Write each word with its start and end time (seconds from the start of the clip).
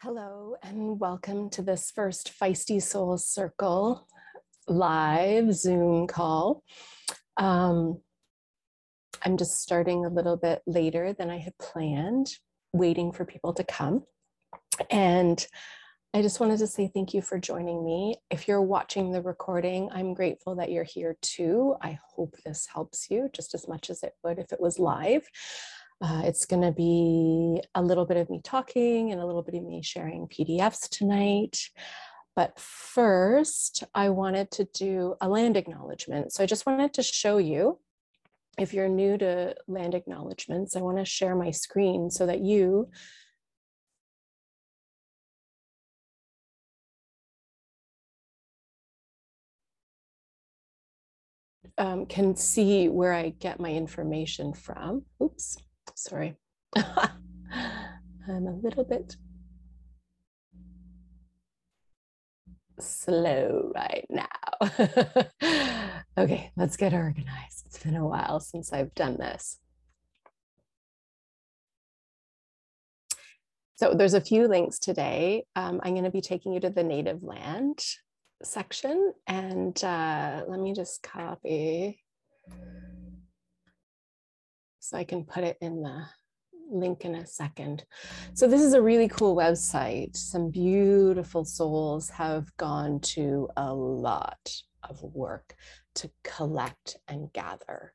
Hello, 0.00 0.54
and 0.62 1.00
welcome 1.00 1.50
to 1.50 1.60
this 1.60 1.90
first 1.90 2.32
Feisty 2.40 2.80
Soul 2.80 3.18
Circle 3.18 4.06
live 4.68 5.52
Zoom 5.52 6.06
call. 6.06 6.62
Um, 7.36 8.00
I'm 9.24 9.36
just 9.36 9.58
starting 9.58 10.04
a 10.04 10.08
little 10.08 10.36
bit 10.36 10.62
later 10.68 11.12
than 11.12 11.30
I 11.30 11.38
had 11.38 11.58
planned, 11.58 12.30
waiting 12.72 13.10
for 13.10 13.24
people 13.24 13.52
to 13.54 13.64
come. 13.64 14.04
And 14.88 15.44
I 16.14 16.22
just 16.22 16.38
wanted 16.38 16.60
to 16.60 16.68
say 16.68 16.88
thank 16.94 17.12
you 17.12 17.20
for 17.20 17.40
joining 17.40 17.84
me. 17.84 18.18
If 18.30 18.46
you're 18.46 18.62
watching 18.62 19.10
the 19.10 19.20
recording, 19.20 19.90
I'm 19.92 20.14
grateful 20.14 20.54
that 20.54 20.70
you're 20.70 20.84
here 20.84 21.16
too. 21.22 21.74
I 21.82 21.98
hope 22.14 22.36
this 22.46 22.68
helps 22.72 23.10
you 23.10 23.30
just 23.34 23.52
as 23.52 23.66
much 23.66 23.90
as 23.90 24.04
it 24.04 24.12
would 24.22 24.38
if 24.38 24.52
it 24.52 24.60
was 24.60 24.78
live. 24.78 25.26
Uh, 26.00 26.22
it's 26.24 26.46
going 26.46 26.62
to 26.62 26.70
be 26.70 27.60
a 27.74 27.82
little 27.82 28.06
bit 28.06 28.16
of 28.16 28.30
me 28.30 28.40
talking 28.44 29.10
and 29.10 29.20
a 29.20 29.26
little 29.26 29.42
bit 29.42 29.56
of 29.56 29.64
me 29.64 29.82
sharing 29.82 30.28
PDFs 30.28 30.88
tonight. 30.88 31.58
But 32.36 32.58
first, 32.58 33.82
I 33.96 34.10
wanted 34.10 34.52
to 34.52 34.64
do 34.64 35.16
a 35.20 35.28
land 35.28 35.56
acknowledgement. 35.56 36.32
So 36.32 36.42
I 36.42 36.46
just 36.46 36.66
wanted 36.66 36.94
to 36.94 37.02
show 37.02 37.38
you, 37.38 37.80
if 38.56 38.72
you're 38.72 38.88
new 38.88 39.18
to 39.18 39.56
land 39.66 39.94
acknowledgements, 39.94 40.76
I 40.76 40.80
want 40.80 40.98
to 40.98 41.04
share 41.04 41.34
my 41.34 41.50
screen 41.50 42.10
so 42.10 42.26
that 42.26 42.40
you 42.40 42.90
um, 51.76 52.06
can 52.06 52.36
see 52.36 52.88
where 52.88 53.12
I 53.12 53.30
get 53.30 53.58
my 53.58 53.70
information 53.70 54.52
from. 54.52 55.02
Oops. 55.20 55.56
Sorry. 55.98 56.36
I'm 56.76 58.46
a 58.46 58.56
little 58.62 58.84
bit 58.84 59.16
slow 62.78 63.72
right 63.74 64.06
now. 64.08 65.26
okay, 66.16 66.52
let's 66.56 66.76
get 66.76 66.94
organized. 66.94 67.64
It's 67.66 67.82
been 67.82 67.96
a 67.96 68.06
while 68.06 68.38
since 68.38 68.72
I've 68.72 68.94
done 68.94 69.16
this. 69.18 69.58
So 73.74 73.92
there's 73.92 74.14
a 74.14 74.20
few 74.20 74.46
links 74.46 74.78
today. 74.78 75.46
Um, 75.56 75.80
I'm 75.82 75.94
going 75.94 76.04
to 76.04 76.12
be 76.12 76.20
taking 76.20 76.52
you 76.52 76.60
to 76.60 76.70
the 76.70 76.84
native 76.84 77.24
land 77.24 77.80
section 78.44 79.14
and 79.26 79.82
uh, 79.82 80.44
let 80.46 80.60
me 80.60 80.74
just 80.74 81.02
copy 81.02 82.04
so 84.88 84.96
I 84.96 85.04
can 85.04 85.24
put 85.24 85.44
it 85.44 85.58
in 85.60 85.82
the 85.82 86.06
link 86.70 87.04
in 87.04 87.14
a 87.14 87.26
second. 87.26 87.84
So 88.32 88.48
this 88.48 88.62
is 88.62 88.72
a 88.72 88.80
really 88.80 89.08
cool 89.08 89.36
website. 89.36 90.16
Some 90.16 90.50
beautiful 90.50 91.44
souls 91.44 92.08
have 92.08 92.54
gone 92.56 93.00
to 93.00 93.48
a 93.58 93.72
lot 93.72 94.50
of 94.82 95.02
work 95.02 95.54
to 95.96 96.10
collect 96.24 96.96
and 97.06 97.30
gather 97.34 97.92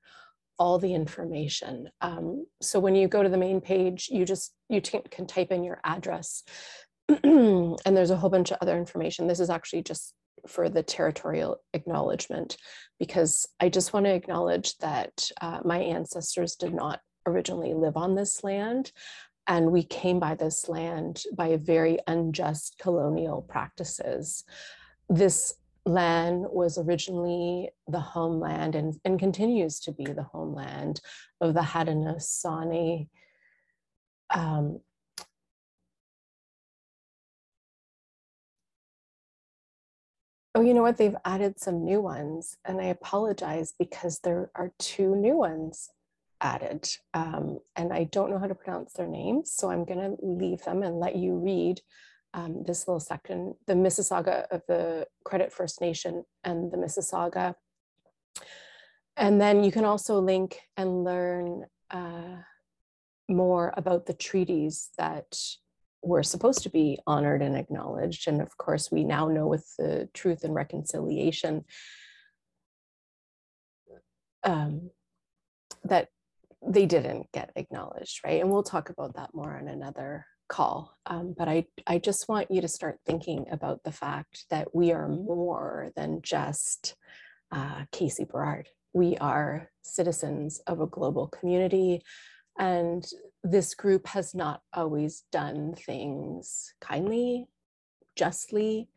all 0.59 0.77
the 0.77 0.93
information. 0.93 1.89
Um, 2.01 2.45
so 2.61 2.79
when 2.79 2.93
you 2.93 3.07
go 3.07 3.23
to 3.23 3.29
the 3.29 3.37
main 3.37 3.59
page, 3.59 4.09
you 4.11 4.23
just 4.23 4.53
you 4.69 4.79
can 4.79 5.25
type 5.25 5.51
in 5.51 5.63
your 5.63 5.79
address 5.83 6.43
and 7.23 7.77
there's 7.85 8.11
a 8.11 8.17
whole 8.17 8.29
bunch 8.29 8.51
of 8.51 8.59
other 8.61 8.77
information. 8.77 9.25
This 9.25 9.39
is 9.39 9.49
actually 9.49 9.81
just 9.81 10.13
for 10.47 10.69
the 10.69 10.83
territorial 10.83 11.61
acknowledgement 11.73 12.57
because 12.99 13.47
I 13.59 13.69
just 13.69 13.93
want 13.93 14.05
to 14.05 14.13
acknowledge 14.13 14.77
that 14.77 15.29
uh, 15.41 15.59
my 15.63 15.79
ancestors 15.79 16.55
did 16.55 16.73
not 16.73 16.99
originally 17.25 17.73
live 17.73 17.97
on 17.97 18.15
this 18.15 18.43
land. 18.43 18.91
And 19.47 19.71
we 19.71 19.83
came 19.83 20.19
by 20.19 20.35
this 20.35 20.69
land 20.69 21.23
by 21.35 21.57
very 21.57 21.99
unjust 22.07 22.77
colonial 22.79 23.41
practices. 23.41 24.43
This 25.09 25.53
land 25.85 26.45
was 26.49 26.77
originally 26.77 27.69
the 27.87 27.99
homeland 27.99 28.75
and, 28.75 28.95
and 29.03 29.19
continues 29.19 29.81
to 29.81 29.91
be 29.91 30.05
the 30.05 30.23
homeland 30.23 31.01
of 31.41 31.53
the 31.53 31.61
Haudenosaunee 31.61 33.09
um, 34.33 34.79
Oh, 40.55 40.61
you 40.61 40.73
know 40.73 40.83
what? 40.83 40.97
They've 40.97 41.15
added 41.25 41.59
some 41.59 41.83
new 41.83 41.99
ones, 41.99 42.57
and 42.63 42.79
I 42.79 42.85
apologize 42.85 43.73
because 43.77 44.19
there 44.19 44.51
are 44.53 44.71
two 44.77 45.15
new 45.15 45.37
ones 45.37 45.89
added. 46.41 46.87
Um, 47.15 47.59
and 47.75 47.91
I 47.91 48.03
don't 48.03 48.29
know 48.29 48.37
how 48.37 48.47
to 48.47 48.53
pronounce 48.53 48.93
their 48.93 49.07
names, 49.07 49.51
so 49.51 49.71
I'm 49.71 49.83
going 49.83 49.99
to 49.99 50.15
leave 50.21 50.63
them 50.63 50.83
and 50.83 50.99
let 50.99 51.15
you 51.15 51.37
read 51.37 51.81
um, 52.35 52.63
this 52.65 52.87
little 52.87 52.99
section 52.99 53.55
the 53.67 53.73
Mississauga 53.73 54.47
of 54.51 54.61
the 54.67 55.07
Credit 55.23 55.51
First 55.51 55.81
Nation 55.81 56.23
and 56.43 56.71
the 56.71 56.77
Mississauga. 56.77 57.55
And 59.15 59.39
then 59.39 59.63
you 59.63 59.71
can 59.71 59.85
also 59.85 60.19
link 60.19 60.59
and 60.75 61.03
learn 61.03 61.65
uh, 61.91 62.37
more 63.29 63.73
about 63.77 64.05
the 64.05 64.13
treaties 64.13 64.89
that 64.97 65.37
were 66.03 66.23
supposed 66.23 66.63
to 66.63 66.69
be 66.69 66.99
honored 67.07 67.41
and 67.41 67.55
acknowledged. 67.55 68.27
And 68.27 68.41
of 68.41 68.57
course, 68.57 68.91
we 68.91 69.03
now 69.03 69.27
know 69.27 69.47
with 69.47 69.73
the 69.77 70.09
Truth 70.13 70.43
and 70.43 70.53
Reconciliation 70.53 71.63
um, 74.43 74.91
that 75.85 76.09
they 76.65 76.85
didn't 76.85 77.31
get 77.31 77.51
acknowledged, 77.55 78.19
right? 78.23 78.41
And 78.41 78.51
we'll 78.51 78.63
talk 78.63 78.89
about 78.89 79.15
that 79.15 79.33
more 79.33 79.55
on 79.57 79.67
another 79.67 80.25
call. 80.49 80.95
Um, 81.05 81.33
but 81.37 81.47
I, 81.47 81.65
I 81.87 81.97
just 81.97 82.27
want 82.29 82.51
you 82.51 82.61
to 82.61 82.67
start 82.67 82.99
thinking 83.05 83.45
about 83.51 83.83
the 83.83 83.91
fact 83.91 84.45
that 84.49 84.75
we 84.75 84.91
are 84.91 85.07
more 85.07 85.91
than 85.95 86.21
just 86.21 86.95
uh, 87.51 87.85
Kacey 87.91 88.29
Berard. 88.29 88.67
We 88.93 89.17
are 89.17 89.69
citizens 89.81 90.61
of 90.67 90.79
a 90.79 90.87
global 90.87 91.27
community 91.27 92.03
and 92.57 93.03
this 93.43 93.75
group 93.75 94.07
has 94.07 94.33
not 94.33 94.61
always 94.73 95.23
done 95.31 95.75
things 95.75 96.73
kindly, 96.79 97.47
justly, 98.15 98.87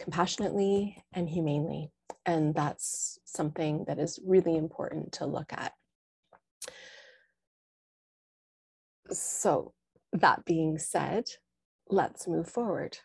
compassionately, 0.00 1.02
and 1.12 1.28
humanely. 1.28 1.92
And 2.24 2.54
that's 2.54 3.18
something 3.24 3.84
that 3.86 3.98
is 3.98 4.18
really 4.26 4.56
important 4.56 5.12
to 5.12 5.26
look 5.26 5.52
at. 5.52 5.72
So, 9.12 9.72
that 10.12 10.44
being 10.44 10.78
said, 10.78 11.24
let's 11.88 12.26
move 12.26 12.48
forward. 12.48 12.98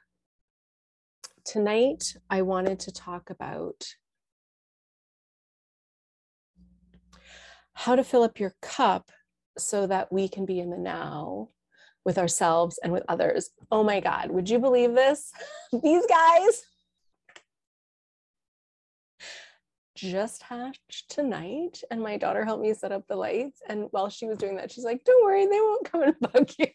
Tonight, 1.46 2.16
I 2.30 2.42
wanted 2.42 2.80
to 2.82 2.92
talk 2.92 3.30
about 3.30 3.86
how 7.74 7.96
to 7.96 8.04
fill 8.04 8.24
up 8.24 8.40
your 8.40 8.56
cup 8.62 9.12
so 9.58 9.88
that 9.88 10.12
we 10.12 10.28
can 10.28 10.46
be 10.46 10.60
in 10.60 10.70
the 10.70 10.78
now 10.78 11.50
with 12.06 12.18
ourselves 12.18 12.80
and 12.84 12.92
with 12.92 13.04
others. 13.08 13.52
Oh 13.72 13.84
my 13.84 14.00
God, 14.00 14.32
would 14.32 14.50
you 14.50 14.60
believe 14.60 14.94
this? 14.94 15.32
These 15.84 16.06
guys 16.08 16.64
just 19.96 20.42
hatched 20.42 21.10
tonight, 21.10 21.82
and 21.92 22.02
my 22.02 22.18
daughter 22.18 22.44
helped 22.44 22.64
me 22.64 22.74
set 22.74 22.92
up 22.92 23.08
the 23.08 23.16
lights. 23.16 23.62
And 23.70 23.88
while 23.92 24.10
she 24.10 24.26
was 24.26 24.38
doing 24.38 24.56
that, 24.56 24.72
she's 24.72 24.84
like, 24.84 25.04
Don't 25.04 25.24
worry, 25.24 25.46
they 25.46 25.60
won't 25.60 25.92
come 25.92 26.04
and 26.04 26.20
bug 26.34 26.50
you. 26.58 26.68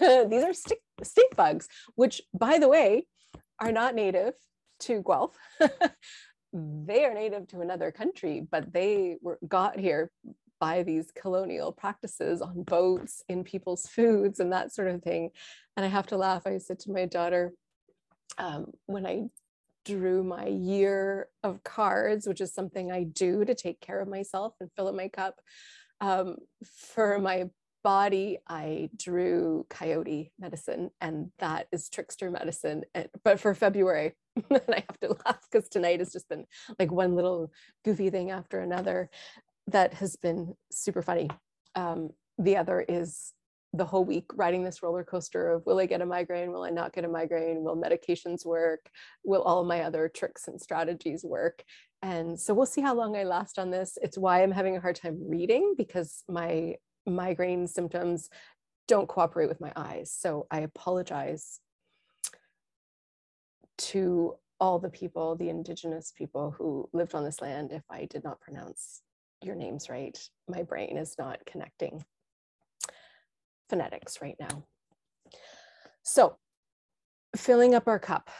These 0.30 0.44
are 0.44 0.54
stick, 0.54 0.80
stink 1.02 1.36
bugs, 1.36 1.68
which, 1.94 2.22
by 2.32 2.58
the 2.58 2.68
way, 2.68 3.06
are 3.60 3.72
not 3.72 3.94
native 3.94 4.32
to 4.80 5.02
Guelph. 5.02 5.36
they 6.52 7.04
are 7.04 7.14
native 7.14 7.48
to 7.48 7.60
another 7.60 7.90
country, 7.90 8.46
but 8.50 8.72
they 8.72 9.16
were 9.20 9.38
got 9.46 9.78
here 9.78 10.10
by 10.64 10.82
these 10.82 11.10
colonial 11.14 11.72
practices 11.72 12.40
on 12.40 12.62
boats 12.62 13.22
in 13.28 13.44
people's 13.44 13.86
foods 13.86 14.40
and 14.40 14.50
that 14.50 14.72
sort 14.72 14.88
of 14.88 15.02
thing. 15.02 15.28
And 15.76 15.84
i 15.84 15.90
have 15.90 16.06
to 16.06 16.16
laugh. 16.16 16.46
I 16.46 16.56
said 16.56 16.78
to 16.80 16.90
my 16.90 17.04
daughter 17.04 17.52
um, 18.38 18.72
when 18.86 19.04
i 19.06 19.16
drew 19.84 20.24
my 20.24 20.46
year 20.46 21.28
of 21.42 21.62
cards 21.62 22.26
which 22.26 22.40
is 22.40 22.54
something 22.54 22.90
i 22.90 23.02
do 23.04 23.44
to 23.44 23.54
take 23.54 23.78
care 23.80 24.00
of 24.00 24.08
myself 24.08 24.54
and 24.58 24.70
fill 24.74 24.88
up 24.88 24.94
my 24.94 25.08
cup 25.08 25.34
um, 26.00 26.36
for 26.94 27.18
my 27.18 27.38
body 27.82 28.38
i 28.48 28.88
drew 28.96 29.66
coyote 29.68 30.32
medicine 30.38 30.90
and 31.02 31.30
that 31.38 31.66
is 31.70 31.90
trickster 31.90 32.30
medicine. 32.30 32.84
And, 32.94 33.08
but 33.26 33.38
for 33.38 33.54
february 33.54 34.14
and 34.50 34.62
i 34.78 34.82
have 34.88 35.00
to 35.00 35.16
laugh 35.26 35.42
because 35.50 35.68
tonight 35.68 35.98
has 35.98 36.12
just 36.14 36.30
been 36.30 36.46
like 36.78 36.90
one 36.90 37.14
little 37.14 37.52
goofy 37.84 38.08
thing 38.08 38.30
after 38.30 38.60
another 38.60 39.10
that 39.68 39.94
has 39.94 40.16
been 40.16 40.54
super 40.70 41.02
funny. 41.02 41.30
Um, 41.74 42.10
the 42.38 42.56
other 42.56 42.84
is 42.88 43.32
the 43.72 43.84
whole 43.84 44.04
week 44.04 44.26
riding 44.34 44.62
this 44.62 44.82
roller 44.82 45.02
coaster 45.02 45.50
of 45.50 45.66
will 45.66 45.80
I 45.80 45.86
get 45.86 46.00
a 46.00 46.06
migraine? 46.06 46.52
Will 46.52 46.62
I 46.62 46.70
not 46.70 46.92
get 46.92 47.04
a 47.04 47.08
migraine? 47.08 47.64
Will 47.64 47.76
medications 47.76 48.46
work? 48.46 48.88
Will 49.24 49.42
all 49.42 49.64
my 49.64 49.82
other 49.82 50.08
tricks 50.08 50.46
and 50.46 50.60
strategies 50.60 51.24
work? 51.24 51.64
And 52.00 52.38
so 52.38 52.54
we'll 52.54 52.66
see 52.66 52.82
how 52.82 52.94
long 52.94 53.16
I 53.16 53.24
last 53.24 53.58
on 53.58 53.70
this. 53.70 53.98
It's 54.00 54.16
why 54.16 54.42
I'm 54.42 54.52
having 54.52 54.76
a 54.76 54.80
hard 54.80 54.96
time 54.96 55.18
reading 55.28 55.74
because 55.76 56.22
my 56.28 56.76
migraine 57.04 57.66
symptoms 57.66 58.28
don't 58.86 59.08
cooperate 59.08 59.48
with 59.48 59.60
my 59.60 59.72
eyes. 59.74 60.14
So 60.16 60.46
I 60.50 60.60
apologize 60.60 61.58
to 63.76 64.36
all 64.60 64.78
the 64.78 64.90
people, 64.90 65.34
the 65.34 65.48
indigenous 65.48 66.12
people 66.16 66.54
who 66.56 66.88
lived 66.92 67.14
on 67.14 67.24
this 67.24 67.40
land, 67.40 67.72
if 67.72 67.82
I 67.90 68.04
did 68.04 68.22
not 68.22 68.40
pronounce 68.40 69.02
your 69.42 69.54
names 69.54 69.88
right. 69.88 70.18
My 70.48 70.62
brain 70.62 70.96
is 70.96 71.16
not 71.18 71.44
connecting 71.46 72.04
phonetics 73.68 74.20
right 74.20 74.36
now. 74.38 74.64
So, 76.02 76.36
filling 77.36 77.74
up 77.74 77.88
our 77.88 77.98
cup, 77.98 78.30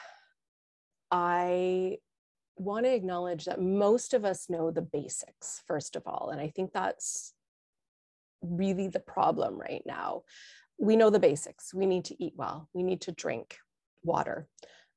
I 1.10 1.98
want 2.56 2.84
to 2.84 2.94
acknowledge 2.94 3.46
that 3.46 3.60
most 3.60 4.14
of 4.14 4.24
us 4.24 4.48
know 4.48 4.70
the 4.70 4.82
basics, 4.82 5.62
first 5.66 5.96
of 5.96 6.02
all. 6.06 6.30
And 6.30 6.40
I 6.40 6.48
think 6.48 6.72
that's 6.72 7.32
really 8.42 8.88
the 8.88 9.00
problem 9.00 9.58
right 9.58 9.82
now. 9.86 10.22
We 10.78 10.96
know 10.96 11.10
the 11.10 11.18
basics. 11.18 11.72
We 11.72 11.86
need 11.86 12.04
to 12.06 12.22
eat 12.22 12.34
well, 12.36 12.68
we 12.72 12.82
need 12.82 13.00
to 13.02 13.12
drink 13.12 13.56
water, 14.02 14.48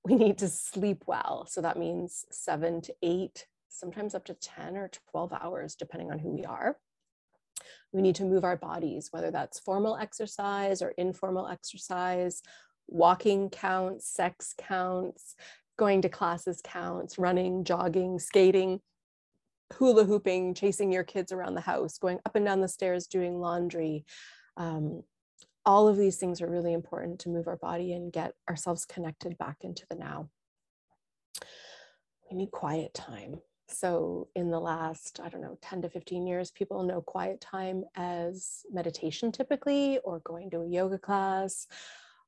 we 0.03 0.15
need 0.15 0.37
to 0.39 0.47
sleep 0.47 1.03
well. 1.07 1.47
So 1.49 1.61
that 1.61 1.77
means 1.77 2.25
seven 2.31 2.81
to 2.81 2.95
eight, 3.01 3.45
sometimes 3.77 4.15
up 4.15 4.25
to 4.25 4.33
10 4.33 4.77
or 4.77 4.89
12 5.11 5.33
hours, 5.33 5.75
depending 5.75 6.11
on 6.11 6.19
who 6.19 6.29
we 6.29 6.45
are. 6.45 6.77
We 7.91 8.01
need 8.01 8.15
to 8.15 8.25
move 8.25 8.43
our 8.43 8.57
bodies, 8.57 9.09
whether 9.11 9.31
that's 9.31 9.59
formal 9.59 9.97
exercise 9.97 10.81
or 10.81 10.89
informal 10.97 11.47
exercise. 11.47 12.41
Walking 12.89 13.49
counts, 13.49 14.07
sex 14.07 14.53
counts, 14.57 15.35
going 15.77 16.01
to 16.01 16.09
classes 16.09 16.61
counts, 16.63 17.17
running, 17.17 17.63
jogging, 17.65 18.17
skating, 18.19 18.79
hula 19.73 20.05
hooping, 20.05 20.53
chasing 20.53 20.91
your 20.91 21.03
kids 21.03 21.31
around 21.31 21.55
the 21.55 21.61
house, 21.61 21.97
going 21.97 22.19
up 22.25 22.35
and 22.35 22.45
down 22.45 22.61
the 22.61 22.67
stairs, 22.67 23.07
doing 23.07 23.39
laundry. 23.39 24.05
Um, 24.55 25.03
all 25.65 25.87
of 25.89 25.97
these 25.97 26.17
things 26.17 26.41
are 26.41 26.49
really 26.49 26.73
important 26.73 27.19
to 27.19 27.29
move 27.29 27.47
our 27.47 27.57
body 27.57 27.91
and 27.91 28.11
get 28.11 28.33
ourselves 28.49 28.85
connected 28.85 29.37
back 29.37 29.57
into 29.61 29.85
the 29.89 29.97
now. 29.97 30.29
We 32.31 32.37
need 32.37 32.51
quiet 32.51 32.93
time. 32.93 33.41
So, 33.69 34.29
in 34.33 34.49
the 34.49 34.59
last, 34.59 35.19
I 35.21 35.29
don't 35.29 35.41
know, 35.41 35.57
10 35.61 35.81
to 35.81 35.89
15 35.89 36.25
years, 36.25 36.51
people 36.51 36.83
know 36.83 37.01
quiet 37.01 37.41
time 37.41 37.83
as 37.95 38.63
meditation 38.71 39.31
typically, 39.31 39.99
or 40.05 40.19
going 40.19 40.49
to 40.51 40.61
a 40.61 40.67
yoga 40.67 40.97
class. 40.97 41.67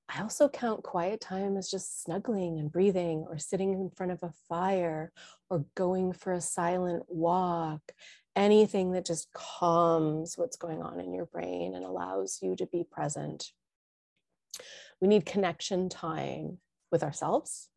I 0.09 0.21
also 0.21 0.50
count 0.50 0.83
quiet 0.83 1.21
time 1.21 1.56
as 1.56 1.69
just 1.69 2.03
snuggling 2.03 2.59
and 2.59 2.71
breathing, 2.71 3.25
or 3.30 3.38
sitting 3.38 3.74
in 3.74 3.89
front 3.89 4.12
of 4.12 4.24
a 4.24 4.33
fire, 4.50 5.12
or 5.50 5.65
going 5.75 6.13
for 6.13 6.33
a 6.33 6.41
silent 6.41 7.03
walk. 7.07 7.94
Anything 8.35 8.92
that 8.94 9.06
just 9.06 9.31
calms 9.33 10.38
what's 10.38 10.57
going 10.57 10.81
on 10.81 11.00
in 11.00 11.13
your 11.13 11.25
brain 11.25 11.74
and 11.75 11.85
allows 11.85 12.39
you 12.42 12.56
to 12.57 12.65
be 12.65 12.83
present. 12.83 13.51
We 15.00 15.07
need 15.07 15.25
connection 15.25 15.89
time 15.89 16.57
with 16.92 17.03
ourselves, 17.03 17.69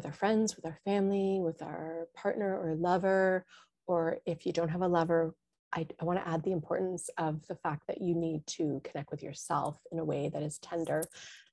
with 0.00 0.06
our 0.06 0.16
friends, 0.16 0.56
with 0.56 0.64
our 0.64 0.78
family, 0.86 1.40
with 1.42 1.60
our 1.60 2.08
partner 2.16 2.58
or 2.58 2.74
lover, 2.74 3.44
or 3.86 4.16
if 4.24 4.46
you 4.46 4.52
don't 4.52 4.70
have 4.70 4.80
a 4.80 4.88
lover, 4.88 5.34
I, 5.74 5.86
I 6.00 6.06
want 6.06 6.18
to 6.18 6.26
add 6.26 6.42
the 6.42 6.52
importance 6.52 7.10
of 7.18 7.46
the 7.48 7.56
fact 7.56 7.82
that 7.86 8.00
you 8.00 8.14
need 8.14 8.46
to 8.46 8.80
connect 8.82 9.10
with 9.10 9.22
yourself 9.22 9.78
in 9.92 9.98
a 9.98 10.04
way 10.04 10.30
that 10.32 10.42
is 10.42 10.58
tender 10.58 11.04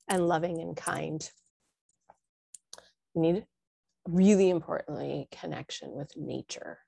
and 0.07 0.29
loving 0.29 0.61
and 0.61 0.77
kind. 0.77 1.29
You 3.13 3.21
need, 3.21 3.45
really 4.07 4.49
importantly, 4.49 5.27
connection 5.29 5.91
with 5.91 6.15
nature. 6.15 6.79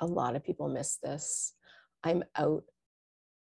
A 0.00 0.06
lot 0.06 0.36
of 0.36 0.44
people 0.44 0.68
miss 0.68 0.98
this. 1.02 1.54
I'm 2.04 2.24
out 2.36 2.64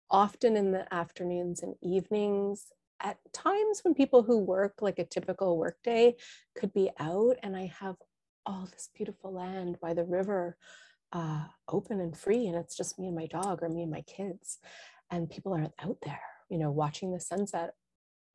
often 0.10 0.56
in 0.56 0.72
the 0.72 0.88
afternoons 0.94 1.62
and 1.62 1.76
evenings 1.82 2.68
at 3.04 3.18
times 3.34 3.82
when 3.84 3.94
people 3.94 4.24
who 4.24 4.40
work 4.40 4.76
like 4.82 4.98
a 4.98 5.06
typical 5.06 5.58
workday 5.58 6.16
could 6.56 6.74
be 6.74 6.90
out 7.00 7.36
and 7.44 7.56
I 7.56 7.72
have 7.80 7.96
all 8.46 8.68
this 8.72 8.90
beautiful 8.96 9.34
land 9.34 9.78
by 9.82 9.94
the 9.94 10.06
river 10.06 10.58
uh, 11.12 11.44
open 11.70 12.00
and 12.00 12.18
free 12.18 12.48
and 12.48 12.56
it's 12.56 12.76
just 12.76 12.98
me 12.98 13.08
and 13.08 13.16
my 13.16 13.28
dog 13.28 13.62
or 13.62 13.70
me 13.70 13.84
and 13.84 13.92
my 13.92 14.02
kids 14.02 14.60
and 15.12 15.30
people 15.30 15.54
aren't 15.54 15.74
out 15.84 15.98
there 16.04 16.22
you 16.50 16.58
know 16.58 16.72
watching 16.72 17.12
the 17.12 17.20
sunset. 17.20 17.72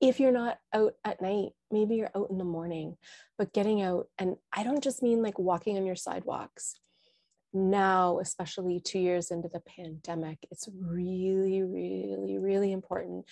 If 0.00 0.20
you're 0.20 0.30
not 0.30 0.58
out 0.72 0.94
at 1.04 1.20
night 1.20 1.50
maybe 1.72 1.96
you're 1.96 2.10
out 2.14 2.30
in 2.30 2.38
the 2.38 2.44
morning 2.44 2.96
but 3.36 3.52
getting 3.52 3.82
out 3.82 4.06
and 4.18 4.36
i 4.52 4.62
don't 4.62 4.82
just 4.82 5.02
mean 5.02 5.22
like 5.22 5.38
walking 5.38 5.76
on 5.76 5.86
your 5.86 5.96
sidewalks 5.96 6.76
now, 7.52 8.18
especially 8.20 8.80
two 8.80 8.98
years 8.98 9.30
into 9.30 9.48
the 9.48 9.60
pandemic, 9.60 10.38
it's 10.50 10.68
really, 10.72 11.62
really, 11.62 12.38
really 12.38 12.72
important 12.72 13.26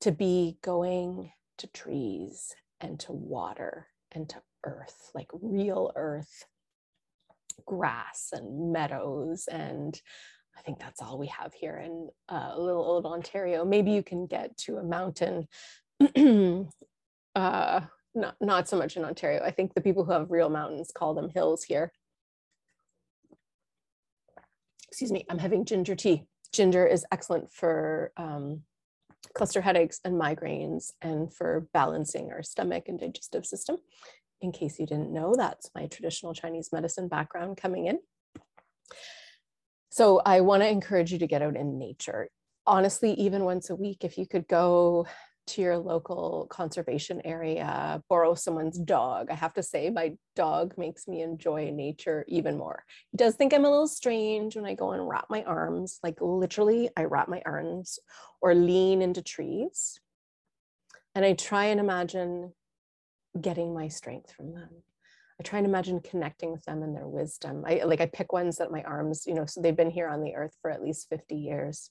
to 0.00 0.12
be 0.12 0.58
going 0.62 1.32
to 1.58 1.66
trees 1.68 2.54
and 2.80 2.98
to 3.00 3.12
water 3.12 3.86
and 4.12 4.28
to 4.28 4.36
earth, 4.64 5.10
like 5.14 5.28
real 5.32 5.92
earth, 5.96 6.44
grass 7.66 8.30
and 8.32 8.72
meadows. 8.72 9.46
And 9.50 9.98
I 10.56 10.62
think 10.62 10.78
that's 10.78 11.00
all 11.00 11.18
we 11.18 11.28
have 11.28 11.54
here 11.54 11.76
in 11.76 12.08
uh, 12.28 12.54
little 12.58 12.84
old 12.84 13.06
Ontario. 13.06 13.64
Maybe 13.64 13.92
you 13.92 14.02
can 14.02 14.26
get 14.26 14.56
to 14.58 14.76
a 14.76 14.82
mountain. 14.82 15.48
uh, 17.34 17.80
not, 18.14 18.36
not 18.40 18.68
so 18.68 18.76
much 18.76 18.96
in 18.96 19.04
Ontario. 19.04 19.42
I 19.42 19.50
think 19.50 19.72
the 19.72 19.80
people 19.80 20.04
who 20.04 20.12
have 20.12 20.30
real 20.30 20.50
mountains 20.50 20.90
call 20.94 21.14
them 21.14 21.30
hills 21.30 21.62
here 21.62 21.90
excuse 24.92 25.10
me, 25.10 25.24
I'm 25.30 25.38
having 25.38 25.64
ginger 25.64 25.96
tea. 25.96 26.24
Ginger 26.52 26.86
is 26.86 27.06
excellent 27.10 27.50
for 27.50 28.12
um, 28.18 28.60
cluster 29.34 29.62
headaches 29.62 29.98
and 30.04 30.20
migraines 30.20 30.92
and 31.00 31.32
for 31.32 31.66
balancing 31.72 32.30
our 32.30 32.42
stomach 32.42 32.88
and 32.88 33.00
digestive 33.00 33.46
system. 33.46 33.78
In 34.42 34.52
case 34.52 34.78
you 34.78 34.84
didn't 34.84 35.10
know, 35.10 35.34
that's 35.34 35.70
my 35.74 35.86
traditional 35.86 36.34
Chinese 36.34 36.68
medicine 36.74 37.08
background 37.08 37.56
coming 37.56 37.86
in. 37.86 38.00
So 39.88 40.20
I 40.26 40.42
want 40.42 40.62
to 40.62 40.68
encourage 40.68 41.10
you 41.10 41.18
to 41.20 41.26
get 41.26 41.40
out 41.40 41.56
in 41.56 41.78
nature. 41.78 42.28
Honestly, 42.66 43.14
even 43.14 43.44
once 43.44 43.70
a 43.70 43.74
week, 43.74 44.04
if 44.04 44.18
you 44.18 44.26
could 44.26 44.46
go 44.46 45.06
to 45.48 45.62
your 45.62 45.78
local 45.78 46.46
conservation 46.50 47.20
area, 47.24 48.02
borrow 48.08 48.34
someone's 48.34 48.78
dog. 48.78 49.28
I 49.30 49.34
have 49.34 49.54
to 49.54 49.62
say, 49.62 49.90
my 49.90 50.14
dog 50.36 50.74
makes 50.78 51.08
me 51.08 51.22
enjoy 51.22 51.70
nature 51.70 52.24
even 52.28 52.56
more. 52.56 52.84
He 53.10 53.16
does 53.16 53.34
think 53.34 53.52
I'm 53.52 53.64
a 53.64 53.70
little 53.70 53.88
strange 53.88 54.56
when 54.56 54.64
I 54.64 54.74
go 54.74 54.92
and 54.92 55.08
wrap 55.08 55.26
my 55.28 55.42
arms, 55.44 55.98
like 56.02 56.18
literally, 56.20 56.90
I 56.96 57.04
wrap 57.04 57.28
my 57.28 57.42
arms 57.44 57.98
or 58.40 58.54
lean 58.54 59.02
into 59.02 59.22
trees. 59.22 60.00
And 61.14 61.24
I 61.24 61.34
try 61.34 61.66
and 61.66 61.80
imagine 61.80 62.52
getting 63.38 63.74
my 63.74 63.88
strength 63.88 64.32
from 64.32 64.54
them. 64.54 64.68
I 65.40 65.42
try 65.42 65.58
and 65.58 65.66
imagine 65.66 66.00
connecting 66.00 66.52
with 66.52 66.64
them 66.64 66.82
and 66.82 66.94
their 66.94 67.08
wisdom. 67.08 67.64
I 67.66 67.82
like 67.84 68.00
I 68.00 68.06
pick 68.06 68.32
ones 68.32 68.56
that 68.58 68.70
my 68.70 68.82
arms, 68.82 69.24
you 69.26 69.34
know, 69.34 69.46
so 69.46 69.60
they've 69.60 69.76
been 69.76 69.90
here 69.90 70.08
on 70.08 70.22
the 70.22 70.34
earth 70.34 70.56
for 70.62 70.70
at 70.70 70.82
least 70.82 71.08
50 71.08 71.34
years 71.34 71.90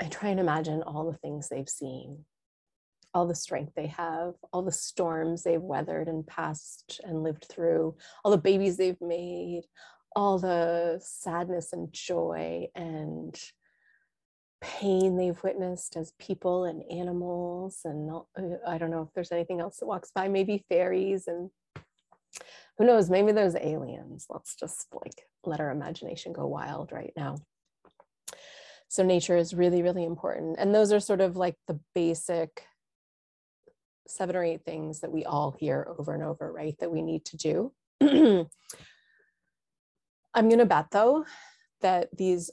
I 0.00 0.06
try 0.06 0.30
and 0.30 0.40
imagine 0.40 0.82
all 0.82 1.10
the 1.10 1.18
things 1.18 1.48
they've 1.48 1.68
seen, 1.68 2.24
all 3.14 3.26
the 3.26 3.34
strength 3.34 3.72
they 3.76 3.88
have, 3.88 4.34
all 4.52 4.62
the 4.62 4.72
storms 4.72 5.42
they've 5.42 5.62
weathered 5.62 6.08
and 6.08 6.26
passed 6.26 7.00
and 7.04 7.22
lived 7.22 7.46
through, 7.48 7.96
all 8.24 8.30
the 8.30 8.38
babies 8.38 8.76
they've 8.76 9.00
made, 9.00 9.62
all 10.16 10.38
the 10.38 11.00
sadness 11.02 11.72
and 11.72 11.92
joy 11.92 12.66
and 12.74 13.40
pain 14.60 15.16
they've 15.16 15.42
witnessed 15.42 15.96
as 15.96 16.12
people 16.18 16.64
and 16.64 16.82
animals. 16.90 17.80
And 17.84 18.10
uh, 18.10 18.56
I 18.66 18.78
don't 18.78 18.90
know 18.90 19.02
if 19.02 19.12
there's 19.14 19.32
anything 19.32 19.60
else 19.60 19.78
that 19.78 19.86
walks 19.86 20.10
by, 20.14 20.28
maybe 20.28 20.64
fairies 20.68 21.26
and 21.26 21.50
who 22.78 22.86
knows, 22.86 23.10
maybe 23.10 23.32
there's 23.32 23.56
aliens. 23.56 24.26
Let's 24.30 24.56
just 24.56 24.86
like 24.92 25.26
let 25.44 25.60
our 25.60 25.70
imagination 25.70 26.32
go 26.32 26.46
wild 26.46 26.92
right 26.92 27.12
now. 27.16 27.36
So 28.92 29.02
nature 29.02 29.38
is 29.38 29.54
really, 29.54 29.80
really 29.80 30.04
important. 30.04 30.56
And 30.58 30.74
those 30.74 30.92
are 30.92 31.00
sort 31.00 31.22
of 31.22 31.34
like 31.34 31.56
the 31.66 31.80
basic 31.94 32.66
seven 34.06 34.36
or 34.36 34.44
eight 34.44 34.66
things 34.66 35.00
that 35.00 35.10
we 35.10 35.24
all 35.24 35.56
hear 35.58 35.86
over 35.98 36.12
and 36.12 36.22
over, 36.22 36.52
right? 36.52 36.76
That 36.78 36.92
we 36.92 37.00
need 37.00 37.24
to 37.24 37.38
do. 37.38 37.72
I'm 38.02 38.48
going 40.34 40.58
to 40.58 40.66
bet 40.66 40.90
though 40.90 41.24
that 41.80 42.14
these 42.14 42.50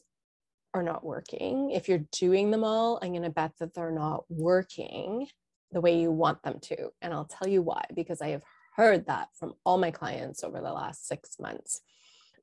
are 0.74 0.82
not 0.82 1.04
working. 1.04 1.72
If 1.72 1.90
you're 1.90 2.06
doing 2.14 2.52
them 2.52 2.64
all, 2.64 3.00
I'm 3.02 3.12
going 3.12 3.24
to 3.24 3.30
bet 3.30 3.52
that 3.60 3.74
they're 3.74 3.92
not 3.92 4.24
working 4.30 5.28
the 5.74 5.82
way 5.82 6.00
you 6.00 6.10
want 6.10 6.42
them 6.44 6.60
to. 6.62 6.92
And 7.02 7.14
I'll 7.14 7.26
tell 7.26 7.50
you 7.50 7.62
why, 7.62 7.84
because 7.94 8.22
I 8.22 8.30
have 8.30 8.44
heard 8.78 9.08
that 9.08 9.28
from 9.38 9.56
all 9.66 9.78
my 9.78 9.92
clients 9.92 10.46
over 10.46 10.62
the 10.62 10.72
last 10.72 11.06
six 11.06 11.38
months. 11.38 11.82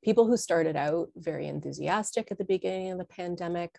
People 0.05 0.27
who 0.27 0.37
started 0.37 0.77
out 0.77 1.09
very 1.17 1.49
enthusiastic 1.49 2.31
at 2.31 2.37
the 2.37 2.45
beginning 2.45 2.93
of 2.93 2.99
the 2.99 3.07
pandemic, 3.07 3.79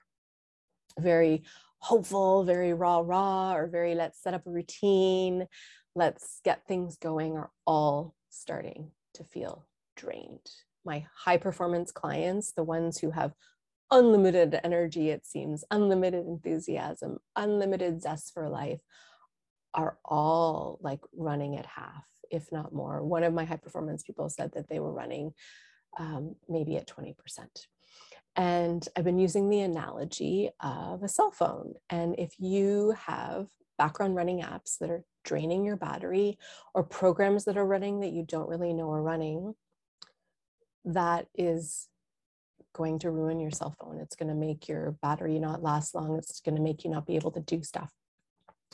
very 1.00 1.44
hopeful, 1.80 2.44
very 2.44 2.74
raw, 2.74 3.02
raw, 3.04 3.54
or 3.54 3.68
very 3.68 3.96
let's 3.96 4.22
set 4.22 4.34
up 4.34 4.46
a 4.46 4.50
routine, 4.50 5.48
let's 5.96 6.42
get 6.44 6.68
things 6.68 6.98
going 6.98 7.38
are 7.38 7.52
all 7.66 8.16
starting 8.30 8.92
to 9.14 9.24
feel 9.24 9.66
drained. 9.96 10.50
My 10.86 11.06
high 11.16 11.38
performance 11.38 11.92
clients, 11.92 12.54
the 12.54 12.64
ones 12.64 13.00
who 13.00 13.12
have 13.12 13.34
unlimited 13.92 14.60
energy, 14.64 15.10
it 15.10 15.26
seems, 15.26 15.64
unlimited 15.72 16.26
enthusiasm, 16.26 17.18
unlimited 17.36 18.02
zest 18.02 18.34
for 18.34 18.50
life, 18.50 18.80
are 19.74 19.98
all 20.06 20.80
like 20.82 21.02
running 21.16 21.58
at 21.58 21.66
half, 21.66 22.06
if 22.32 22.52
not 22.52 22.74
more. 22.74 23.04
One 23.04 23.24
of 23.24 23.34
my 23.34 23.46
high 23.46 23.58
performance 23.58 24.04
people 24.04 24.30
said 24.30 24.52
that 24.54 24.70
they 24.70 24.80
were 24.80 24.94
running 24.94 25.34
um, 26.00 26.36
maybe 26.48 26.78
at 26.78 26.88
20%. 26.88 27.16
And 28.38 28.88
I've 28.96 29.04
been 29.04 29.18
using 29.18 29.50
the 29.50 29.62
analogy 29.62 30.52
of 30.60 31.02
a 31.02 31.08
cell 31.08 31.32
phone. 31.32 31.74
And 31.90 32.16
if 32.20 32.36
you 32.40 32.96
have 33.06 33.48
background 33.80 34.16
running 34.16 34.42
apps 34.42 34.78
that 34.78 34.92
are 34.92 35.04
draining 35.26 35.66
your 35.66 35.76
battery 35.76 36.38
or 36.76 36.84
programs 36.84 37.46
that 37.46 37.58
are 37.58 37.66
running 37.66 38.02
that 38.02 38.14
you 38.14 38.24
don't 38.24 38.48
really 38.48 38.74
know 38.74 38.92
are 38.92 39.02
running, 39.02 39.56
that 40.86 41.28
is 41.36 41.88
going 42.74 43.00
to 43.00 43.10
ruin 43.10 43.40
your 43.40 43.52
cell 43.52 43.76
phone. 43.80 44.00
It's 44.00 44.16
going 44.16 44.30
to 44.30 44.36
make 44.36 44.68
your 44.68 44.92
battery 45.02 45.40
not 45.40 45.64
last 45.64 45.96
long. 45.96 46.16
It's 46.18 46.40
going 46.40 46.56
to 46.56 46.62
make 46.62 46.84
you 46.84 46.92
not 46.92 47.08
be 47.08 47.16
able 47.16 47.32
to 47.32 47.42
do 47.42 47.64
stuff. 47.64 47.92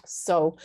So, 0.06 0.58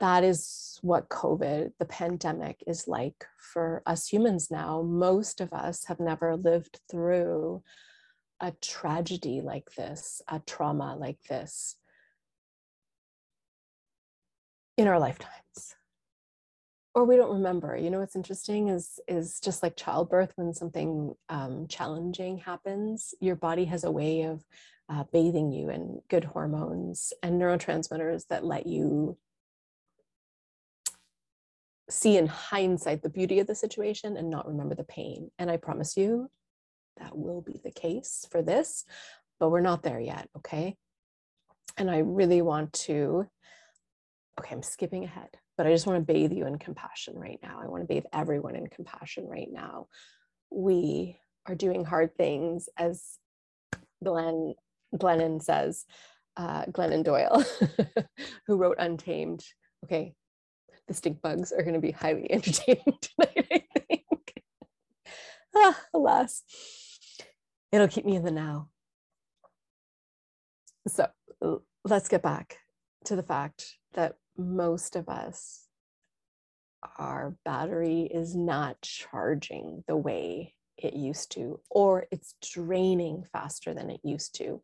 that 0.00 0.24
is 0.24 0.80
what 0.82 1.08
COVID, 1.08 1.70
the 1.78 1.84
pandemic, 1.84 2.64
is 2.66 2.88
like 2.88 3.26
for 3.38 3.80
us 3.86 4.08
humans 4.08 4.50
now. 4.50 4.82
Most 4.82 5.40
of 5.40 5.52
us 5.52 5.84
have 5.84 6.00
never 6.00 6.36
lived 6.36 6.80
through 6.90 7.62
a 8.40 8.52
tragedy 8.60 9.40
like 9.40 9.74
this, 9.74 10.22
a 10.28 10.40
trauma 10.40 10.96
like 10.96 11.22
this 11.28 11.76
in 14.76 14.88
our 14.88 14.98
lifetimes. 14.98 15.30
Or 16.94 17.04
we 17.04 17.16
don't 17.16 17.34
remember. 17.34 17.76
You 17.76 17.90
know 17.90 17.98
what's 17.98 18.14
interesting 18.14 18.68
is 18.68 19.00
is 19.08 19.40
just 19.40 19.62
like 19.62 19.76
childbirth 19.76 20.32
when 20.36 20.54
something 20.54 21.14
um, 21.28 21.66
challenging 21.68 22.38
happens 22.38 23.14
your 23.20 23.34
body 23.34 23.64
has 23.64 23.82
a 23.82 23.90
way 23.90 24.22
of 24.22 24.44
uh, 24.88 25.04
bathing 25.12 25.50
you 25.50 25.70
in 25.70 26.00
good 26.08 26.24
hormones 26.24 27.12
and 27.22 27.40
neurotransmitters 27.40 28.26
that 28.28 28.44
let 28.44 28.66
you 28.66 29.16
see 31.90 32.16
in 32.16 32.26
hindsight 32.26 33.02
the 33.02 33.08
beauty 33.08 33.40
of 33.40 33.46
the 33.46 33.54
situation 33.54 34.16
and 34.16 34.30
not 34.30 34.46
remember 34.46 34.74
the 34.74 34.84
pain. 34.84 35.30
And 35.38 35.50
i 35.50 35.56
promise 35.56 35.96
you 35.96 36.30
that 36.98 37.16
will 37.16 37.40
be 37.40 37.60
the 37.64 37.70
case 37.70 38.26
for 38.30 38.42
this 38.42 38.84
but 39.40 39.50
we're 39.50 39.60
not 39.60 39.82
there 39.82 40.00
yet 40.00 40.28
okay 40.36 40.76
and 41.76 41.90
i 41.90 41.98
really 41.98 42.42
want 42.42 42.72
to 42.72 43.26
okay 44.38 44.54
i'm 44.54 44.62
skipping 44.62 45.04
ahead 45.04 45.30
but 45.56 45.66
I 45.66 45.72
just 45.72 45.86
want 45.86 45.98
to 45.98 46.12
bathe 46.12 46.32
you 46.32 46.46
in 46.46 46.58
compassion 46.58 47.14
right 47.16 47.38
now. 47.42 47.60
I 47.62 47.68
want 47.68 47.82
to 47.82 47.86
bathe 47.86 48.04
everyone 48.12 48.56
in 48.56 48.66
compassion 48.66 49.26
right 49.26 49.48
now. 49.50 49.86
We 50.50 51.18
are 51.46 51.54
doing 51.54 51.84
hard 51.84 52.16
things, 52.16 52.68
as 52.76 53.18
Glenn 54.02 54.54
Glennon 54.96 55.42
says, 55.42 55.84
uh, 56.36 56.64
Glennon 56.66 57.04
Doyle, 57.04 57.44
who 58.46 58.56
wrote 58.56 58.76
Untamed. 58.78 59.44
Okay, 59.84 60.14
the 60.88 60.94
stink 60.94 61.22
bugs 61.22 61.52
are 61.52 61.62
going 61.62 61.74
to 61.74 61.80
be 61.80 61.92
highly 61.92 62.30
entertaining 62.30 62.98
tonight. 63.00 63.46
I 63.52 63.64
think. 63.88 64.42
ah, 65.56 65.80
alas, 65.92 66.42
it'll 67.74 67.88
keep 67.88 68.04
me 68.04 68.16
in 68.16 68.24
the 68.24 68.30
now. 68.30 68.68
So 70.86 71.08
let's 71.84 72.08
get 72.08 72.22
back 72.22 72.58
to 73.06 73.16
the 73.16 73.22
fact 73.22 73.78
that 73.94 74.14
most 74.36 74.96
of 74.96 75.08
us, 75.08 75.66
our 76.98 77.36
battery 77.44 78.02
is 78.02 78.36
not 78.36 78.80
charging 78.82 79.82
the 79.88 79.96
way 79.96 80.54
it 80.76 80.94
used 80.94 81.32
to, 81.32 81.60
or 81.70 82.06
it's 82.10 82.34
draining 82.42 83.24
faster 83.32 83.74
than 83.74 83.90
it 83.90 84.00
used 84.04 84.34
to. 84.36 84.62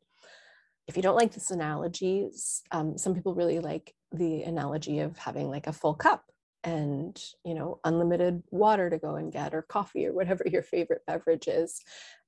If 0.86 0.96
you 0.96 1.02
don't 1.02 1.16
like 1.16 1.32
this 1.32 1.50
analogy, 1.50 2.28
um, 2.72 2.98
some 2.98 3.14
people 3.14 3.34
really 3.34 3.60
like 3.60 3.94
the 4.12 4.42
analogy 4.42 5.00
of 5.00 5.16
having 5.16 5.48
like 5.48 5.66
a 5.66 5.72
full 5.72 5.94
cup 5.94 6.24
and 6.64 7.22
you 7.44 7.54
know 7.54 7.80
unlimited 7.84 8.42
water 8.50 8.90
to 8.90 8.98
go 8.98 9.14
and 9.14 9.32
get 9.32 9.54
or 9.54 9.62
coffee 9.62 10.06
or 10.06 10.12
whatever 10.12 10.44
your 10.46 10.62
favorite 10.62 11.02
beverage 11.06 11.48
is 11.48 11.80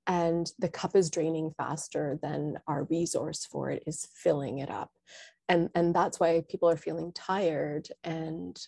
and 0.06 0.50
the 0.58 0.68
cup 0.68 0.96
is 0.96 1.10
draining 1.10 1.52
faster 1.56 2.18
than 2.22 2.58
our 2.66 2.84
resource 2.84 3.46
for 3.46 3.70
it 3.70 3.82
is 3.86 4.08
filling 4.14 4.58
it 4.58 4.70
up. 4.70 4.90
And 5.48 5.70
and 5.74 5.94
that's 5.94 6.18
why 6.18 6.42
people 6.48 6.68
are 6.68 6.76
feeling 6.76 7.12
tired 7.12 7.88
and 8.04 8.58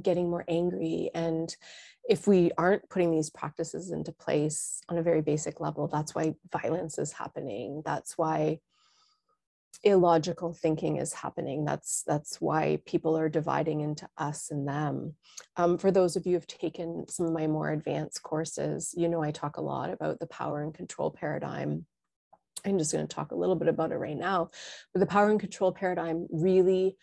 getting 0.00 0.30
more 0.30 0.44
angry. 0.48 1.10
And 1.14 1.54
if 2.08 2.26
we 2.26 2.50
aren't 2.56 2.88
putting 2.88 3.10
these 3.10 3.30
practices 3.30 3.90
into 3.90 4.12
place 4.12 4.80
on 4.88 4.98
a 4.98 5.02
very 5.02 5.20
basic 5.20 5.60
level 5.60 5.86
that's 5.88 6.14
why 6.14 6.34
violence 6.50 6.98
is 6.98 7.12
happening. 7.12 7.82
That's 7.84 8.16
why 8.16 8.60
illogical 9.84 10.52
thinking 10.52 10.96
is 10.96 11.12
happening 11.12 11.64
that's 11.64 12.02
that's 12.06 12.40
why 12.40 12.78
people 12.86 13.16
are 13.16 13.28
dividing 13.28 13.80
into 13.80 14.08
us 14.18 14.50
and 14.50 14.68
them 14.68 15.14
um, 15.56 15.78
for 15.78 15.90
those 15.90 16.14
of 16.14 16.26
you 16.26 16.34
who've 16.34 16.46
taken 16.46 17.04
some 17.08 17.26
of 17.26 17.32
my 17.32 17.46
more 17.46 17.70
advanced 17.70 18.22
courses 18.22 18.94
you 18.96 19.08
know 19.08 19.22
i 19.22 19.30
talk 19.30 19.56
a 19.56 19.62
lot 19.62 19.90
about 19.90 20.18
the 20.18 20.26
power 20.26 20.62
and 20.62 20.74
control 20.74 21.10
paradigm 21.10 21.84
I'm 22.64 22.78
just 22.78 22.92
going 22.92 23.06
to 23.06 23.14
talk 23.14 23.32
a 23.32 23.36
little 23.36 23.56
bit 23.56 23.68
about 23.68 23.92
it 23.92 23.96
right 23.96 24.16
now. 24.16 24.50
But 24.92 25.00
the 25.00 25.06
power 25.06 25.30
and 25.30 25.40
control 25.40 25.72
paradigm 25.72 26.28
really 26.30 26.96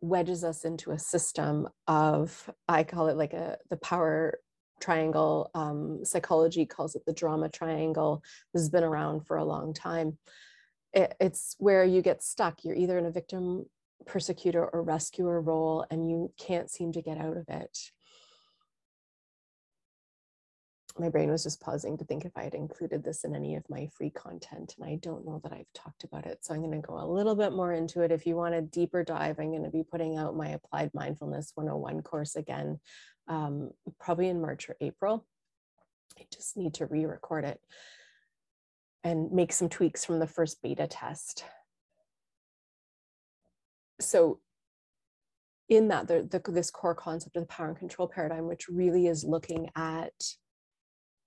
wedges 0.00 0.44
us 0.44 0.64
into 0.64 0.90
a 0.90 0.98
system 0.98 1.68
of, 1.86 2.50
I 2.68 2.84
call 2.84 3.08
it 3.08 3.16
like 3.16 3.32
a 3.32 3.58
the 3.70 3.76
power 3.76 4.38
triangle. 4.80 5.50
Um, 5.54 6.04
psychology 6.04 6.66
calls 6.66 6.94
it 6.94 7.02
the 7.06 7.12
drama 7.12 7.48
triangle. 7.48 8.22
This 8.52 8.62
has 8.62 8.70
been 8.70 8.84
around 8.84 9.26
for 9.26 9.36
a 9.36 9.44
long 9.44 9.72
time. 9.72 10.18
It, 10.94 11.14
it's 11.20 11.56
where 11.58 11.84
you 11.84 12.02
get 12.02 12.22
stuck. 12.22 12.64
You're 12.64 12.76
either 12.76 12.98
in 12.98 13.06
a 13.06 13.10
victim, 13.10 13.66
persecutor, 14.06 14.66
or 14.66 14.82
rescuer 14.82 15.40
role, 15.40 15.84
and 15.90 16.08
you 16.08 16.32
can't 16.38 16.70
seem 16.70 16.92
to 16.92 17.02
get 17.02 17.18
out 17.18 17.36
of 17.36 17.48
it 17.48 17.76
my 20.98 21.08
brain 21.08 21.30
was 21.30 21.42
just 21.42 21.60
pausing 21.60 21.98
to 21.98 22.04
think 22.04 22.24
if 22.24 22.36
I 22.36 22.44
had 22.44 22.54
included 22.54 23.02
this 23.02 23.24
in 23.24 23.34
any 23.34 23.56
of 23.56 23.68
my 23.68 23.88
free 23.88 24.10
content, 24.10 24.74
and 24.78 24.88
I 24.88 24.96
don't 24.96 25.26
know 25.26 25.40
that 25.42 25.52
I've 25.52 25.72
talked 25.74 26.04
about 26.04 26.26
it. 26.26 26.44
So 26.44 26.54
I'm 26.54 26.60
going 26.60 26.80
to 26.80 26.86
go 26.86 26.98
a 26.98 27.06
little 27.06 27.34
bit 27.34 27.52
more 27.52 27.72
into 27.72 28.02
it. 28.02 28.12
If 28.12 28.26
you 28.26 28.36
want 28.36 28.54
a 28.54 28.62
deeper 28.62 29.02
dive, 29.02 29.40
I'm 29.40 29.50
going 29.50 29.64
to 29.64 29.70
be 29.70 29.82
putting 29.82 30.16
out 30.16 30.36
my 30.36 30.50
Applied 30.50 30.92
Mindfulness 30.94 31.50
101 31.54 32.02
course 32.02 32.36
again, 32.36 32.78
um, 33.26 33.70
probably 33.98 34.28
in 34.28 34.40
March 34.40 34.68
or 34.68 34.76
April. 34.80 35.26
I 36.18 36.26
just 36.32 36.56
need 36.56 36.74
to 36.74 36.86
re 36.86 37.06
record 37.06 37.44
it 37.44 37.60
and 39.04 39.30
make 39.30 39.52
some 39.52 39.68
tweaks 39.68 40.04
from 40.04 40.18
the 40.18 40.26
first 40.26 40.60
beta 40.62 40.86
test. 40.86 41.44
So, 44.00 44.40
in 45.68 45.88
that, 45.88 46.08
the, 46.08 46.28
the, 46.28 46.50
this 46.50 46.70
core 46.70 46.94
concept 46.94 47.36
of 47.36 47.42
the 47.42 47.46
power 47.46 47.68
and 47.68 47.76
control 47.76 48.08
paradigm, 48.08 48.46
which 48.46 48.68
really 48.68 49.06
is 49.06 49.24
looking 49.24 49.70
at 49.76 50.12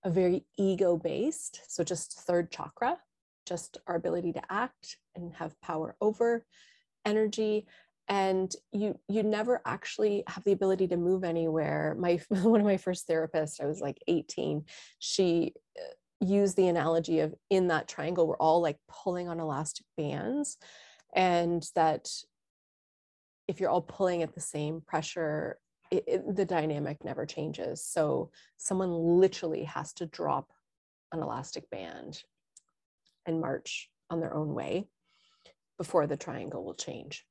a 0.04 0.10
very 0.10 0.44
ego 0.56 0.96
based, 0.96 1.60
so 1.66 1.82
just 1.82 2.20
third 2.20 2.50
chakra, 2.50 2.98
just 3.46 3.78
our 3.86 3.96
ability 3.96 4.32
to 4.34 4.42
act 4.50 4.98
and 5.16 5.34
have 5.34 5.60
power 5.60 5.96
over 6.00 6.44
energy 7.04 7.66
and 8.08 8.54
you 8.72 8.98
you 9.08 9.22
never 9.22 9.60
actually 9.66 10.24
have 10.26 10.42
the 10.44 10.52
ability 10.52 10.88
to 10.88 10.96
move 10.96 11.24
anywhere 11.24 11.96
my 11.98 12.20
one 12.28 12.60
of 12.60 12.66
my 12.66 12.76
first 12.76 13.06
therapists 13.08 13.60
i 13.60 13.66
was 13.66 13.80
like 13.80 14.02
18 14.08 14.64
she 14.98 15.52
uh, 15.78 15.94
used 16.20 16.56
the 16.56 16.68
analogy 16.68 17.20
of 17.20 17.34
in 17.48 17.68
that 17.68 17.88
triangle 17.88 18.26
we're 18.26 18.36
all 18.36 18.60
like 18.60 18.76
pulling 18.88 19.28
on 19.28 19.38
elastic 19.38 19.86
bands 19.96 20.56
and 21.14 21.64
that 21.74 22.08
if 23.46 23.60
you're 23.60 23.70
all 23.70 23.82
pulling 23.82 24.22
at 24.22 24.34
the 24.34 24.40
same 24.40 24.80
pressure 24.80 25.58
it, 25.90 26.04
it, 26.06 26.36
the 26.36 26.44
dynamic 26.44 27.04
never 27.04 27.26
changes. 27.26 27.84
So 27.84 28.30
someone 28.56 28.92
literally 28.92 29.64
has 29.64 29.92
to 29.94 30.06
drop 30.06 30.50
an 31.12 31.20
elastic 31.20 31.70
band 31.70 32.22
and 33.26 33.40
march 33.40 33.88
on 34.10 34.20
their 34.20 34.34
own 34.34 34.54
way 34.54 34.88
before 35.78 36.06
the 36.06 36.16
triangle 36.16 36.64
will 36.64 36.74
change. 36.74 37.24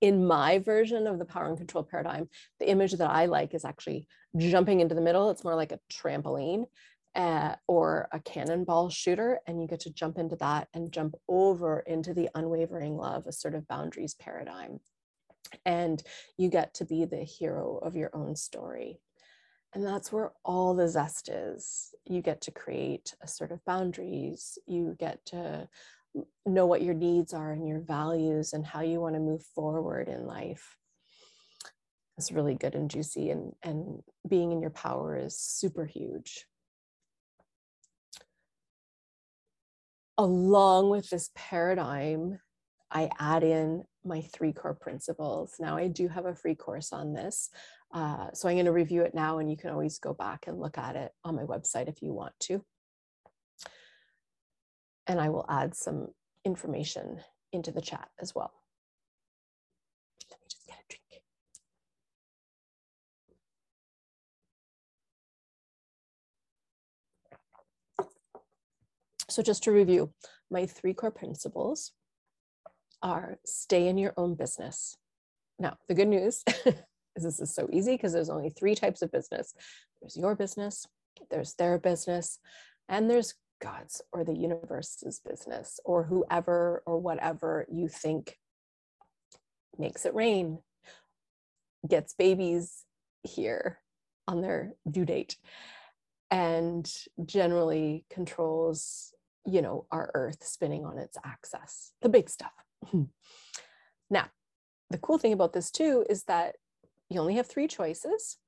In 0.00 0.26
my 0.26 0.58
version 0.58 1.06
of 1.06 1.18
the 1.18 1.24
power 1.24 1.46
and 1.46 1.56
control 1.56 1.84
paradigm, 1.84 2.28
the 2.58 2.68
image 2.68 2.92
that 2.92 3.10
I 3.10 3.26
like 3.26 3.54
is 3.54 3.64
actually 3.64 4.06
jumping 4.36 4.80
into 4.80 4.94
the 4.94 5.00
middle. 5.00 5.30
It's 5.30 5.44
more 5.44 5.54
like 5.54 5.72
a 5.72 5.80
trampoline 5.92 6.64
uh, 7.14 7.54
or 7.68 8.08
a 8.12 8.20
cannonball 8.20 8.90
shooter, 8.90 9.40
and 9.46 9.60
you 9.60 9.68
get 9.68 9.80
to 9.80 9.92
jump 9.92 10.18
into 10.18 10.36
that 10.36 10.68
and 10.74 10.92
jump 10.92 11.14
over 11.28 11.80
into 11.80 12.14
the 12.14 12.28
unwavering 12.34 12.96
love, 12.96 13.26
assertive 13.26 13.66
boundaries 13.68 14.14
paradigm 14.14 14.80
and 15.64 16.02
you 16.36 16.48
get 16.48 16.74
to 16.74 16.84
be 16.84 17.04
the 17.04 17.24
hero 17.24 17.78
of 17.82 17.96
your 17.96 18.10
own 18.14 18.36
story. 18.36 19.00
And 19.74 19.86
that's 19.86 20.12
where 20.12 20.32
all 20.44 20.74
the 20.74 20.88
zest 20.88 21.28
is. 21.28 21.94
You 22.04 22.20
get 22.20 22.42
to 22.42 22.50
create 22.50 23.14
assertive 23.22 23.64
boundaries. 23.64 24.58
You 24.66 24.96
get 24.98 25.24
to 25.26 25.68
know 26.44 26.66
what 26.66 26.82
your 26.82 26.94
needs 26.94 27.32
are 27.32 27.52
and 27.52 27.66
your 27.66 27.80
values 27.80 28.52
and 28.52 28.66
how 28.66 28.82
you 28.82 29.00
want 29.00 29.14
to 29.14 29.20
move 29.20 29.42
forward 29.54 30.08
in 30.08 30.26
life. 30.26 30.76
It's 32.18 32.32
really 32.32 32.54
good 32.54 32.74
and 32.74 32.90
juicy, 32.90 33.30
and, 33.30 33.52
and 33.62 34.02
being 34.28 34.52
in 34.52 34.60
your 34.60 34.70
power 34.70 35.16
is 35.16 35.38
super 35.38 35.86
huge. 35.86 36.44
Along 40.18 40.90
with 40.90 41.08
this 41.10 41.30
paradigm, 41.34 42.38
I 42.90 43.10
add 43.18 43.42
in 43.42 43.84
my 44.04 44.20
three 44.20 44.52
core 44.52 44.74
principles. 44.74 45.54
Now, 45.58 45.76
I 45.76 45.88
do 45.88 46.08
have 46.08 46.26
a 46.26 46.34
free 46.34 46.54
course 46.54 46.92
on 46.92 47.14
this. 47.14 47.50
Uh, 47.94 48.28
so 48.32 48.48
I'm 48.48 48.56
going 48.56 48.66
to 48.66 48.72
review 48.72 49.02
it 49.02 49.14
now, 49.14 49.38
and 49.38 49.50
you 49.50 49.56
can 49.56 49.70
always 49.70 49.98
go 49.98 50.14
back 50.14 50.46
and 50.46 50.58
look 50.58 50.78
at 50.78 50.96
it 50.96 51.12
on 51.24 51.36
my 51.36 51.44
website 51.44 51.88
if 51.88 52.02
you 52.02 52.12
want 52.12 52.32
to. 52.40 52.64
And 55.06 55.20
I 55.20 55.28
will 55.28 55.46
add 55.48 55.74
some 55.74 56.08
information 56.44 57.20
into 57.52 57.70
the 57.70 57.80
chat 57.80 58.08
as 58.20 58.34
well. 58.34 58.52
Let 60.30 60.40
me 60.40 60.46
just 60.48 60.66
get 60.66 60.76
a 60.76 60.84
drink. 60.88 61.22
So 69.32 69.42
just 69.42 69.62
to 69.64 69.72
review, 69.72 70.12
my 70.50 70.66
three 70.66 70.92
core 70.92 71.10
principles 71.10 71.92
are 73.02 73.38
stay 73.46 73.88
in 73.88 73.96
your 73.96 74.12
own 74.18 74.34
business. 74.34 74.98
Now, 75.58 75.78
the 75.88 75.94
good 75.94 76.08
news 76.08 76.44
is 76.66 76.74
this 77.16 77.40
is 77.40 77.54
so 77.54 77.66
easy 77.72 77.92
because 77.92 78.12
there's 78.12 78.28
only 78.28 78.50
three 78.50 78.74
types 78.74 79.00
of 79.00 79.10
business. 79.10 79.54
There's 80.00 80.18
your 80.18 80.34
business, 80.34 80.86
there's 81.30 81.54
their 81.54 81.78
business, 81.78 82.40
and 82.90 83.08
there's 83.08 83.32
God's 83.62 84.02
or 84.12 84.22
the 84.22 84.36
universe's 84.36 85.20
business 85.20 85.80
or 85.84 86.04
whoever 86.04 86.82
or 86.84 86.98
whatever 86.98 87.64
you 87.72 87.88
think 87.88 88.36
makes 89.78 90.04
it 90.04 90.14
rain, 90.14 90.58
gets 91.88 92.12
babies 92.12 92.84
here 93.22 93.78
on 94.28 94.42
their 94.42 94.74
due 94.90 95.06
date, 95.06 95.38
and 96.30 96.92
generally 97.24 98.04
controls, 98.10 99.11
you 99.44 99.62
know, 99.62 99.86
our 99.90 100.10
earth 100.14 100.44
spinning 100.44 100.84
on 100.84 100.98
its 100.98 101.16
axis, 101.24 101.92
the 102.00 102.08
big 102.08 102.28
stuff. 102.28 102.52
Hmm. 102.90 103.04
now, 104.10 104.26
the 104.90 104.98
cool 104.98 105.18
thing 105.18 105.32
about 105.32 105.52
this 105.52 105.70
too 105.70 106.04
is 106.10 106.24
that 106.24 106.56
you 107.08 107.20
only 107.20 107.36
have 107.36 107.46
three 107.46 107.68
choices. 107.68 108.38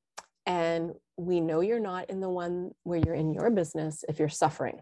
And 0.47 0.93
we 1.17 1.41
know 1.41 1.61
you're 1.61 1.81
not 1.81 2.11
in 2.11 2.21
the 2.21 2.29
one 2.29 2.73
where 2.83 3.01
you're 3.05 3.15
in 3.15 3.33
your 3.33 3.51
business 3.51 4.05
if 4.09 4.19
you're 4.19 4.29
suffering. 4.29 4.81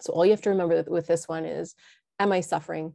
So 0.00 0.12
all 0.12 0.24
you 0.24 0.32
have 0.32 0.42
to 0.42 0.50
remember 0.50 0.82
with 0.88 1.06
this 1.06 1.28
one 1.28 1.44
is, 1.44 1.74
am 2.18 2.32
I 2.32 2.40
suffering? 2.40 2.94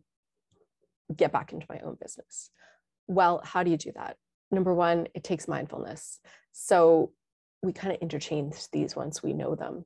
Get 1.15 1.31
back 1.31 1.53
into 1.53 1.67
my 1.69 1.79
own 1.79 1.97
business. 2.01 2.49
Well, 3.07 3.41
how 3.43 3.63
do 3.63 3.71
you 3.71 3.77
do 3.77 3.91
that? 3.95 4.17
Number 4.51 4.73
one, 4.73 5.07
it 5.13 5.23
takes 5.23 5.47
mindfulness. 5.47 6.19
So 6.51 7.11
we 7.61 7.73
kind 7.73 7.93
of 7.93 8.01
interchange 8.01 8.55
these 8.71 8.95
once 8.95 9.21
we 9.21 9.33
know 9.33 9.55
them. 9.55 9.85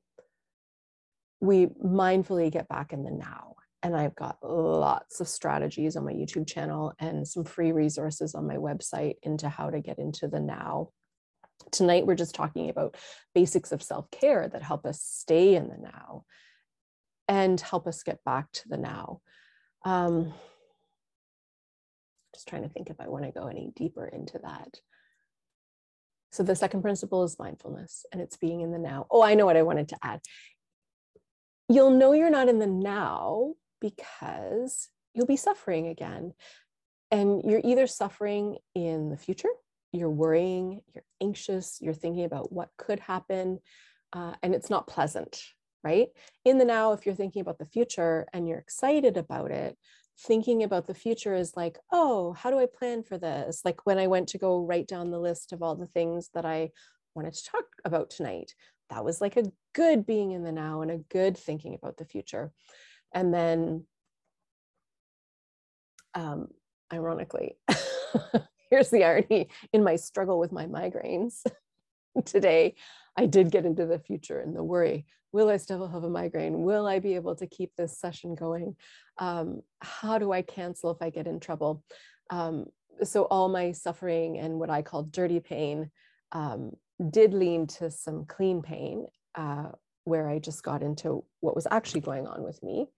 We 1.44 1.66
mindfully 1.66 2.50
get 2.50 2.68
back 2.68 2.92
in 2.94 3.04
the 3.04 3.10
now. 3.10 3.56
And 3.82 3.94
I've 3.94 4.14
got 4.14 4.38
lots 4.42 5.20
of 5.20 5.28
strategies 5.28 5.94
on 5.94 6.06
my 6.06 6.12
YouTube 6.12 6.46
channel 6.48 6.94
and 6.98 7.28
some 7.28 7.44
free 7.44 7.70
resources 7.70 8.34
on 8.34 8.46
my 8.46 8.56
website 8.56 9.16
into 9.22 9.50
how 9.50 9.68
to 9.68 9.80
get 9.80 9.98
into 9.98 10.26
the 10.26 10.40
now. 10.40 10.88
Tonight, 11.70 12.06
we're 12.06 12.14
just 12.14 12.34
talking 12.34 12.70
about 12.70 12.96
basics 13.34 13.72
of 13.72 13.82
self 13.82 14.10
care 14.10 14.48
that 14.48 14.62
help 14.62 14.86
us 14.86 15.02
stay 15.02 15.54
in 15.54 15.68
the 15.68 15.76
now 15.76 16.24
and 17.28 17.60
help 17.60 17.86
us 17.86 18.02
get 18.02 18.24
back 18.24 18.50
to 18.52 18.68
the 18.68 18.78
now. 18.78 19.20
Um, 19.84 20.32
just 22.34 22.48
trying 22.48 22.62
to 22.62 22.70
think 22.70 22.88
if 22.88 23.00
I 23.00 23.08
want 23.08 23.24
to 23.24 23.32
go 23.32 23.48
any 23.48 23.70
deeper 23.76 24.06
into 24.06 24.38
that. 24.38 24.78
So 26.32 26.42
the 26.42 26.56
second 26.56 26.82
principle 26.82 27.22
is 27.22 27.38
mindfulness 27.38 28.06
and 28.10 28.20
it's 28.20 28.36
being 28.36 28.62
in 28.62 28.72
the 28.72 28.78
now. 28.78 29.06
Oh, 29.10 29.22
I 29.22 29.34
know 29.34 29.46
what 29.46 29.56
I 29.56 29.62
wanted 29.62 29.90
to 29.90 29.98
add. 30.02 30.20
You'll 31.68 31.90
know 31.90 32.12
you're 32.12 32.30
not 32.30 32.48
in 32.48 32.58
the 32.58 32.66
now 32.66 33.54
because 33.80 34.88
you'll 35.14 35.26
be 35.26 35.36
suffering 35.36 35.88
again. 35.88 36.32
And 37.10 37.42
you're 37.44 37.60
either 37.62 37.86
suffering 37.86 38.58
in 38.74 39.10
the 39.10 39.16
future, 39.16 39.50
you're 39.92 40.10
worrying, 40.10 40.80
you're 40.92 41.04
anxious, 41.22 41.78
you're 41.80 41.94
thinking 41.94 42.24
about 42.24 42.52
what 42.52 42.70
could 42.76 42.98
happen, 42.98 43.60
uh, 44.12 44.34
and 44.42 44.54
it's 44.54 44.70
not 44.70 44.88
pleasant, 44.88 45.40
right? 45.84 46.08
In 46.44 46.58
the 46.58 46.64
now, 46.64 46.92
if 46.92 47.06
you're 47.06 47.14
thinking 47.14 47.40
about 47.40 47.58
the 47.58 47.66
future 47.66 48.26
and 48.32 48.48
you're 48.48 48.58
excited 48.58 49.16
about 49.16 49.52
it, 49.52 49.76
thinking 50.18 50.62
about 50.62 50.86
the 50.86 50.94
future 50.94 51.34
is 51.34 51.56
like, 51.56 51.78
oh, 51.92 52.32
how 52.32 52.50
do 52.50 52.58
I 52.58 52.66
plan 52.66 53.02
for 53.02 53.18
this? 53.18 53.62
Like 53.64 53.84
when 53.84 53.98
I 53.98 54.06
went 54.06 54.28
to 54.30 54.38
go 54.38 54.64
write 54.64 54.88
down 54.88 55.10
the 55.10 55.20
list 55.20 55.52
of 55.52 55.62
all 55.62 55.76
the 55.76 55.86
things 55.86 56.30
that 56.34 56.44
I 56.44 56.70
wanted 57.14 57.34
to 57.34 57.44
talk 57.44 57.64
about 57.84 58.10
tonight, 58.10 58.54
that 58.90 59.04
was 59.04 59.20
like 59.20 59.36
a 59.36 59.44
good 59.74 60.06
being 60.06 60.32
in 60.32 60.42
the 60.42 60.52
now 60.52 60.82
and 60.82 60.90
a 60.90 60.98
good 60.98 61.36
thinking 61.36 61.74
about 61.74 61.96
the 61.96 62.04
future. 62.04 62.52
And 63.12 63.32
then, 63.32 63.86
um, 66.14 66.48
ironically, 66.92 67.56
here's 68.70 68.90
the 68.90 69.04
irony 69.04 69.48
in 69.72 69.84
my 69.84 69.96
struggle 69.96 70.38
with 70.38 70.52
my 70.52 70.66
migraines 70.66 71.44
today, 72.24 72.74
I 73.16 73.26
did 73.26 73.50
get 73.50 73.66
into 73.66 73.86
the 73.86 73.98
future 73.98 74.40
and 74.40 74.56
the 74.56 74.64
worry 74.64 75.06
will 75.34 75.50
I 75.50 75.56
still 75.56 75.88
have 75.88 76.04
a 76.04 76.08
migraine? 76.08 76.62
Will 76.62 76.86
I 76.86 77.00
be 77.00 77.16
able 77.16 77.34
to 77.34 77.46
keep 77.48 77.74
this 77.74 77.98
session 77.98 78.36
going? 78.36 78.76
Um, 79.18 79.62
how 79.80 80.16
do 80.16 80.30
I 80.30 80.42
cancel 80.42 80.92
if 80.92 81.02
I 81.02 81.10
get 81.10 81.26
in 81.26 81.40
trouble? 81.40 81.82
Um, 82.30 82.66
so, 83.02 83.24
all 83.24 83.48
my 83.48 83.72
suffering 83.72 84.38
and 84.38 84.60
what 84.60 84.70
I 84.70 84.82
call 84.82 85.02
dirty 85.02 85.40
pain 85.40 85.90
um, 86.30 86.70
did 87.10 87.34
lean 87.34 87.66
to 87.78 87.90
some 87.90 88.26
clean 88.26 88.62
pain, 88.62 89.06
uh, 89.34 89.68
where 90.04 90.28
I 90.28 90.38
just 90.38 90.62
got 90.62 90.82
into 90.82 91.24
what 91.40 91.54
was 91.54 91.66
actually 91.70 92.00
going 92.00 92.26
on 92.26 92.42
with 92.42 92.62
me 92.62 92.88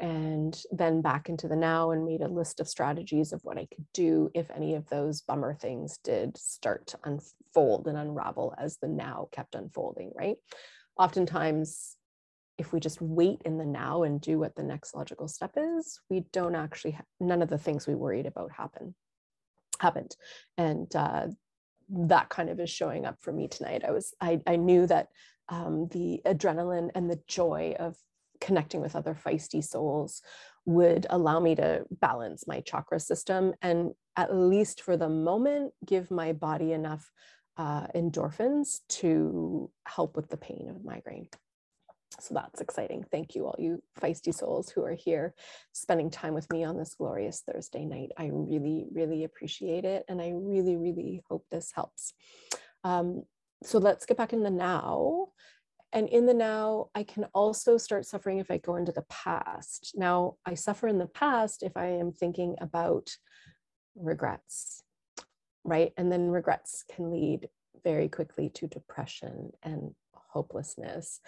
and 0.00 0.62
then 0.70 1.02
back 1.02 1.28
into 1.28 1.48
the 1.48 1.56
now 1.56 1.90
and 1.90 2.04
made 2.04 2.20
a 2.20 2.28
list 2.28 2.60
of 2.60 2.68
strategies 2.68 3.32
of 3.32 3.40
what 3.42 3.58
I 3.58 3.66
could 3.66 3.84
do 3.92 4.30
if 4.32 4.50
any 4.50 4.74
of 4.74 4.88
those 4.88 5.22
bummer 5.22 5.54
things 5.54 5.98
did 6.04 6.36
start 6.36 6.86
to 6.88 6.98
unfold 7.02 7.88
and 7.88 7.98
unravel 7.98 8.54
as 8.58 8.76
the 8.76 8.86
now 8.86 9.28
kept 9.32 9.56
unfolding, 9.56 10.12
right? 10.14 10.36
Oftentimes, 10.96 11.96
if 12.58 12.72
we 12.72 12.78
just 12.78 13.00
wait 13.00 13.42
in 13.44 13.58
the 13.58 13.64
now 13.64 14.04
and 14.04 14.20
do 14.20 14.38
what 14.38 14.54
the 14.54 14.62
next 14.62 14.94
logical 14.94 15.26
step 15.26 15.52
is, 15.56 16.00
we 16.08 16.24
don't 16.32 16.54
actually, 16.54 16.92
ha- 16.92 17.02
none 17.18 17.42
of 17.42 17.48
the 17.48 17.58
things 17.58 17.86
we 17.86 17.94
worried 17.94 18.26
about 18.26 18.52
happen, 18.52 18.94
happened. 19.80 20.14
And 20.56 20.94
uh, 20.94 21.28
that 21.88 22.28
kind 22.28 22.50
of 22.50 22.60
is 22.60 22.70
showing 22.70 23.04
up 23.04 23.20
for 23.20 23.32
me 23.32 23.48
tonight. 23.48 23.84
I 23.84 23.90
was, 23.90 24.14
I, 24.20 24.40
I 24.46 24.56
knew 24.56 24.86
that 24.86 25.08
um, 25.48 25.88
the 25.88 26.20
adrenaline 26.26 26.90
and 26.94 27.10
the 27.10 27.20
joy 27.26 27.74
of 27.78 27.96
connecting 28.40 28.80
with 28.80 28.94
other 28.94 29.14
feisty 29.14 29.62
souls 29.64 30.22
would 30.64 31.06
allow 31.10 31.40
me 31.40 31.54
to 31.54 31.84
balance 31.90 32.46
my 32.46 32.60
chakra 32.60 33.00
system 33.00 33.54
and 33.62 33.92
at 34.16 34.34
least 34.34 34.82
for 34.82 34.96
the 34.96 35.08
moment 35.08 35.72
give 35.84 36.10
my 36.10 36.32
body 36.32 36.72
enough 36.72 37.10
uh, 37.56 37.86
endorphins 37.94 38.80
to 38.88 39.70
help 39.86 40.14
with 40.14 40.28
the 40.28 40.36
pain 40.36 40.68
of 40.68 40.84
migraine. 40.84 41.28
So 42.20 42.34
that's 42.34 42.60
exciting. 42.60 43.04
Thank 43.10 43.34
you 43.34 43.46
all 43.46 43.56
you 43.58 43.82
feisty 44.00 44.34
souls 44.34 44.70
who 44.70 44.84
are 44.84 44.94
here 44.94 45.34
spending 45.72 46.10
time 46.10 46.34
with 46.34 46.50
me 46.50 46.64
on 46.64 46.76
this 46.76 46.94
glorious 46.94 47.42
thursday 47.46 47.84
night. 47.84 48.10
I 48.16 48.30
really 48.32 48.86
really 48.92 49.24
appreciate 49.24 49.84
it 49.84 50.04
and 50.08 50.20
i 50.20 50.32
really 50.34 50.76
really 50.76 51.22
hope 51.28 51.46
this 51.50 51.72
helps. 51.74 52.12
Um, 52.84 53.24
so 53.62 53.78
let's 53.78 54.06
get 54.06 54.16
back 54.16 54.32
in 54.32 54.42
the 54.42 54.50
now 54.50 55.27
and 55.92 56.08
in 56.08 56.26
the 56.26 56.34
now, 56.34 56.88
I 56.94 57.02
can 57.02 57.24
also 57.34 57.78
start 57.78 58.04
suffering 58.04 58.38
if 58.38 58.50
I 58.50 58.58
go 58.58 58.76
into 58.76 58.92
the 58.92 59.06
past. 59.08 59.92
Now, 59.94 60.34
I 60.44 60.54
suffer 60.54 60.86
in 60.86 60.98
the 60.98 61.06
past 61.06 61.62
if 61.62 61.76
I 61.76 61.86
am 61.86 62.12
thinking 62.12 62.56
about 62.60 63.10
regrets, 63.96 64.82
right? 65.64 65.92
And 65.96 66.12
then 66.12 66.28
regrets 66.28 66.84
can 66.94 67.10
lead 67.10 67.48
very 67.84 68.08
quickly 68.08 68.50
to 68.50 68.66
depression 68.66 69.52
and 69.62 69.94
hopelessness. 70.12 71.20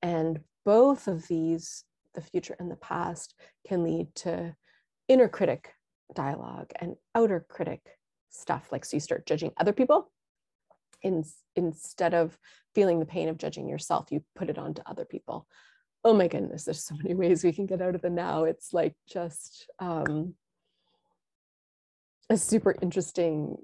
And 0.00 0.40
both 0.64 1.08
of 1.08 1.28
these, 1.28 1.84
the 2.14 2.22
future 2.22 2.56
and 2.58 2.70
the 2.70 2.76
past, 2.76 3.34
can 3.68 3.84
lead 3.84 4.14
to 4.16 4.56
inner 5.08 5.28
critic 5.28 5.74
dialogue 6.14 6.70
and 6.80 6.96
outer 7.14 7.44
critic 7.48 7.82
stuff. 8.30 8.68
Like, 8.72 8.84
so 8.84 8.96
you 8.96 9.00
start 9.00 9.26
judging 9.26 9.52
other 9.58 9.72
people 9.72 10.10
in, 11.06 11.24
instead 11.54 12.14
of 12.14 12.38
feeling 12.74 12.98
the 12.98 13.06
pain 13.06 13.28
of 13.28 13.38
judging 13.38 13.68
yourself, 13.68 14.08
you 14.10 14.22
put 14.34 14.50
it 14.50 14.58
onto 14.58 14.82
other 14.84 15.04
people. 15.04 15.46
Oh 16.04 16.14
my 16.14 16.28
goodness, 16.28 16.64
there's 16.64 16.84
so 16.84 16.94
many 17.02 17.14
ways 17.14 17.42
we 17.42 17.52
can 17.52 17.66
get 17.66 17.80
out 17.80 17.94
of 17.94 18.02
the 18.02 18.10
now. 18.10 18.44
It's 18.44 18.72
like 18.72 18.94
just 19.08 19.68
um, 19.78 20.34
a 22.28 22.36
super 22.36 22.74
interesting 22.82 23.56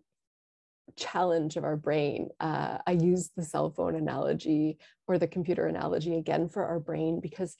challenge 0.96 1.56
of 1.56 1.64
our 1.64 1.76
brain. 1.76 2.28
Uh, 2.40 2.78
I 2.86 2.92
use 2.92 3.30
the 3.36 3.44
cell 3.44 3.70
phone 3.70 3.96
analogy 3.96 4.78
or 5.06 5.18
the 5.18 5.26
computer 5.26 5.66
analogy 5.66 6.16
again 6.16 6.48
for 6.48 6.66
our 6.66 6.80
brain 6.80 7.20
because 7.20 7.56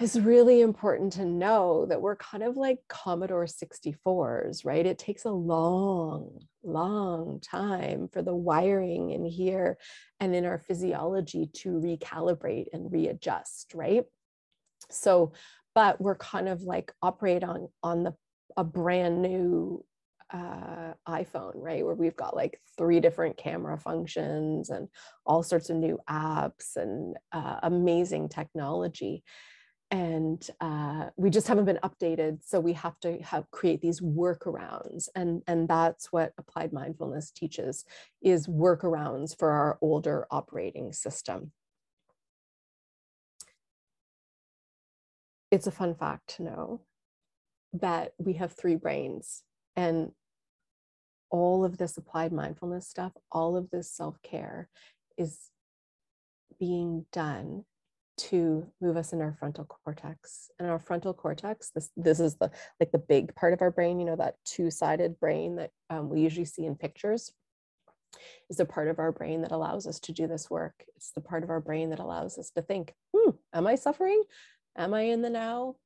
it's 0.00 0.16
really 0.16 0.60
important 0.60 1.12
to 1.14 1.24
know 1.24 1.86
that 1.86 2.00
we're 2.00 2.16
kind 2.16 2.42
of 2.42 2.56
like 2.56 2.78
Commodore 2.88 3.46
64s, 3.46 4.64
right? 4.64 4.86
It 4.86 4.98
takes 4.98 5.24
a 5.24 5.30
long, 5.30 6.40
long 6.62 7.40
time 7.40 8.08
for 8.12 8.22
the 8.22 8.34
wiring 8.34 9.10
in 9.10 9.24
here 9.24 9.76
and 10.20 10.34
in 10.34 10.44
our 10.44 10.58
physiology 10.58 11.50
to 11.54 11.70
recalibrate 11.70 12.66
and 12.72 12.92
readjust, 12.92 13.72
right? 13.74 14.04
so 14.90 15.32
but 15.74 16.00
we're 16.00 16.16
kind 16.16 16.48
of 16.48 16.62
like 16.62 16.92
operate 17.02 17.44
on 17.44 17.68
on 17.82 18.04
the 18.04 18.14
a 18.56 18.64
brand 18.64 19.22
new 19.22 19.84
uh, 20.32 20.92
iphone 21.08 21.52
right 21.54 21.84
where 21.84 21.94
we've 21.94 22.16
got 22.16 22.36
like 22.36 22.60
three 22.76 23.00
different 23.00 23.36
camera 23.36 23.78
functions 23.78 24.68
and 24.68 24.88
all 25.24 25.42
sorts 25.42 25.70
of 25.70 25.76
new 25.76 25.98
apps 26.08 26.76
and 26.76 27.16
uh, 27.32 27.60
amazing 27.62 28.28
technology 28.28 29.22
and 29.90 30.50
uh, 30.60 31.06
we 31.16 31.30
just 31.30 31.48
haven't 31.48 31.64
been 31.64 31.78
updated 31.82 32.40
so 32.44 32.60
we 32.60 32.74
have 32.74 32.98
to 33.00 33.18
have 33.22 33.50
create 33.50 33.80
these 33.80 34.00
workarounds 34.00 35.08
and 35.14 35.42
and 35.46 35.66
that's 35.66 36.12
what 36.12 36.32
applied 36.36 36.72
mindfulness 36.72 37.30
teaches 37.30 37.84
is 38.20 38.46
workarounds 38.46 39.36
for 39.38 39.50
our 39.50 39.78
older 39.80 40.26
operating 40.30 40.92
system. 40.92 41.52
It's 45.50 45.66
a 45.66 45.70
fun 45.70 45.94
fact 45.94 46.36
to 46.36 46.42
know 46.42 46.82
that 47.72 48.12
we 48.18 48.34
have 48.34 48.52
three 48.52 48.76
brains 48.76 49.42
and 49.74 50.12
all 51.30 51.64
of 51.64 51.78
this 51.78 51.96
applied 51.96 52.32
mindfulness 52.32 52.88
stuff 52.88 53.12
all 53.30 53.56
of 53.56 53.70
this 53.70 53.90
self-care 53.90 54.68
is 55.16 55.50
being 56.58 57.04
done 57.12 57.64
to 58.18 58.66
move 58.80 58.96
us 58.96 59.12
in 59.12 59.20
our 59.20 59.32
frontal 59.32 59.64
cortex. 59.64 60.50
And 60.58 60.68
our 60.68 60.78
frontal 60.78 61.14
cortex 61.14 61.70
this 61.74 61.90
this 61.96 62.20
is 62.20 62.36
the 62.36 62.50
like 62.80 62.92
the 62.92 62.98
big 62.98 63.34
part 63.34 63.52
of 63.52 63.62
our 63.62 63.70
brain 63.70 63.98
you 63.98 64.06
know 64.06 64.16
that 64.16 64.34
two-sided 64.44 65.18
brain 65.20 65.56
that 65.56 65.70
um, 65.90 66.08
we 66.08 66.20
usually 66.20 66.44
see 66.44 66.66
in 66.66 66.74
pictures 66.74 67.32
is 68.50 68.56
the 68.56 68.64
part 68.64 68.88
of 68.88 68.98
our 68.98 69.12
brain 69.12 69.42
that 69.42 69.52
allows 69.52 69.86
us 69.86 70.00
to 70.00 70.12
do 70.12 70.26
this 70.26 70.50
work. 70.50 70.84
It's 70.96 71.12
the 71.12 71.20
part 71.20 71.44
of 71.44 71.50
our 71.50 71.60
brain 71.60 71.90
that 71.90 71.98
allows 71.98 72.38
us 72.38 72.50
to 72.50 72.62
think 72.62 72.94
hmm 73.14 73.30
am 73.52 73.66
i 73.66 73.74
suffering? 73.74 74.22
Am 74.76 74.94
i 74.94 75.02
in 75.02 75.22
the 75.22 75.30
now? 75.30 75.76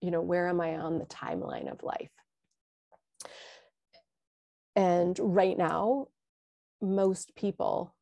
You 0.00 0.10
know 0.10 0.22
where 0.22 0.48
am 0.48 0.60
i 0.60 0.76
on 0.76 0.98
the 0.98 1.06
timeline 1.06 1.70
of 1.70 1.82
life? 1.82 2.10
And 4.76 5.18
right 5.18 5.58
now 5.58 6.08
most 6.80 7.34
people 7.34 7.94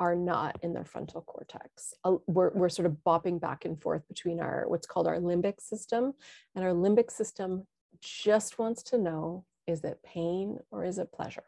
are 0.00 0.16
not 0.16 0.58
in 0.62 0.72
their 0.72 0.84
frontal 0.84 1.20
cortex. 1.20 1.94
We're, 2.26 2.50
we're 2.50 2.70
sort 2.70 2.86
of 2.86 2.96
bopping 3.06 3.38
back 3.38 3.66
and 3.66 3.80
forth 3.80 4.08
between 4.08 4.40
our 4.40 4.64
what's 4.66 4.86
called 4.86 5.06
our 5.06 5.18
limbic 5.18 5.60
system. 5.60 6.14
And 6.54 6.64
our 6.64 6.72
limbic 6.72 7.10
system 7.10 7.66
just 8.00 8.58
wants 8.58 8.82
to 8.84 8.98
know 8.98 9.44
is 9.66 9.84
it 9.84 10.02
pain 10.02 10.58
or 10.70 10.84
is 10.84 10.98
it 10.98 11.12
pleasure? 11.12 11.44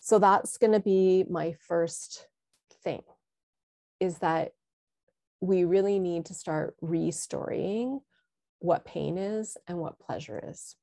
So 0.00 0.18
that's 0.18 0.58
going 0.58 0.74
to 0.74 0.80
be 0.80 1.24
my 1.28 1.54
first 1.66 2.28
thing 2.82 3.02
is 4.00 4.18
that 4.18 4.52
we 5.40 5.64
really 5.64 5.98
need 5.98 6.26
to 6.26 6.34
start 6.34 6.76
restoring 6.82 8.00
what 8.58 8.84
pain 8.84 9.16
is 9.16 9.56
and 9.66 9.78
what 9.78 9.98
pleasure 9.98 10.44
is. 10.46 10.76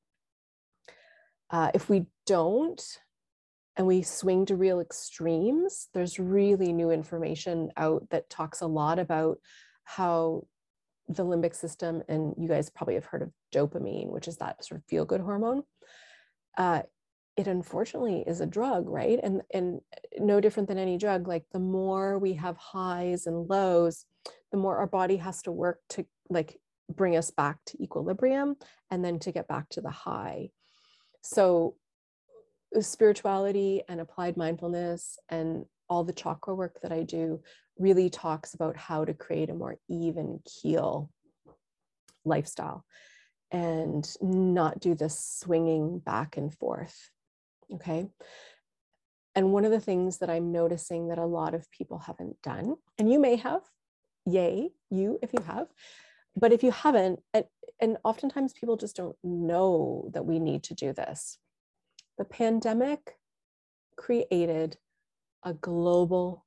Uh, 1.52 1.70
if 1.76 1.88
we 1.88 2.08
don't, 2.26 2.82
and 3.78 3.88
we 3.88 4.02
swing 4.02 4.46
to 4.48 4.56
real 4.56 4.80
extremes, 4.80 5.88
there's 5.94 6.20
really 6.20 6.74
new 6.74 6.92
information 6.92 7.72
out 7.78 8.10
that 8.10 8.30
talks 8.30 8.62
a 8.62 8.68
lot 8.68 9.00
about 9.00 9.40
how 9.84 10.46
the 11.08 11.26
limbic 11.26 11.56
system, 11.56 12.04
and 12.08 12.34
you 12.38 12.48
guys 12.48 12.70
probably 12.70 12.96
have 12.96 13.06
heard 13.06 13.22
of 13.22 13.32
dopamine, 13.54 14.10
which 14.10 14.28
is 14.28 14.38
that 14.38 14.64
sort 14.64 14.80
of 14.80 14.86
feel 14.86 15.06
good 15.06 15.22
hormone. 15.22 15.64
Uh, 16.58 16.82
it 17.38 17.48
unfortunately 17.48 18.24
is 18.28 18.42
a 18.42 18.46
drug, 18.46 18.90
right? 18.90 19.20
And 19.22 19.42
and 19.54 19.82
no 20.20 20.42
different 20.42 20.68
than 20.68 20.78
any 20.78 20.98
drug. 20.98 21.28
Like 21.28 21.46
the 21.52 21.60
more 21.60 22.20
we 22.20 22.34
have 22.34 22.58
highs 22.58 23.26
and 23.26 23.50
lows, 23.50 24.06
the 24.52 24.58
more 24.58 24.78
our 24.78 24.88
body 24.88 25.18
has 25.18 25.42
to 25.44 25.52
work 25.52 25.80
to 25.90 26.06
like 26.30 26.60
bring 26.90 27.16
us 27.16 27.32
back 27.32 27.58
to 27.68 27.82
equilibrium 27.82 28.58
and 28.90 29.04
then 29.04 29.18
to 29.20 29.32
get 29.32 29.48
back 29.48 29.70
to 29.70 29.82
the 29.82 29.90
high. 29.90 30.50
So 31.22 31.76
spirituality 32.80 33.84
and 33.90 34.00
applied 34.00 34.38
mindfulness 34.38 35.18
and 35.30 35.66
all 35.90 36.04
the 36.04 36.14
chakra 36.14 36.56
work 36.56 36.80
that 36.82 36.92
I 36.92 37.04
do 37.04 37.42
really 37.78 38.10
talks 38.10 38.54
about 38.54 38.78
how 38.78 39.04
to 39.04 39.14
create 39.14 39.50
a 39.50 39.54
more 39.54 39.78
even 39.90 40.40
keel 40.46 41.10
lifestyle 42.24 42.86
and 43.52 44.10
not 44.22 44.80
do 44.80 44.96
this 44.96 45.20
swinging 45.20 46.00
back 46.00 46.38
and 46.38 46.54
forth. 46.54 47.10
Okay. 47.74 48.08
And 49.36 49.52
one 49.52 49.66
of 49.66 49.72
the 49.72 49.80
things 49.80 50.20
that 50.20 50.30
I'm 50.30 50.52
noticing 50.52 51.10
that 51.10 51.18
a 51.18 51.26
lot 51.26 51.54
of 51.54 51.70
people 51.72 52.00
haven't 52.00 52.42
done, 52.42 52.76
and 52.98 53.12
you 53.12 53.20
may 53.20 53.38
have, 53.38 53.62
yay, 54.26 54.70
you 54.90 55.20
if 55.22 55.32
you 55.34 55.44
have, 55.44 55.68
but 56.36 56.54
if 56.54 56.64
you 56.64 56.72
haven't, 56.72 57.20
and, 57.34 57.46
and 57.82 57.98
oftentimes 58.04 58.54
people 58.54 58.78
just 58.78 58.96
don't 58.96 59.16
know 59.24 60.10
that 60.14 60.26
we 60.26 60.40
need 60.40 60.64
to 60.64 60.74
do 60.74 60.94
this 60.94 61.38
the 62.22 62.26
pandemic 62.26 63.18
created 63.98 64.78
a 65.42 65.56
global 65.56 66.46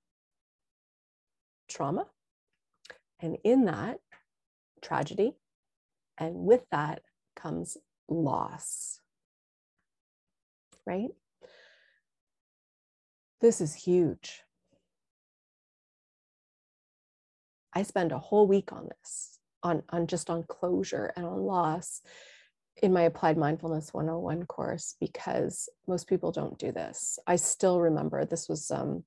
trauma. 1.68 2.06
And 3.18 3.38
in 3.42 3.64
that, 3.64 3.98
tragedy. 4.80 5.32
And 6.16 6.36
with 6.36 6.60
that 6.70 7.02
comes 7.34 7.76
loss. 8.08 9.00
Right? 10.86 11.10
This 13.40 13.60
is 13.60 13.74
huge. 13.74 14.42
I 17.72 17.82
spend 17.82 18.12
a 18.12 18.18
whole 18.20 18.46
week 18.46 18.72
on 18.72 18.90
this, 18.96 19.40
on, 19.64 19.82
on 19.88 20.06
just 20.06 20.30
on 20.30 20.44
closure 20.44 21.12
and 21.16 21.26
on 21.26 21.40
loss 21.40 22.00
in 22.82 22.92
my 22.92 23.02
applied 23.02 23.36
mindfulness 23.36 23.94
101 23.94 24.46
course 24.46 24.96
because 25.00 25.68
most 25.86 26.08
people 26.08 26.32
don't 26.32 26.58
do 26.58 26.72
this. 26.72 27.18
I 27.26 27.36
still 27.36 27.80
remember 27.80 28.24
this 28.24 28.48
was 28.48 28.70
um, 28.70 29.04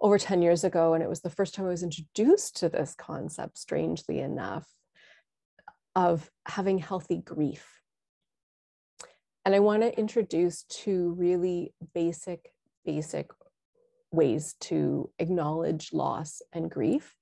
over 0.00 0.18
10 0.18 0.42
years 0.42 0.64
ago 0.64 0.94
and 0.94 1.02
it 1.02 1.08
was 1.08 1.20
the 1.20 1.30
first 1.30 1.54
time 1.54 1.66
i 1.66 1.70
was 1.70 1.82
introduced 1.82 2.56
to 2.56 2.68
this 2.68 2.94
concept 2.94 3.58
strangely 3.58 4.20
enough 4.20 4.66
of 5.96 6.30
having 6.46 6.78
healthy 6.78 7.18
grief. 7.18 7.66
And 9.44 9.54
i 9.54 9.60
want 9.60 9.82
to 9.82 9.98
introduce 9.98 10.64
two 10.64 11.14
really 11.18 11.72
basic 11.94 12.52
basic 12.84 13.30
ways 14.10 14.54
to 14.60 15.10
acknowledge 15.18 15.92
loss 15.92 16.40
and 16.52 16.70
grief 16.70 17.14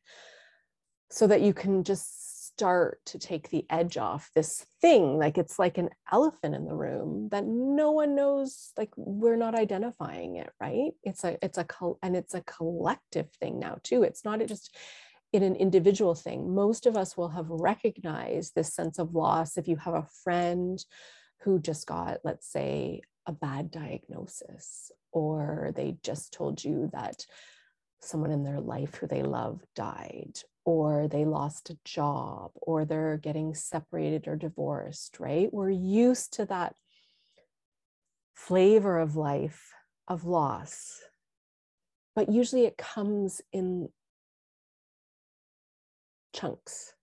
so 1.10 1.26
that 1.26 1.40
you 1.40 1.52
can 1.52 1.82
just 1.82 2.35
start 2.56 3.04
to 3.04 3.18
take 3.18 3.50
the 3.50 3.66
edge 3.68 3.98
off 3.98 4.30
this 4.34 4.64
thing 4.80 5.18
like 5.18 5.36
it's 5.36 5.58
like 5.58 5.76
an 5.76 5.90
elephant 6.10 6.54
in 6.54 6.64
the 6.64 6.74
room 6.74 7.28
that 7.30 7.44
no 7.44 7.90
one 7.90 8.14
knows 8.14 8.72
like 8.78 8.88
we're 8.96 9.36
not 9.36 9.54
identifying 9.54 10.36
it 10.36 10.50
right? 10.58 10.92
It's 11.02 11.22
a 11.22 11.36
it's 11.42 11.58
a 11.58 11.66
and 12.02 12.16
it's 12.16 12.32
a 12.32 12.40
collective 12.40 13.30
thing 13.32 13.58
now 13.58 13.76
too. 13.82 14.04
It's 14.04 14.24
not 14.24 14.40
just 14.46 14.74
in 15.34 15.42
an 15.42 15.54
individual 15.56 16.14
thing. 16.14 16.54
Most 16.54 16.86
of 16.86 16.96
us 16.96 17.14
will 17.14 17.28
have 17.28 17.50
recognized 17.50 18.54
this 18.54 18.72
sense 18.72 18.98
of 18.98 19.14
loss 19.14 19.58
if 19.58 19.68
you 19.68 19.76
have 19.76 19.94
a 19.94 20.08
friend 20.24 20.82
who 21.42 21.60
just 21.60 21.86
got 21.86 22.20
let's 22.24 22.50
say 22.50 23.02
a 23.26 23.32
bad 23.32 23.70
diagnosis 23.70 24.90
or 25.12 25.72
they 25.76 25.98
just 26.02 26.32
told 26.32 26.64
you 26.64 26.88
that 26.94 27.26
someone 28.00 28.30
in 28.30 28.44
their 28.44 28.60
life 28.60 28.94
who 28.94 29.06
they 29.06 29.22
love 29.22 29.60
died 29.74 30.38
or 30.66 31.06
they 31.06 31.24
lost 31.24 31.70
a 31.70 31.78
job 31.84 32.50
or 32.56 32.84
they're 32.84 33.16
getting 33.16 33.54
separated 33.54 34.26
or 34.26 34.34
divorced, 34.34 35.20
right? 35.20 35.48
We're 35.54 35.70
used 35.70 36.34
to 36.34 36.46
that 36.46 36.74
flavor 38.34 38.98
of 38.98 39.14
life 39.14 39.72
of 40.08 40.24
loss. 40.24 41.00
But 42.16 42.32
usually 42.32 42.64
it 42.64 42.76
comes 42.76 43.40
in 43.52 43.90
chunks, 46.34 46.94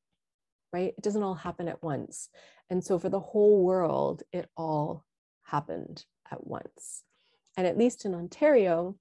right? 0.73 0.93
It 0.97 1.01
doesn't 1.01 1.23
all 1.23 1.35
happen 1.35 1.69
at 1.69 1.81
once. 1.81 2.27
And 2.69 2.83
so 2.83 2.99
for 2.99 3.07
the 3.07 3.21
whole 3.21 3.63
world, 3.63 4.23
it 4.33 4.49
all 4.57 5.05
happened 5.43 6.03
at 6.29 6.45
once. 6.45 7.03
And 7.55 7.65
at 7.65 7.77
least 7.77 8.03
in 8.03 8.13
Ontario, 8.13 8.97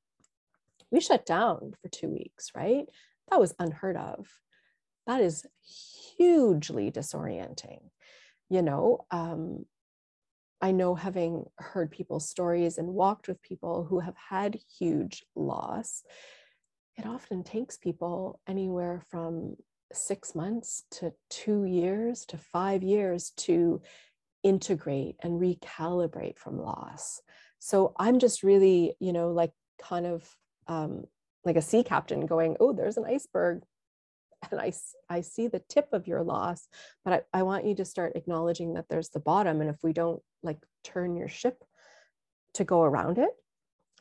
we 0.92 1.00
shut 1.00 1.26
down 1.26 1.72
for 1.82 1.88
two 1.88 2.08
weeks, 2.08 2.52
right? 2.54 2.84
That 3.28 3.40
was 3.40 3.56
unheard 3.58 3.96
of 3.96 4.28
that 5.06 5.20
is 5.20 5.46
hugely 6.16 6.90
disorienting 6.90 7.80
you 8.48 8.62
know 8.62 8.98
um, 9.10 9.64
i 10.60 10.70
know 10.70 10.94
having 10.94 11.44
heard 11.58 11.90
people's 11.90 12.28
stories 12.28 12.78
and 12.78 12.88
walked 12.88 13.28
with 13.28 13.42
people 13.42 13.84
who 13.84 14.00
have 14.00 14.16
had 14.16 14.58
huge 14.78 15.24
loss 15.34 16.02
it 16.96 17.06
often 17.06 17.42
takes 17.42 17.76
people 17.78 18.40
anywhere 18.46 19.02
from 19.10 19.56
six 19.92 20.34
months 20.34 20.84
to 20.90 21.12
two 21.30 21.64
years 21.64 22.24
to 22.26 22.38
five 22.38 22.82
years 22.82 23.30
to 23.36 23.80
integrate 24.42 25.16
and 25.22 25.40
recalibrate 25.40 26.36
from 26.38 26.58
loss. 26.58 27.20
So 27.58 27.94
i'm 27.96 28.18
just 28.18 28.42
really 28.42 28.94
you 28.98 29.12
know 29.12 29.30
like 29.30 29.52
kind 29.80 30.06
of 30.06 30.28
um, 30.68 31.04
like 31.44 31.56
a 31.56 31.62
sea 31.62 31.82
captain 31.82 32.26
going 32.26 32.56
oh 32.60 32.72
there's 32.72 32.96
an 32.96 33.04
iceberg 33.04 33.62
and 34.50 34.60
I, 34.60 34.72
I 35.08 35.20
see 35.20 35.48
the 35.48 35.62
tip 35.68 35.88
of 35.92 36.06
your 36.06 36.22
loss, 36.22 36.66
but 37.04 37.26
I, 37.32 37.40
I 37.40 37.42
want 37.42 37.66
you 37.66 37.74
to 37.76 37.84
start 37.84 38.16
acknowledging 38.16 38.74
that 38.74 38.86
there's 38.88 39.10
the 39.10 39.20
bottom. 39.20 39.60
And 39.60 39.70
if 39.70 39.76
we 39.82 39.92
don't 39.92 40.22
like 40.42 40.58
turn 40.84 41.16
your 41.16 41.28
ship 41.28 41.62
to 42.54 42.64
go 42.64 42.82
around 42.82 43.18
it, 43.18 43.30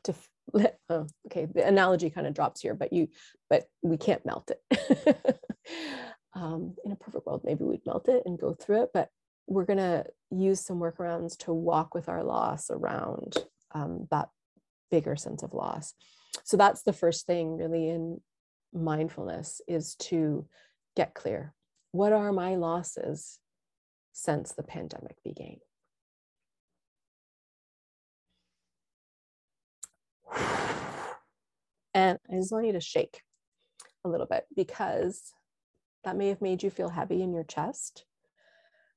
to 0.05 0.15
oh, 0.89 1.07
okay, 1.27 1.45
the 1.45 1.65
analogy 1.65 2.09
kind 2.09 2.27
of 2.27 2.33
drops 2.33 2.61
here, 2.61 2.73
but 2.73 2.91
you, 2.91 3.07
but 3.49 3.65
we 3.81 3.97
can't 3.97 4.25
melt 4.25 4.51
it. 4.51 5.39
um, 6.33 6.75
in 6.83 6.91
a 6.91 6.95
perfect 6.95 7.25
world, 7.25 7.41
maybe 7.43 7.63
we'd 7.63 7.85
melt 7.85 8.09
it 8.09 8.23
and 8.25 8.39
go 8.39 8.53
through 8.53 8.83
it, 8.83 8.89
but 8.93 9.09
we're 9.47 9.65
going 9.65 9.77
to 9.77 10.05
use 10.29 10.61
some 10.61 10.79
workarounds 10.79 11.37
to 11.37 11.53
walk 11.53 11.93
with 11.93 12.09
our 12.09 12.23
loss 12.23 12.69
around 12.69 13.35
um, 13.73 14.07
that 14.11 14.29
bigger 14.89 15.15
sense 15.15 15.43
of 15.43 15.53
loss. 15.53 15.93
So 16.43 16.57
that's 16.57 16.83
the 16.83 16.93
first 16.93 17.25
thing 17.25 17.57
really 17.57 17.89
in 17.89 18.21
mindfulness 18.73 19.61
is 19.67 19.95
to 19.95 20.45
get 20.95 21.13
clear. 21.13 21.53
What 21.91 22.13
are 22.13 22.31
my 22.31 22.55
losses 22.55 23.39
since 24.13 24.53
the 24.53 24.63
pandemic 24.63 25.17
began? 25.23 25.57
And 31.93 32.17
I 32.31 32.35
just 32.35 32.53
want 32.53 32.65
you 32.65 32.71
to 32.71 32.79
shake 32.79 33.21
a 34.05 34.09
little 34.09 34.25
bit 34.25 34.45
because 34.55 35.33
that 36.05 36.15
may 36.15 36.29
have 36.29 36.41
made 36.41 36.63
you 36.63 36.69
feel 36.69 36.87
heavy 36.87 37.21
in 37.21 37.33
your 37.33 37.43
chest 37.43 38.05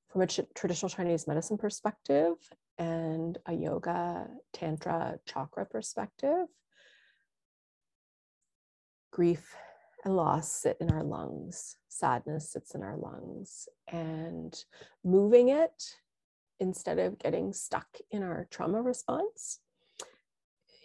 from 0.09 0.23
a 0.23 0.27
traditional 0.27 0.89
Chinese 0.89 1.27
medicine 1.27 1.59
perspective 1.59 2.35
and 2.79 3.39
a 3.47 3.53
yoga, 3.53 4.29
tantra, 4.53 5.19
chakra 5.27 5.67
perspective. 5.67 6.47
Grief 9.15 9.55
and 10.05 10.17
loss 10.17 10.51
sit 10.51 10.77
in 10.81 10.91
our 10.91 11.05
lungs, 11.05 11.77
sadness 11.89 12.51
sits 12.51 12.75
in 12.75 12.83
our 12.83 12.97
lungs, 12.97 13.69
and 13.87 14.65
moving 15.05 15.51
it 15.51 15.85
instead 16.59 16.99
of 16.99 17.21
getting 17.21 17.53
stuck 17.53 17.87
in 18.11 18.25
our 18.25 18.49
trauma 18.51 18.83
response 18.83 19.61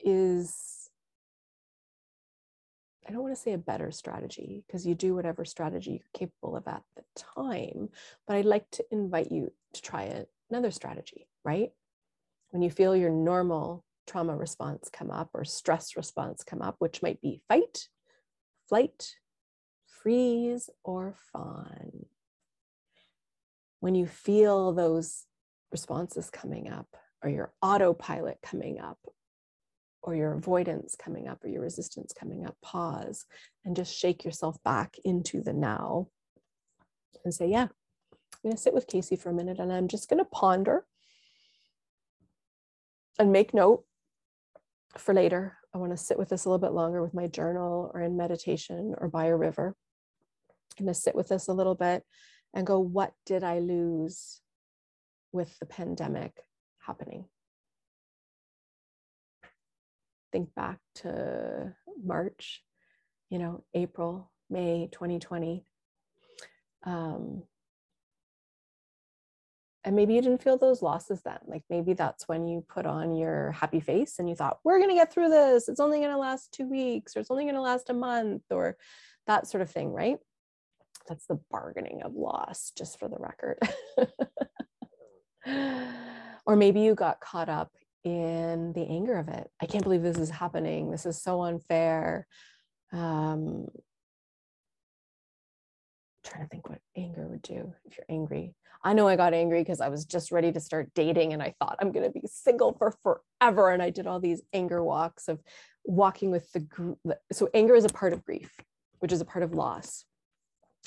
is 0.05 0.91
I 3.07 3.11
don't 3.11 3.23
want 3.23 3.35
to 3.35 3.41
say 3.41 3.53
a 3.53 3.57
better 3.57 3.89
strategy 3.89 4.63
because 4.67 4.85
you 4.85 4.93
do 4.93 5.15
whatever 5.15 5.43
strategy 5.43 5.93
you're 5.93 6.13
capable 6.13 6.55
of 6.55 6.67
at 6.67 6.83
the 6.95 7.03
time, 7.15 7.89
but 8.27 8.35
I'd 8.35 8.45
like 8.45 8.69
to 8.73 8.85
invite 8.91 9.31
you 9.31 9.51
to 9.73 9.81
try 9.81 10.23
another 10.51 10.69
strategy, 10.69 11.27
right? 11.43 11.71
When 12.51 12.61
you 12.61 12.69
feel 12.69 12.95
your 12.95 13.09
normal 13.09 13.83
trauma 14.05 14.37
response 14.37 14.87
come 14.93 15.09
up 15.09 15.31
or 15.33 15.43
stress 15.45 15.97
response 15.97 16.43
come 16.43 16.61
up, 16.61 16.75
which 16.77 17.01
might 17.01 17.19
be 17.21 17.41
fight, 17.47 17.89
flight, 18.69 19.15
freeze, 19.87 20.69
or 20.83 21.15
fawn. 21.33 22.05
When 23.79 23.95
you 23.95 24.05
feel 24.05 24.71
those 24.71 25.25
responses 25.71 26.29
coming 26.29 26.69
up, 26.69 26.87
or 27.23 27.29
your 27.29 27.51
autopilot 27.61 28.37
coming 28.41 28.79
up, 28.79 28.99
or 30.01 30.15
your 30.15 30.33
avoidance 30.33 30.95
coming 30.95 31.27
up 31.27 31.43
or 31.43 31.49
your 31.49 31.61
resistance 31.61 32.13
coming 32.17 32.45
up, 32.45 32.55
pause 32.61 33.25
and 33.65 33.75
just 33.75 33.95
shake 33.95 34.23
yourself 34.23 34.61
back 34.63 34.95
into 35.03 35.41
the 35.41 35.53
now 35.53 36.07
and 37.25 37.33
say, 37.33 37.47
Yeah, 37.47 37.63
I'm 37.63 38.39
going 38.43 38.55
to 38.55 38.61
sit 38.61 38.73
with 38.73 38.87
Casey 38.87 39.15
for 39.15 39.29
a 39.29 39.33
minute 39.33 39.59
and 39.59 39.71
I'm 39.71 39.87
just 39.87 40.09
going 40.09 40.23
to 40.23 40.29
ponder 40.29 40.85
and 43.17 43.31
make 43.31 43.53
note 43.53 43.83
for 44.97 45.13
later. 45.13 45.57
I 45.73 45.77
want 45.77 45.91
to 45.91 45.97
sit 45.97 46.17
with 46.17 46.29
this 46.29 46.45
a 46.45 46.49
little 46.49 46.65
bit 46.65 46.73
longer 46.73 47.01
with 47.01 47.13
my 47.13 47.27
journal 47.27 47.91
or 47.93 48.01
in 48.01 48.17
meditation 48.17 48.95
or 48.97 49.07
by 49.07 49.25
a 49.25 49.35
river. 49.35 49.75
I'm 50.79 50.85
going 50.85 50.93
to 50.93 50.99
sit 50.99 51.15
with 51.15 51.27
this 51.27 51.47
a 51.47 51.53
little 51.53 51.75
bit 51.75 52.03
and 52.53 52.65
go, 52.65 52.79
What 52.79 53.13
did 53.25 53.43
I 53.43 53.59
lose 53.59 54.41
with 55.31 55.57
the 55.59 55.65
pandemic 55.65 56.33
happening? 56.79 57.25
think 60.31 60.53
back 60.55 60.79
to 60.95 61.73
March, 62.03 62.63
you 63.29 63.39
know, 63.39 63.63
April, 63.73 64.31
May 64.49 64.89
2020. 64.91 65.65
Um, 66.83 67.43
and 69.85 69.95
maybe 69.95 70.13
you 70.13 70.21
didn't 70.21 70.43
feel 70.43 70.57
those 70.57 70.81
losses 70.81 71.21
then. 71.23 71.37
Like 71.45 71.63
maybe 71.69 71.93
that's 71.93 72.27
when 72.27 72.47
you 72.47 72.65
put 72.67 72.85
on 72.85 73.15
your 73.15 73.51
happy 73.51 73.79
face 73.79 74.19
and 74.19 74.27
you 74.27 74.35
thought, 74.35 74.59
we're 74.63 74.77
going 74.77 74.89
to 74.89 74.95
get 74.95 75.13
through 75.13 75.29
this. 75.29 75.69
It's 75.69 75.79
only 75.79 75.99
going 75.99 76.11
to 76.11 76.17
last 76.17 76.51
two 76.51 76.69
weeks 76.69 77.15
or 77.15 77.21
it's 77.21 77.31
only 77.31 77.45
going 77.45 77.55
to 77.55 77.61
last 77.61 77.89
a 77.89 77.93
month 77.93 78.43
or 78.51 78.75
that 79.27 79.47
sort 79.47 79.61
of 79.61 79.71
thing, 79.71 79.93
right? 79.93 80.17
That's 81.07 81.25
the 81.27 81.39
bargaining 81.49 82.01
of 82.03 82.13
loss, 82.13 82.71
just 82.77 82.99
for 82.99 83.07
the 83.07 83.17
record. 83.17 83.57
or 86.45 86.55
maybe 86.55 86.81
you 86.81 86.93
got 86.93 87.21
caught 87.21 87.49
up 87.49 87.71
in 88.03 88.73
the 88.73 88.85
anger 88.85 89.17
of 89.17 89.29
it. 89.29 89.49
I 89.61 89.65
can't 89.65 89.83
believe 89.83 90.03
this 90.03 90.17
is 90.17 90.29
happening. 90.29 90.91
This 90.91 91.05
is 91.05 91.21
so 91.21 91.41
unfair. 91.41 92.27
Um, 92.91 93.67
trying 96.23 96.43
to 96.43 96.49
think 96.49 96.69
what 96.69 96.79
anger 96.95 97.27
would 97.27 97.41
do 97.41 97.73
if 97.85 97.97
you're 97.97 98.05
angry. 98.09 98.53
I 98.83 98.93
know 98.93 99.07
I 99.07 99.15
got 99.15 99.33
angry 99.33 99.61
because 99.61 99.81
I 99.81 99.89
was 99.89 100.05
just 100.05 100.31
ready 100.31 100.51
to 100.51 100.59
start 100.59 100.91
dating 100.95 101.33
and 101.33 101.41
I 101.41 101.53
thought 101.59 101.77
I'm 101.81 101.91
going 101.91 102.05
to 102.05 102.11
be 102.11 102.27
single 102.27 102.73
for 102.73 102.95
forever. 103.03 103.71
And 103.71 103.81
I 103.81 103.89
did 103.89 104.07
all 104.07 104.19
these 104.19 104.41
anger 104.53 104.83
walks 104.83 105.27
of 105.27 105.41
walking 105.83 106.31
with 106.31 106.51
the 106.51 106.61
group. 106.61 106.99
So, 107.31 107.49
anger 107.53 107.75
is 107.75 107.85
a 107.85 107.89
part 107.89 108.13
of 108.13 108.23
grief, 108.23 108.55
which 108.99 109.11
is 109.11 109.21
a 109.21 109.25
part 109.25 109.43
of 109.43 109.53
loss. 109.53 110.05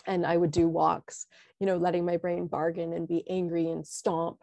And 0.07 0.25
I 0.25 0.37
would 0.37 0.51
do 0.51 0.69
walks, 0.69 1.27
you 1.61 1.67
know, 1.67 1.77
letting 1.77 2.05
my 2.05 2.17
brain 2.17 2.47
bargain 2.47 2.93
and 2.93 3.07
be 3.07 3.29
angry 3.29 3.69
and 3.69 3.87
stomp 3.87 4.39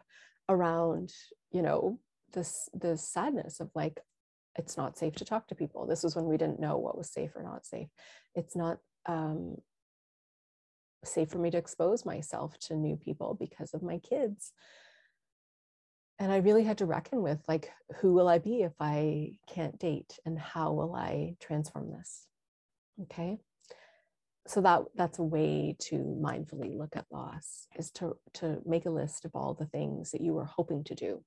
around, 0.48 1.12
you 1.50 1.62
know, 1.62 1.98
this 2.32 2.68
the 2.72 2.96
sadness 2.96 3.60
of 3.60 3.70
like 3.74 4.00
it's 4.56 4.76
not 4.76 4.98
safe 4.98 5.14
to 5.16 5.24
talk 5.24 5.48
to 5.48 5.54
people 5.54 5.86
this 5.86 6.02
was 6.02 6.16
when 6.16 6.26
we 6.26 6.36
didn't 6.36 6.60
know 6.60 6.76
what 6.76 6.96
was 6.98 7.10
safe 7.10 7.34
or 7.34 7.42
not 7.42 7.64
safe 7.64 7.88
it's 8.34 8.56
not 8.56 8.78
um, 9.06 9.56
safe 11.04 11.30
for 11.30 11.38
me 11.38 11.50
to 11.50 11.58
expose 11.58 12.04
myself 12.04 12.58
to 12.58 12.74
new 12.74 12.96
people 12.96 13.36
because 13.38 13.74
of 13.74 13.82
my 13.82 13.98
kids 13.98 14.52
and 16.18 16.32
i 16.32 16.36
really 16.36 16.64
had 16.64 16.78
to 16.78 16.86
reckon 16.86 17.22
with 17.22 17.38
like 17.48 17.70
who 18.00 18.12
will 18.12 18.28
i 18.28 18.38
be 18.38 18.62
if 18.62 18.72
i 18.80 19.32
can't 19.48 19.78
date 19.78 20.18
and 20.26 20.38
how 20.38 20.72
will 20.72 20.94
i 20.94 21.34
transform 21.40 21.90
this 21.90 22.26
okay 23.02 23.38
so 24.46 24.60
that 24.60 24.82
that's 24.96 25.18
a 25.18 25.22
way 25.22 25.76
to 25.78 25.96
mindfully 25.96 26.76
look 26.76 26.96
at 26.96 27.06
loss 27.10 27.66
is 27.76 27.90
to 27.92 28.16
to 28.34 28.58
make 28.66 28.86
a 28.86 28.90
list 28.90 29.24
of 29.24 29.30
all 29.34 29.54
the 29.54 29.66
things 29.66 30.10
that 30.10 30.20
you 30.20 30.32
were 30.32 30.44
hoping 30.44 30.82
to 30.84 30.94
do 30.94 31.22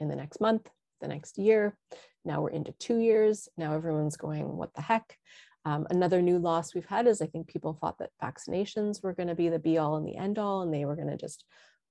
in 0.00 0.08
the 0.08 0.16
next 0.16 0.40
month, 0.40 0.68
the 1.00 1.08
next 1.08 1.38
year. 1.38 1.76
Now 2.24 2.42
we're 2.42 2.50
into 2.50 2.72
two 2.72 2.98
years. 2.98 3.48
Now 3.56 3.74
everyone's 3.74 4.16
going, 4.16 4.56
what 4.56 4.74
the 4.74 4.82
heck? 4.82 5.16
Um, 5.64 5.86
another 5.90 6.22
new 6.22 6.38
loss 6.38 6.74
we've 6.74 6.86
had 6.86 7.06
is 7.06 7.20
I 7.20 7.26
think 7.26 7.46
people 7.46 7.76
thought 7.78 7.98
that 7.98 8.10
vaccinations 8.22 9.02
were 9.02 9.12
going 9.12 9.28
to 9.28 9.34
be 9.34 9.48
the 9.48 9.58
be 9.58 9.78
all 9.78 9.96
and 9.96 10.06
the 10.06 10.16
end 10.16 10.38
all, 10.38 10.62
and 10.62 10.72
they 10.72 10.84
were 10.84 10.96
going 10.96 11.10
to 11.10 11.16
just 11.16 11.44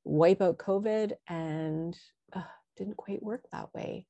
wipe 0.04 0.42
out 0.42 0.58
COVID, 0.58 1.14
and 1.28 1.98
uh, 2.34 2.42
didn't 2.78 2.98
quite 2.98 3.22
work 3.22 3.46
that 3.52 3.74
way. 3.74 4.08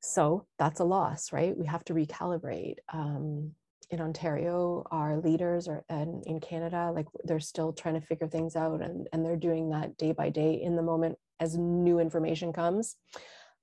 So 0.00 0.46
that's 0.58 0.80
a 0.80 0.84
loss, 0.84 1.32
right? 1.32 1.56
We 1.56 1.66
have 1.66 1.84
to 1.86 1.94
recalibrate. 1.94 2.76
Um, 2.92 3.52
in 3.90 4.00
Ontario, 4.00 4.84
our 4.90 5.16
leaders 5.16 5.66
are 5.66 5.82
and 5.88 6.22
in 6.26 6.40
Canada, 6.40 6.92
like 6.94 7.06
they're 7.24 7.40
still 7.40 7.72
trying 7.72 7.98
to 7.98 8.06
figure 8.06 8.28
things 8.28 8.54
out 8.54 8.82
and, 8.82 9.08
and 9.12 9.24
they're 9.24 9.36
doing 9.36 9.70
that 9.70 9.96
day 9.96 10.12
by 10.12 10.28
day 10.28 10.60
in 10.62 10.76
the 10.76 10.82
moment 10.82 11.16
as 11.40 11.56
new 11.56 11.98
information 11.98 12.52
comes. 12.52 12.96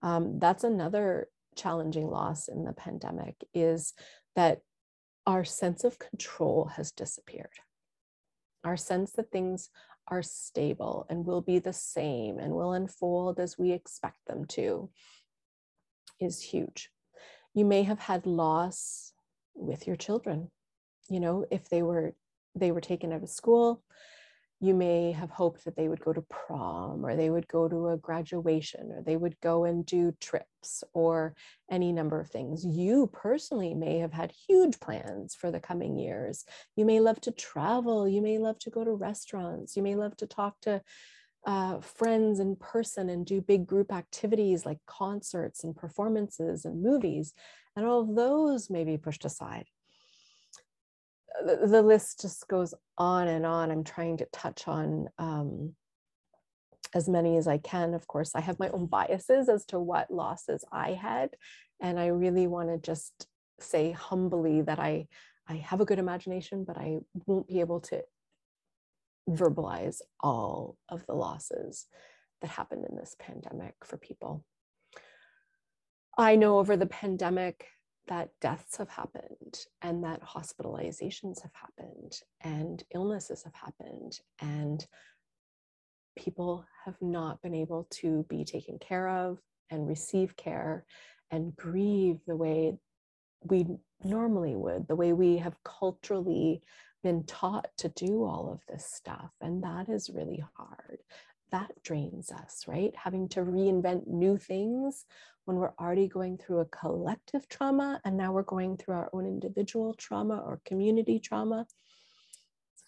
Um, 0.01 0.39
that's 0.39 0.63
another 0.63 1.27
challenging 1.55 2.07
loss 2.07 2.47
in 2.47 2.65
the 2.65 2.73
pandemic 2.73 3.35
is 3.53 3.93
that 4.35 4.61
our 5.25 5.43
sense 5.43 5.83
of 5.83 5.99
control 5.99 6.71
has 6.75 6.91
disappeared. 6.91 7.59
Our 8.63 8.77
sense 8.77 9.11
that 9.13 9.31
things 9.31 9.69
are 10.07 10.21
stable 10.21 11.05
and 11.09 11.25
will 11.25 11.41
be 11.41 11.59
the 11.59 11.73
same 11.73 12.37
and 12.37 12.53
will 12.53 12.73
unfold 12.73 13.39
as 13.39 13.57
we 13.57 13.71
expect 13.71 14.19
them 14.27 14.45
to 14.45 14.89
is 16.19 16.41
huge. 16.41 16.89
You 17.53 17.65
may 17.65 17.83
have 17.83 17.99
had 17.99 18.25
loss 18.25 19.13
with 19.55 19.87
your 19.87 19.95
children. 19.95 20.51
You 21.09 21.19
know, 21.19 21.45
if 21.49 21.69
they 21.69 21.81
were 21.81 22.13
they 22.57 22.71
were 22.71 22.81
taken 22.81 23.11
out 23.11 23.23
of 23.23 23.29
school, 23.29 23.83
you 24.61 24.73
may 24.73 25.11
have 25.11 25.29
hoped 25.29 25.65
that 25.65 25.75
they 25.75 25.87
would 25.87 25.99
go 25.99 26.13
to 26.13 26.21
prom 26.21 27.05
or 27.05 27.15
they 27.15 27.29
would 27.29 27.47
go 27.47 27.67
to 27.67 27.89
a 27.89 27.97
graduation 27.97 28.91
or 28.91 29.01
they 29.01 29.17
would 29.17 29.39
go 29.41 29.65
and 29.65 29.85
do 29.85 30.13
trips 30.21 30.83
or 30.93 31.35
any 31.69 31.91
number 31.91 32.19
of 32.19 32.29
things. 32.29 32.65
You 32.65 33.09
personally 33.11 33.73
may 33.73 33.99
have 33.99 34.13
had 34.13 34.31
huge 34.47 34.79
plans 34.79 35.35
for 35.35 35.51
the 35.51 35.59
coming 35.59 35.97
years. 35.97 36.45
You 36.75 36.85
may 36.85 37.01
love 37.01 37.19
to 37.21 37.31
travel. 37.31 38.07
You 38.07 38.21
may 38.21 38.37
love 38.37 38.57
to 38.59 38.69
go 38.69 38.83
to 38.83 38.93
restaurants. 38.93 39.75
You 39.75 39.83
may 39.83 39.95
love 39.95 40.15
to 40.17 40.27
talk 40.27 40.59
to 40.61 40.81
uh, 41.45 41.79
friends 41.81 42.39
in 42.39 42.55
person 42.55 43.09
and 43.09 43.25
do 43.25 43.41
big 43.41 43.67
group 43.67 43.91
activities 43.91 44.65
like 44.65 44.79
concerts 44.87 45.63
and 45.63 45.75
performances 45.75 46.65
and 46.65 46.81
movies. 46.81 47.33
And 47.75 47.85
all 47.85 48.01
of 48.01 48.15
those 48.15 48.69
may 48.69 48.85
be 48.85 48.97
pushed 48.97 49.25
aside 49.25 49.65
the, 51.43 51.81
list 51.81 52.21
just 52.21 52.47
goes 52.47 52.73
on 52.97 53.27
and 53.27 53.45
on. 53.45 53.71
I'm 53.71 53.83
trying 53.83 54.17
to 54.17 54.27
touch 54.31 54.67
on 54.67 55.09
um, 55.17 55.75
as 56.93 57.09
many 57.09 57.37
as 57.37 57.47
I 57.47 57.57
can. 57.57 57.93
Of 57.93 58.07
course, 58.07 58.31
I 58.35 58.41
have 58.41 58.59
my 58.59 58.69
own 58.69 58.85
biases 58.85 59.49
as 59.49 59.65
to 59.65 59.79
what 59.79 60.11
losses 60.11 60.63
I 60.71 60.93
had. 60.93 61.31
And 61.81 61.99
I 61.99 62.07
really 62.07 62.47
want 62.47 62.69
to 62.69 62.77
just 62.77 63.27
say 63.59 63.91
humbly 63.91 64.61
that 64.61 64.79
I, 64.79 65.07
I 65.47 65.55
have 65.55 65.81
a 65.81 65.85
good 65.85 65.99
imagination, 65.99 66.63
but 66.63 66.77
I 66.77 66.99
won't 67.25 67.47
be 67.47 67.59
able 67.59 67.81
to 67.81 68.03
verbalize 69.29 70.01
all 70.19 70.77
of 70.89 71.05
the 71.05 71.13
losses 71.13 71.87
that 72.41 72.51
happened 72.51 72.85
in 72.89 72.95
this 72.95 73.15
pandemic 73.19 73.73
for 73.83 73.97
people. 73.97 74.43
I 76.17 76.35
know 76.35 76.59
over 76.59 76.77
the 76.77 76.85
pandemic 76.85 77.67
that 78.07 78.29
deaths 78.41 78.77
have 78.77 78.89
happened 78.89 79.65
and 79.81 80.03
that 80.03 80.21
hospitalizations 80.21 81.41
have 81.41 81.53
happened 81.53 82.19
and 82.41 82.83
illnesses 82.93 83.43
have 83.43 83.53
happened 83.53 84.19
and 84.41 84.85
people 86.17 86.65
have 86.85 86.95
not 87.01 87.41
been 87.41 87.55
able 87.55 87.87
to 87.89 88.25
be 88.29 88.43
taken 88.43 88.77
care 88.79 89.09
of 89.09 89.39
and 89.69 89.87
receive 89.87 90.35
care 90.37 90.85
and 91.31 91.55
grieve 91.55 92.19
the 92.27 92.35
way 92.35 92.77
we 93.43 93.65
normally 94.03 94.55
would, 94.55 94.87
the 94.87 94.95
way 94.95 95.13
we 95.13 95.37
have 95.37 95.55
culturally 95.63 96.61
been 97.03 97.23
taught 97.25 97.67
to 97.77 97.89
do 97.89 98.23
all 98.23 98.49
of 98.51 98.59
this 98.67 98.85
stuff. 98.91 99.31
And 99.41 99.63
that 99.63 99.89
is 99.89 100.09
really 100.13 100.43
hard. 100.55 100.99
That 101.55 101.71
drains 101.83 102.33
us, 102.33 102.65
right? 102.67 102.93
Having 102.97 103.29
to 103.29 103.39
reinvent 103.39 104.07
new 104.07 104.35
things 104.35 105.05
when 105.45 105.55
we're 105.55 105.71
already 105.79 106.09
going 106.09 106.37
through 106.37 106.59
a 106.59 106.65
collective 106.65 107.47
trauma 107.47 108.01
and 108.03 108.17
now 108.17 108.33
we're 108.33 108.43
going 108.43 108.75
through 108.75 108.95
our 108.95 109.09
own 109.13 109.25
individual 109.25 109.93
trauma 109.93 110.37
or 110.39 110.59
community 110.65 111.17
trauma. 111.17 111.65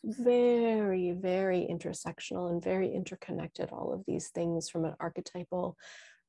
It's 0.03 0.17
very, 0.19 1.13
very 1.13 1.65
intersectional 1.71 2.51
and 2.51 2.61
very 2.61 2.93
interconnected, 2.93 3.69
all 3.69 3.93
of 3.93 4.03
these 4.05 4.27
things 4.31 4.69
from 4.69 4.83
an 4.83 4.95
archetypal, 4.99 5.77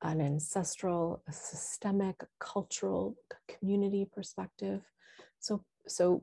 an 0.02 0.20
ancestral, 0.20 1.24
a 1.26 1.32
systemic, 1.32 2.22
cultural, 2.38 3.16
community 3.48 4.06
perspective. 4.14 4.82
So, 5.40 5.64
so 5.88 6.22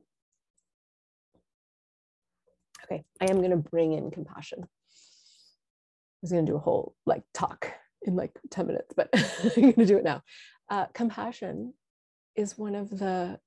okay, 2.86 3.04
I 3.20 3.26
am 3.26 3.40
going 3.40 3.52
to 3.52 3.58
bring 3.58 3.92
in 3.92 4.12
compassion. 4.12 4.70
Was 6.26 6.32
going 6.32 6.48
to 6.48 6.52
do 6.54 6.56
a 6.56 6.60
whole 6.60 6.96
like 7.06 7.22
talk 7.36 7.72
in 8.02 8.16
like 8.16 8.32
10 8.50 8.66
minutes, 8.66 8.96
but 8.98 9.10
I'm 9.14 9.62
going 9.62 9.74
to 9.74 9.86
do 9.86 9.98
it 9.98 10.04
now. 10.04 10.24
Uh, 10.72 10.88
compassion 10.88 11.76
is 12.36 12.58
one 12.58 12.74
of 12.74 12.90
the 12.90 13.40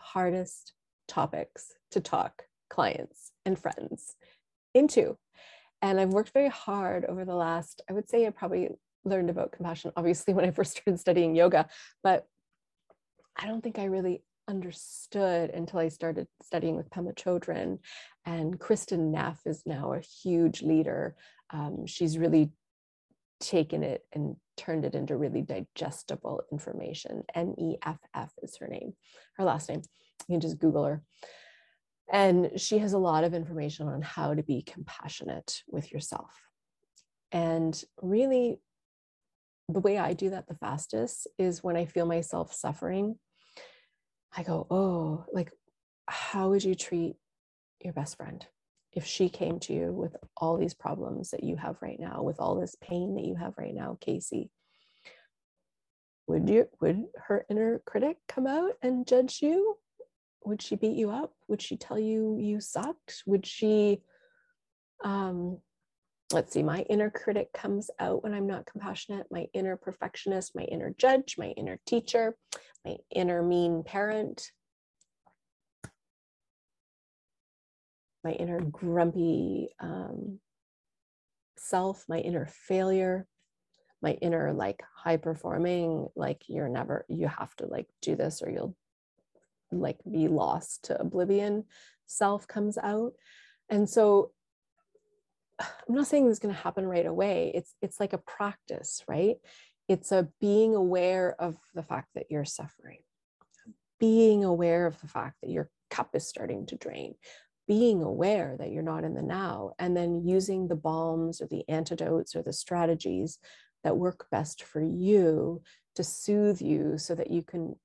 hardest 0.00 0.72
topics 1.06 1.74
to 1.90 2.00
talk 2.00 2.44
clients 2.70 3.32
and 3.44 3.58
friends 3.58 4.16
into. 4.72 5.18
And 5.82 6.00
I've 6.00 6.14
worked 6.14 6.30
very 6.30 6.48
hard 6.48 7.04
over 7.04 7.26
the 7.26 7.34
last, 7.34 7.82
I 7.90 7.92
would 7.92 8.08
say 8.08 8.26
I 8.26 8.30
probably 8.30 8.70
learned 9.04 9.28
about 9.28 9.52
compassion, 9.52 9.92
obviously, 9.98 10.32
when 10.34 10.46
I 10.46 10.50
first 10.50 10.78
started 10.78 10.98
studying 10.98 11.34
yoga, 11.34 11.68
but 12.02 12.26
I 13.36 13.46
don't 13.46 13.60
think 13.60 13.78
I 13.78 13.84
really 13.84 14.22
understood 14.48 15.50
until 15.50 15.80
I 15.80 15.88
started 15.88 16.26
studying 16.42 16.76
with 16.76 16.90
Pema 16.90 17.14
Chodron. 17.14 17.78
And 18.24 18.58
Kristin 18.58 19.10
Neff 19.10 19.40
is 19.46 19.62
now 19.66 19.92
a 19.92 20.00
huge 20.00 20.62
leader. 20.62 21.16
Um, 21.50 21.86
she's 21.86 22.18
really 22.18 22.50
taken 23.40 23.82
it 23.82 24.02
and 24.12 24.36
turned 24.56 24.84
it 24.84 24.94
into 24.94 25.16
really 25.16 25.42
digestible 25.42 26.42
information. 26.52 27.24
N 27.34 27.54
E 27.58 27.76
F 27.84 27.98
F 28.14 28.32
is 28.42 28.56
her 28.58 28.68
name, 28.68 28.94
her 29.36 29.44
last 29.44 29.68
name. 29.68 29.82
You 30.28 30.34
can 30.34 30.40
just 30.40 30.58
Google 30.58 30.84
her. 30.84 31.02
And 32.12 32.60
she 32.60 32.78
has 32.78 32.92
a 32.92 32.98
lot 32.98 33.24
of 33.24 33.34
information 33.34 33.88
on 33.88 34.02
how 34.02 34.34
to 34.34 34.42
be 34.42 34.62
compassionate 34.62 35.62
with 35.68 35.90
yourself. 35.92 36.30
And 37.32 37.82
really, 38.00 38.60
the 39.68 39.80
way 39.80 39.98
I 39.98 40.12
do 40.12 40.30
that 40.30 40.46
the 40.46 40.54
fastest 40.54 41.26
is 41.38 41.64
when 41.64 41.76
I 41.76 41.86
feel 41.86 42.06
myself 42.06 42.54
suffering, 42.54 43.16
I 44.36 44.42
go, 44.42 44.66
oh, 44.70 45.24
like, 45.32 45.52
how 46.08 46.50
would 46.50 46.64
you 46.64 46.74
treat 46.74 47.16
your 47.80 47.92
best 47.92 48.16
friend? 48.16 48.44
if 48.94 49.04
she 49.04 49.28
came 49.28 49.58
to 49.58 49.72
you 49.72 49.92
with 49.92 50.16
all 50.36 50.56
these 50.56 50.74
problems 50.74 51.30
that 51.30 51.42
you 51.42 51.56
have 51.56 51.76
right 51.82 51.98
now, 51.98 52.22
with 52.22 52.38
all 52.38 52.60
this 52.60 52.76
pain 52.80 53.16
that 53.16 53.24
you 53.24 53.34
have 53.34 53.54
right 53.58 53.74
now, 53.74 53.98
Casey, 54.00 54.50
would 56.26 56.48
you 56.48 56.68
would 56.80 57.04
her 57.26 57.44
inner 57.50 57.82
critic 57.84 58.18
come 58.28 58.46
out 58.46 58.72
and 58.82 59.06
judge 59.06 59.40
you? 59.42 59.76
Would 60.44 60.62
she 60.62 60.76
beat 60.76 60.96
you 60.96 61.10
up? 61.10 61.32
Would 61.48 61.60
she 61.60 61.76
tell 61.76 61.98
you 61.98 62.38
you 62.38 62.60
sucked? 62.60 63.22
Would 63.26 63.46
she 63.46 64.00
um 65.04 65.58
let's 66.32 66.52
see, 66.52 66.62
my 66.62 66.80
inner 66.90 67.10
critic 67.10 67.52
comes 67.52 67.90
out 67.98 68.22
when 68.22 68.34
I'm 68.34 68.46
not 68.46 68.66
compassionate, 68.66 69.26
my 69.30 69.46
inner 69.52 69.76
perfectionist, 69.76 70.56
my 70.56 70.62
inner 70.62 70.94
judge, 70.96 71.36
my 71.38 71.48
inner 71.48 71.78
teacher, 71.86 72.36
my 72.84 72.96
inner 73.10 73.42
mean 73.42 73.82
parent, 73.84 74.50
my 78.22 78.32
inner 78.32 78.60
grumpy 78.60 79.68
um, 79.80 80.40
self, 81.58 82.04
my 82.08 82.18
inner 82.18 82.46
failure, 82.46 83.26
my 84.02 84.12
inner 84.12 84.52
like 84.52 84.82
high 84.96 85.18
performing, 85.18 86.08
like 86.16 86.42
you're 86.48 86.68
never, 86.68 87.04
you 87.08 87.28
have 87.28 87.54
to 87.56 87.66
like 87.66 87.86
do 88.02 88.16
this 88.16 88.42
or 88.42 88.50
you'll 88.50 88.76
like 89.70 89.98
be 90.10 90.28
lost 90.28 90.84
to 90.84 91.00
oblivion 91.00 91.64
self 92.06 92.46
comes 92.46 92.78
out. 92.78 93.12
And 93.70 93.88
so 93.88 94.32
I'm 95.60 95.94
not 95.94 96.06
saying 96.06 96.26
this 96.26 96.34
is 96.34 96.38
going 96.40 96.54
to 96.54 96.60
happen 96.60 96.86
right 96.86 97.06
away. 97.06 97.52
It's 97.54 97.74
it's 97.80 98.00
like 98.00 98.12
a 98.12 98.18
practice, 98.18 99.02
right? 99.06 99.36
It's 99.88 100.12
a 100.12 100.28
being 100.40 100.74
aware 100.74 101.36
of 101.38 101.56
the 101.74 101.82
fact 101.82 102.08
that 102.14 102.26
you're 102.30 102.44
suffering, 102.44 103.00
being 104.00 104.44
aware 104.44 104.86
of 104.86 105.00
the 105.00 105.08
fact 105.08 105.36
that 105.42 105.50
your 105.50 105.70
cup 105.90 106.10
is 106.14 106.26
starting 106.26 106.66
to 106.66 106.76
drain, 106.76 107.14
being 107.68 108.02
aware 108.02 108.56
that 108.58 108.72
you're 108.72 108.82
not 108.82 109.04
in 109.04 109.14
the 109.14 109.22
now 109.22 109.72
and 109.78 109.96
then 109.96 110.26
using 110.26 110.68
the 110.68 110.76
balms 110.76 111.40
or 111.40 111.46
the 111.46 111.64
antidotes 111.68 112.34
or 112.34 112.42
the 112.42 112.52
strategies 112.52 113.38
that 113.84 113.96
work 113.96 114.26
best 114.30 114.62
for 114.62 114.80
you 114.80 115.62
to 115.94 116.02
soothe 116.02 116.60
you 116.60 116.98
so 116.98 117.14
that 117.14 117.30
you 117.30 117.42
can 117.42 117.76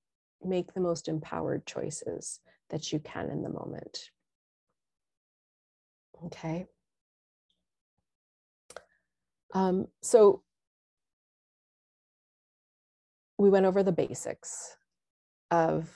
make 0.43 0.73
the 0.73 0.81
most 0.81 1.07
empowered 1.07 1.65
choices 1.65 2.39
that 2.69 2.91
you 2.91 2.99
can 2.99 3.29
in 3.29 3.43
the 3.43 3.49
moment. 3.49 4.09
Okay. 6.25 6.65
Um, 9.53 9.87
so 10.01 10.43
we 13.37 13.49
went 13.49 13.65
over 13.65 13.83
the 13.83 13.91
basics 13.91 14.75
of 15.49 15.89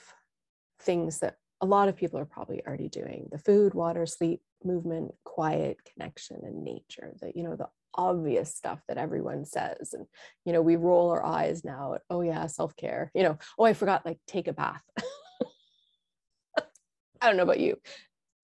things 0.80 1.20
that 1.20 1.36
a 1.60 1.66
lot 1.66 1.88
of 1.88 1.96
people 1.96 2.18
are 2.18 2.24
probably 2.24 2.62
already 2.66 2.88
doing 2.88 3.28
the 3.30 3.38
food, 3.38 3.74
water, 3.74 4.06
sleep, 4.06 4.40
movement, 4.64 5.14
quiet, 5.24 5.78
connection, 5.84 6.40
and 6.42 6.64
nature. 6.64 7.12
That, 7.20 7.36
you 7.36 7.42
know, 7.42 7.56
the 7.56 7.68
obvious 7.94 8.54
stuff 8.54 8.80
that 8.88 8.98
everyone 8.98 9.44
says. 9.44 9.92
And, 9.92 10.06
you 10.44 10.52
know, 10.52 10.62
we 10.62 10.76
roll 10.76 11.10
our 11.10 11.24
eyes 11.24 11.64
now 11.64 11.94
at, 11.94 12.02
oh, 12.10 12.22
yeah, 12.22 12.46
self 12.46 12.76
care. 12.76 13.10
You 13.14 13.22
know, 13.22 13.38
oh, 13.58 13.64
I 13.64 13.72
forgot, 13.72 14.04
like, 14.04 14.18
take 14.26 14.48
a 14.48 14.52
bath. 14.52 14.82
I 17.20 17.28
don't 17.28 17.36
know 17.36 17.44
about 17.44 17.60
you. 17.60 17.76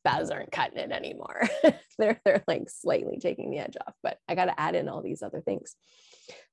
Baths 0.04 0.30
aren't 0.30 0.52
cutting 0.52 0.78
it 0.78 0.92
anymore. 0.92 1.42
they're, 1.98 2.20
they're 2.24 2.44
like 2.46 2.68
slightly 2.68 3.18
taking 3.18 3.50
the 3.50 3.58
edge 3.58 3.76
off, 3.86 3.94
but 4.02 4.18
I 4.28 4.34
got 4.34 4.46
to 4.46 4.58
add 4.58 4.74
in 4.74 4.88
all 4.88 5.02
these 5.02 5.22
other 5.22 5.40
things. 5.40 5.76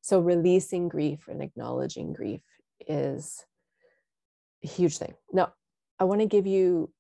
So, 0.01 0.19
releasing 0.19 0.89
grief 0.89 1.27
and 1.27 1.41
acknowledging 1.41 2.13
grief 2.13 2.41
is 2.87 3.45
a 4.63 4.67
huge 4.67 4.97
thing. 4.97 5.13
Now, 5.31 5.53
I 5.99 6.05
want 6.05 6.21
to 6.21 6.27
give 6.27 6.47
you 6.47 6.91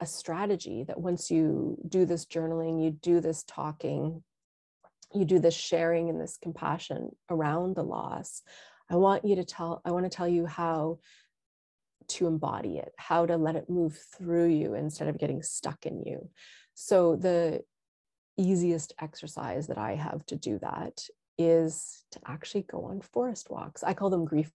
a 0.00 0.06
strategy 0.06 0.84
that 0.84 1.00
once 1.00 1.30
you 1.30 1.76
do 1.88 2.04
this 2.04 2.26
journaling, 2.26 2.82
you 2.82 2.90
do 2.90 3.20
this 3.20 3.42
talking, 3.44 4.22
you 5.14 5.24
do 5.24 5.38
this 5.38 5.54
sharing 5.54 6.08
and 6.08 6.20
this 6.20 6.38
compassion 6.40 7.10
around 7.30 7.74
the 7.74 7.82
loss, 7.82 8.42
I 8.90 8.96
want 8.96 9.24
you 9.24 9.36
to 9.36 9.44
tell, 9.44 9.82
I 9.84 9.90
want 9.90 10.04
to 10.04 10.16
tell 10.16 10.28
you 10.28 10.46
how 10.46 10.98
to 12.08 12.26
embody 12.26 12.78
it, 12.78 12.92
how 12.96 13.26
to 13.26 13.36
let 13.36 13.56
it 13.56 13.68
move 13.68 13.98
through 14.16 14.48
you 14.48 14.74
instead 14.74 15.08
of 15.08 15.18
getting 15.18 15.42
stuck 15.42 15.86
in 15.86 16.02
you. 16.02 16.28
So, 16.74 17.16
the 17.16 17.62
easiest 18.36 18.92
exercise 19.00 19.66
that 19.66 19.78
I 19.78 19.96
have 19.96 20.24
to 20.26 20.36
do 20.36 20.58
that 20.60 21.02
is 21.38 22.04
to 22.12 22.20
actually 22.26 22.62
go 22.62 22.84
on 22.84 23.00
forest 23.00 23.50
walks. 23.50 23.82
I 23.82 23.94
call 23.94 24.10
them 24.10 24.24
grief 24.24 24.50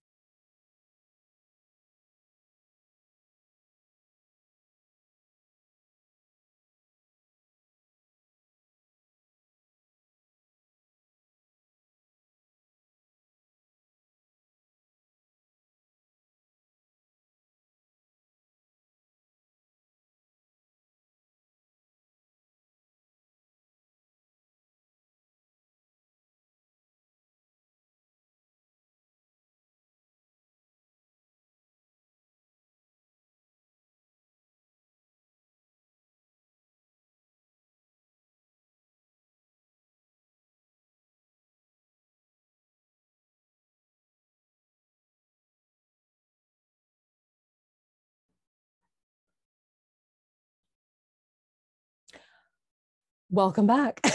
welcome 53.34 53.66
back. 53.66 54.00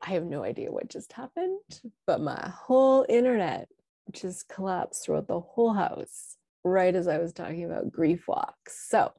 I 0.00 0.12
have 0.12 0.24
no 0.24 0.42
idea 0.42 0.72
what 0.72 0.88
just 0.88 1.12
happened, 1.12 1.60
but 2.06 2.22
my 2.22 2.48
whole 2.48 3.04
internet 3.10 3.68
just 4.10 4.48
collapsed 4.48 5.04
throughout 5.04 5.28
the 5.28 5.38
whole 5.38 5.74
house 5.74 6.38
right 6.64 6.94
as 6.94 7.08
I 7.08 7.18
was 7.18 7.34
talking 7.34 7.66
about 7.66 7.92
grief 7.92 8.26
walks. 8.26 8.88
So 8.88 9.12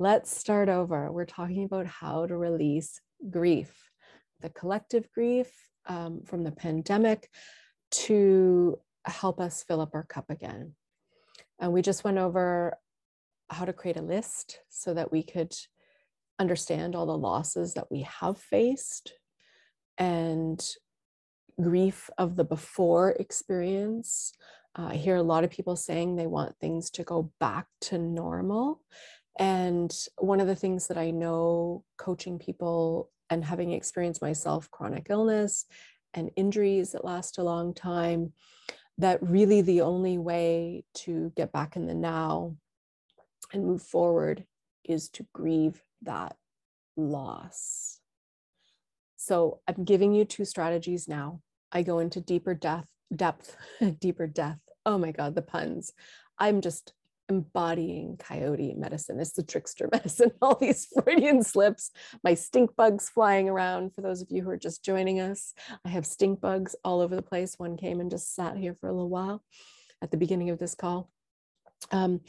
let's 0.00 0.36
start 0.36 0.68
over. 0.68 1.12
We're 1.12 1.26
talking 1.26 1.64
about 1.64 1.86
how 1.86 2.26
to 2.26 2.36
release 2.36 3.00
grief, 3.30 3.72
the 4.40 4.50
collective 4.50 5.08
grief 5.12 5.48
um, 5.86 6.22
from 6.24 6.42
the 6.42 6.50
pandemic 6.50 7.30
to 7.92 8.80
help 9.04 9.40
us 9.40 9.62
fill 9.62 9.80
up 9.80 9.94
our 9.94 10.02
cup 10.02 10.28
again. 10.28 10.72
And 11.60 11.72
we 11.72 11.82
just 11.82 12.02
went 12.02 12.18
over 12.18 12.76
how 13.48 13.64
to 13.64 13.72
create 13.72 13.96
a 13.96 14.02
list 14.02 14.58
so 14.70 14.92
that 14.94 15.12
we 15.12 15.22
could 15.22 15.54
understand 16.38 16.94
all 16.94 17.06
the 17.06 17.16
losses 17.16 17.74
that 17.74 17.90
we 17.90 18.02
have 18.02 18.38
faced 18.38 19.12
and 19.98 20.66
grief 21.60 22.10
of 22.18 22.36
the 22.36 22.44
before 22.44 23.10
experience. 23.12 24.32
Uh, 24.76 24.88
I 24.90 24.96
hear 24.96 25.16
a 25.16 25.22
lot 25.22 25.44
of 25.44 25.50
people 25.50 25.76
saying 25.76 26.16
they 26.16 26.26
want 26.26 26.58
things 26.58 26.90
to 26.92 27.04
go 27.04 27.32
back 27.38 27.66
to 27.82 27.98
normal. 27.98 28.80
And 29.38 29.94
one 30.18 30.40
of 30.40 30.46
the 30.46 30.56
things 30.56 30.88
that 30.88 30.98
I 30.98 31.10
know 31.10 31.84
coaching 31.96 32.38
people 32.38 33.10
and 33.30 33.44
having 33.44 33.72
experienced 33.72 34.22
myself 34.22 34.70
chronic 34.70 35.06
illness 35.10 35.66
and 36.12 36.30
injuries 36.36 36.92
that 36.92 37.04
last 37.04 37.38
a 37.38 37.44
long 37.44 37.74
time, 37.74 38.32
that 38.98 39.22
really 39.22 39.60
the 39.60 39.80
only 39.80 40.18
way 40.18 40.84
to 40.94 41.32
get 41.36 41.52
back 41.52 41.76
in 41.76 41.86
the 41.86 41.94
now 41.94 42.56
and 43.52 43.64
move 43.64 43.82
forward 43.82 44.44
is 44.84 45.08
to 45.08 45.26
grieve 45.32 45.82
that 46.04 46.36
loss. 46.96 48.00
So 49.16 49.60
I'm 49.66 49.84
giving 49.84 50.12
you 50.12 50.24
two 50.24 50.44
strategies 50.44 51.08
now. 51.08 51.40
I 51.72 51.82
go 51.82 51.98
into 51.98 52.20
deeper 52.20 52.54
depth, 52.54 52.88
depth, 53.14 53.56
deeper 54.00 54.26
depth. 54.26 54.60
Oh 54.86 54.98
my 54.98 55.12
God, 55.12 55.34
the 55.34 55.42
puns. 55.42 55.92
I'm 56.38 56.60
just 56.60 56.92
embodying 57.28 58.16
coyote 58.18 58.74
medicine. 58.74 59.18
It's 59.18 59.32
the 59.32 59.42
trickster 59.42 59.88
medicine, 59.92 60.32
all 60.42 60.56
these 60.56 60.86
Freudian 60.86 61.42
slips, 61.42 61.90
my 62.22 62.34
stink 62.34 62.76
bugs 62.76 63.08
flying 63.08 63.48
around. 63.48 63.94
For 63.94 64.02
those 64.02 64.20
of 64.20 64.28
you 64.30 64.42
who 64.42 64.50
are 64.50 64.58
just 64.58 64.84
joining 64.84 65.20
us, 65.20 65.54
I 65.84 65.88
have 65.88 66.06
stink 66.06 66.40
bugs 66.40 66.76
all 66.84 67.00
over 67.00 67.16
the 67.16 67.22
place. 67.22 67.58
One 67.58 67.76
came 67.76 68.00
and 68.00 68.10
just 68.10 68.34
sat 68.34 68.56
here 68.56 68.74
for 68.74 68.88
a 68.88 68.92
little 68.92 69.08
while 69.08 69.42
at 70.02 70.10
the 70.10 70.16
beginning 70.16 70.50
of 70.50 70.58
this 70.58 70.74
call. 70.74 71.10
Um, 71.90 72.20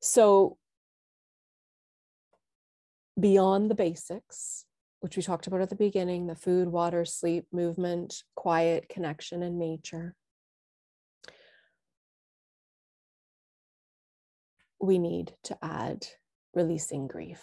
so 0.00 0.58
beyond 3.18 3.70
the 3.70 3.74
basics, 3.74 4.64
which 5.00 5.16
we 5.16 5.22
talked 5.22 5.46
about 5.46 5.60
at 5.60 5.70
the 5.70 5.76
beginning 5.76 6.26
the 6.26 6.34
food, 6.34 6.68
water, 6.68 7.04
sleep, 7.04 7.46
movement, 7.52 8.22
quiet, 8.34 8.88
connection, 8.88 9.42
and 9.42 9.58
nature. 9.58 10.14
We 14.80 14.98
need 14.98 15.34
to 15.44 15.56
add 15.62 16.06
releasing 16.54 17.06
grief, 17.06 17.42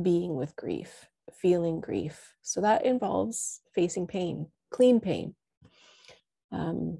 being 0.00 0.36
with 0.36 0.54
grief, 0.56 1.08
feeling 1.32 1.80
grief. 1.80 2.34
So 2.42 2.60
that 2.60 2.84
involves 2.84 3.60
facing 3.74 4.06
pain, 4.06 4.46
clean 4.70 5.00
pain. 5.00 5.34
Um, 6.52 6.98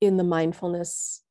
in 0.00 0.16
the 0.16 0.24
mindfulness 0.24 1.22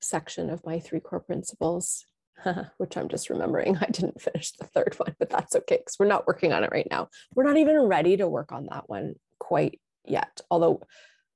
section 0.00 0.50
of 0.50 0.64
my 0.64 0.78
three 0.78 1.00
core 1.00 1.20
principles, 1.20 2.06
which 2.78 2.96
I'm 2.96 3.08
just 3.08 3.30
remembering. 3.30 3.76
I 3.80 3.86
didn't 3.86 4.20
finish 4.20 4.52
the 4.52 4.66
third 4.66 4.94
one, 4.98 5.14
but 5.18 5.30
that's 5.30 5.56
okay 5.56 5.78
because 5.78 5.96
we're 5.98 6.06
not 6.06 6.26
working 6.26 6.52
on 6.52 6.64
it 6.64 6.70
right 6.72 6.88
now. 6.90 7.08
We're 7.34 7.44
not 7.44 7.56
even 7.56 7.78
ready 7.80 8.16
to 8.16 8.28
work 8.28 8.52
on 8.52 8.66
that 8.70 8.88
one 8.88 9.14
quite 9.38 9.80
yet, 10.04 10.40
although 10.50 10.80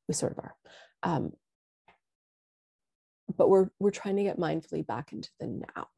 we 0.07 0.15
sort 0.15 0.33
of 0.33 0.39
are. 0.39 0.55
Um, 1.03 1.33
but 3.37 3.49
we're 3.49 3.69
we're 3.79 3.91
trying 3.91 4.17
to 4.17 4.23
get 4.23 4.39
mindfully 4.39 4.87
back 4.87 5.13
into 5.13 5.31
the 5.39 5.47
now. 5.47 5.89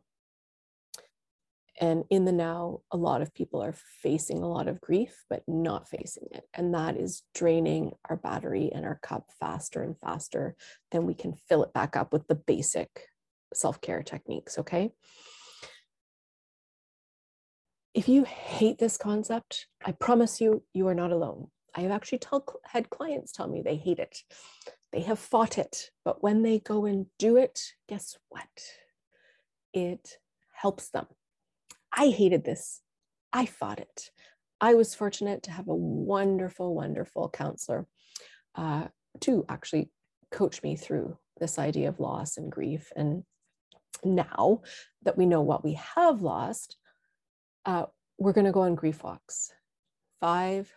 And 1.81 2.05
in 2.11 2.27
the 2.27 2.33
now, 2.33 2.81
a 2.93 2.99
lot 2.99 3.23
of 3.23 3.33
people 3.33 3.63
are 3.63 3.75
facing 4.03 4.43
a 4.43 4.49
lot 4.49 4.69
of 4.69 4.83
grief, 4.83 5.25
but 5.31 5.43
not 5.49 5.89
facing 5.89 6.27
it. 6.33 6.45
And 6.53 6.75
that 6.75 6.99
is 6.99 7.23
draining 7.35 7.93
our 8.11 8.17
battery 8.17 8.71
and 8.71 8.85
our 8.85 8.99
cup 9.03 9.31
faster 9.41 9.83
and 9.83 9.99
faster 9.99 10.57
than 10.91 11.07
we 11.07 11.15
can 11.15 11.33
fill 11.49 11.63
it 11.63 11.73
back 11.73 11.97
up 11.97 12.13
with 12.13 12.27
the 12.27 12.35
basic 12.35 13.07
self 13.55 13.81
care 13.81 14.03
techniques. 14.03 14.59
Okay. 14.59 14.93
If 17.93 18.09
you 18.09 18.25
hate 18.25 18.79
this 18.79 18.97
concept, 18.97 19.67
I 19.85 19.93
promise 19.93 20.41
you, 20.41 20.63
you 20.73 20.87
are 20.87 20.95
not 20.95 21.11
alone. 21.11 21.49
I 21.75 21.81
have 21.83 21.91
actually 21.91 22.19
tell, 22.19 22.45
had 22.65 22.91
clients 22.91 23.33
tell 23.33 23.49
me 23.49 23.63
they 23.63 23.77
hate 23.77 23.99
it. 23.99 24.19
They 24.93 25.01
have 25.03 25.19
fought 25.19 25.59
it, 25.59 25.91
but 26.05 26.23
when 26.23 26.43
they 26.43 26.59
go 26.61 26.85
and 26.85 27.07
do 27.19 27.37
it, 27.37 27.61
guess 27.89 28.17
what? 28.29 28.49
It 29.73 30.19
helps 30.53 30.91
them. 30.91 31.07
I 31.93 32.09
hated 32.09 32.45
this. 32.45 32.81
I 33.33 33.47
fought 33.47 33.81
it. 33.81 34.11
I 34.61 34.75
was 34.75 34.95
fortunate 34.95 35.45
to 35.45 35.51
have 35.53 35.69
a 35.69 35.75
wonderful, 35.75 36.75
wonderful 36.75 37.31
counselor 37.31 37.87
uh, 38.55 38.89
to 39.21 39.45
actually 39.49 39.91
coach 40.31 40.63
me 40.63 40.77
through 40.77 41.17
this 41.39 41.59
idea 41.59 41.89
of 41.89 42.01
loss 42.01 42.37
and 42.37 42.53
grief 42.53 42.93
and 42.95 43.25
now 44.05 44.63
that 45.03 45.17
we 45.17 45.27
know 45.27 45.43
what 45.43 45.65
we 45.65 45.75
have 45.95 46.23
lost, 46.23 46.77
uh, 47.65 47.87
we're 48.19 48.33
going 48.33 48.47
to 48.47 48.53
go 48.53 48.63
on 48.63 48.75
grief 48.75 49.03
walks, 49.03 49.53
five 50.21 50.73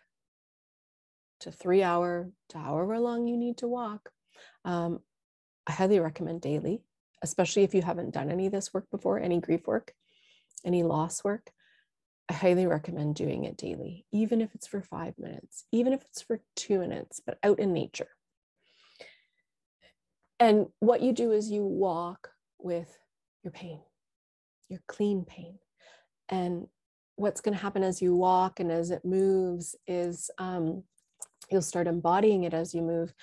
to 1.41 1.51
three 1.51 1.83
hour 1.83 2.29
to 2.49 2.57
however 2.57 2.99
long 2.99 3.27
you 3.27 3.37
need 3.37 3.57
to 3.57 3.67
walk. 3.67 4.11
Um, 4.65 4.99
I 5.67 5.73
highly 5.73 5.99
recommend 5.99 6.41
daily, 6.41 6.83
especially 7.21 7.63
if 7.63 7.73
you 7.73 7.81
haven't 7.81 8.13
done 8.13 8.31
any 8.31 8.45
of 8.45 8.51
this 8.51 8.73
work 8.73 8.89
before, 8.89 9.19
any 9.19 9.39
grief 9.39 9.67
work, 9.67 9.93
any 10.65 10.83
loss 10.83 11.23
work. 11.23 11.51
I 12.29 12.33
highly 12.33 12.65
recommend 12.65 13.15
doing 13.15 13.43
it 13.43 13.57
daily, 13.57 14.05
even 14.13 14.39
if 14.39 14.55
it's 14.55 14.67
for 14.67 14.81
five 14.81 15.15
minutes, 15.17 15.65
even 15.73 15.91
if 15.91 16.01
it's 16.03 16.21
for 16.21 16.39
two 16.55 16.79
minutes, 16.79 17.19
but 17.25 17.37
out 17.43 17.59
in 17.59 17.73
nature. 17.73 18.07
And 20.39 20.67
what 20.79 21.01
you 21.01 21.11
do 21.11 21.31
is 21.31 21.51
you 21.51 21.65
walk 21.65 22.29
with 22.59 22.97
your 23.43 23.51
pain, 23.51 23.79
your 24.69 24.81
clean 24.87 25.25
pain. 25.25 25.59
And 26.29 26.67
what's 27.15 27.41
going 27.41 27.55
to 27.55 27.61
happen 27.61 27.83
as 27.83 28.01
you 28.01 28.15
walk 28.15 28.59
and 28.59 28.71
as 28.71 28.89
it 28.91 29.05
moves 29.05 29.75
is 29.87 30.31
um, 30.37 30.83
you'll 31.51 31.61
start 31.61 31.87
embodying 31.87 32.43
it 32.43 32.53
as 32.53 32.73
you 32.73 32.81
move. 32.81 33.13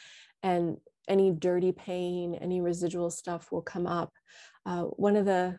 And 0.43 0.77
any 1.09 1.33
dirty 1.33 1.73
pain, 1.73 2.35
any 2.35 2.61
residual 2.61 3.11
stuff 3.11 3.51
will 3.51 3.63
come 3.63 3.87
up. 3.87 4.13
Uh, 4.65 4.83
one 4.83 5.17
of 5.17 5.25
the 5.25 5.59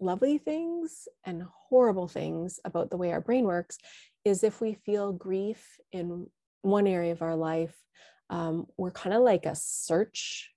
lovely 0.00 0.38
things 0.38 1.08
and 1.24 1.42
horrible 1.68 2.08
things 2.08 2.60
about 2.64 2.90
the 2.90 2.96
way 2.96 3.12
our 3.12 3.20
brain 3.20 3.44
works 3.44 3.78
is 4.24 4.44
if 4.44 4.60
we 4.60 4.74
feel 4.74 5.12
grief 5.12 5.78
in 5.90 6.26
one 6.62 6.86
area 6.86 7.12
of 7.12 7.22
our 7.22 7.34
life, 7.34 7.74
um, 8.30 8.66
we're 8.76 8.90
kind 8.92 9.14
of 9.14 9.22
like 9.22 9.46
a 9.46 9.54
search 9.54 10.51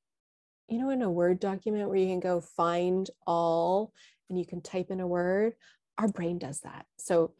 you 0.68 0.80
know, 0.80 0.89
in 0.89 1.01
a 1.01 1.11
Word 1.11 1.39
document 1.39 1.88
where 1.88 1.97
you 1.97 2.07
can 2.07 2.20
go 2.20 2.41
find 2.41 3.09
all 3.28 3.93
and 4.30 4.39
you 4.39 4.45
can 4.45 4.61
type 4.61 4.88
in 4.89 4.99
a 4.99 5.07
word, 5.07 5.53
our 5.97 6.07
brain 6.07 6.38
does 6.38 6.61
that. 6.61 6.86
So 6.97 7.34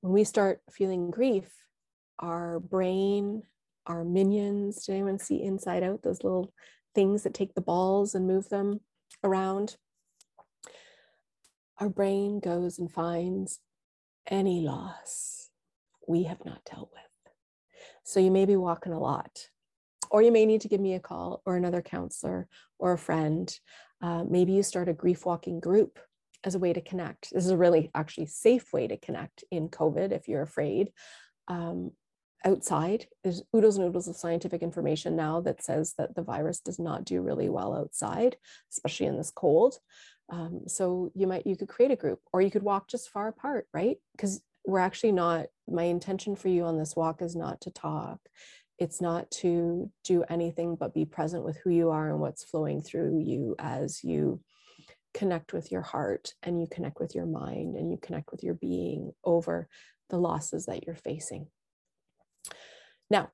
when 0.00 0.12
we 0.12 0.24
start 0.24 0.60
feeling 0.70 1.10
grief, 1.10 1.50
our 2.18 2.60
brain, 2.60 3.42
our 3.86 4.04
minions, 4.04 4.84
did 4.84 4.92
anyone 4.92 5.18
see 5.18 5.42
inside 5.42 5.82
out 5.82 6.02
those 6.02 6.22
little 6.22 6.52
things 6.94 7.22
that 7.22 7.34
take 7.34 7.54
the 7.54 7.60
balls 7.60 8.14
and 8.14 8.26
move 8.26 8.48
them 8.48 8.80
around? 9.22 9.76
Our 11.78 11.88
brain 11.88 12.40
goes 12.40 12.78
and 12.78 12.90
finds 12.90 13.60
any 14.26 14.60
loss 14.60 15.50
we 16.06 16.24
have 16.24 16.44
not 16.44 16.64
dealt 16.64 16.90
with. 16.92 17.32
So 18.04 18.20
you 18.20 18.30
may 18.30 18.44
be 18.44 18.56
walking 18.56 18.92
a 18.92 19.00
lot 19.00 19.48
or 20.12 20.22
you 20.22 20.30
may 20.30 20.46
need 20.46 20.60
to 20.60 20.68
give 20.68 20.80
me 20.80 20.94
a 20.94 21.00
call 21.00 21.42
or 21.46 21.56
another 21.56 21.80
counselor 21.80 22.46
or 22.78 22.92
a 22.92 22.98
friend. 22.98 23.58
Uh, 24.02 24.24
maybe 24.28 24.52
you 24.52 24.62
start 24.62 24.88
a 24.88 24.92
grief 24.92 25.24
walking 25.24 25.58
group 25.58 25.98
as 26.44 26.54
a 26.54 26.58
way 26.58 26.72
to 26.72 26.82
connect. 26.82 27.32
This 27.32 27.46
is 27.46 27.50
a 27.50 27.56
really 27.56 27.90
actually 27.94 28.26
safe 28.26 28.72
way 28.72 28.86
to 28.86 28.98
connect 28.98 29.42
in 29.50 29.70
COVID 29.70 30.12
if 30.12 30.28
you're 30.28 30.42
afraid. 30.42 30.92
Um, 31.48 31.92
outside, 32.44 33.06
there's 33.24 33.42
oodles 33.56 33.78
and 33.78 33.88
oodles 33.88 34.06
of 34.06 34.16
scientific 34.16 34.62
information 34.62 35.16
now 35.16 35.40
that 35.40 35.64
says 35.64 35.94
that 35.96 36.14
the 36.14 36.22
virus 36.22 36.60
does 36.60 36.78
not 36.78 37.04
do 37.04 37.22
really 37.22 37.48
well 37.48 37.74
outside, 37.74 38.36
especially 38.70 39.06
in 39.06 39.16
this 39.16 39.32
cold. 39.34 39.78
Um, 40.28 40.62
so 40.66 41.10
you 41.14 41.26
might 41.26 41.46
you 41.46 41.56
could 41.56 41.68
create 41.68 41.90
a 41.90 41.96
group 41.96 42.20
or 42.32 42.42
you 42.42 42.50
could 42.50 42.62
walk 42.62 42.88
just 42.88 43.10
far 43.10 43.28
apart, 43.28 43.66
right? 43.72 43.96
Because 44.14 44.42
we're 44.66 44.78
actually 44.78 45.12
not. 45.12 45.46
My 45.68 45.84
intention 45.84 46.36
for 46.36 46.48
you 46.48 46.64
on 46.64 46.76
this 46.76 46.96
walk 46.96 47.22
is 47.22 47.36
not 47.36 47.60
to 47.62 47.70
talk 47.70 48.18
it's 48.78 49.00
not 49.00 49.30
to 49.30 49.90
do 50.04 50.24
anything 50.28 50.76
but 50.78 50.94
be 50.94 51.04
present 51.04 51.44
with 51.44 51.56
who 51.62 51.70
you 51.70 51.90
are 51.90 52.08
and 52.08 52.20
what's 52.20 52.44
flowing 52.44 52.80
through 52.80 53.20
you 53.20 53.54
as 53.58 54.02
you 54.02 54.40
connect 55.14 55.52
with 55.52 55.70
your 55.70 55.82
heart 55.82 56.34
and 56.42 56.60
you 56.60 56.66
connect 56.70 56.98
with 56.98 57.14
your 57.14 57.26
mind 57.26 57.76
and 57.76 57.90
you 57.90 57.98
connect 58.00 58.30
with 58.32 58.42
your 58.42 58.54
being 58.54 59.12
over 59.24 59.68
the 60.10 60.18
losses 60.18 60.66
that 60.66 60.86
you're 60.86 60.96
facing. 60.96 61.46
Now, 63.10 63.30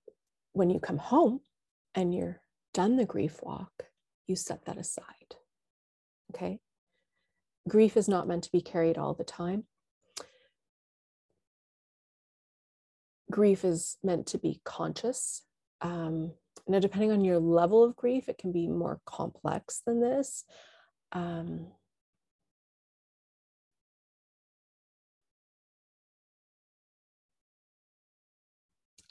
when 0.52 0.70
you 0.70 0.80
come 0.80 0.98
home 0.98 1.40
and 1.94 2.14
you're 2.14 2.40
done 2.74 2.96
the 2.96 3.04
grief 3.04 3.38
walk, 3.42 3.70
you 4.26 4.36
set 4.36 4.64
that 4.66 4.78
aside. 4.78 5.36
Okay. 6.34 6.58
Grief 7.68 7.96
is 7.96 8.08
not 8.08 8.26
meant 8.26 8.44
to 8.44 8.52
be 8.52 8.60
carried 8.60 8.98
all 8.98 9.14
the 9.14 9.24
time. 9.24 9.64
Grief 13.30 13.64
is 13.64 13.96
meant 14.02 14.26
to 14.28 14.38
be 14.38 14.60
conscious. 14.64 15.42
Um, 15.80 16.32
now, 16.66 16.78
depending 16.78 17.12
on 17.12 17.24
your 17.24 17.38
level 17.38 17.84
of 17.84 17.96
grief, 17.96 18.28
it 18.28 18.38
can 18.38 18.52
be 18.52 18.68
more 18.68 19.00
complex 19.06 19.82
than 19.86 20.00
this. 20.00 20.44
Um, 21.12 21.68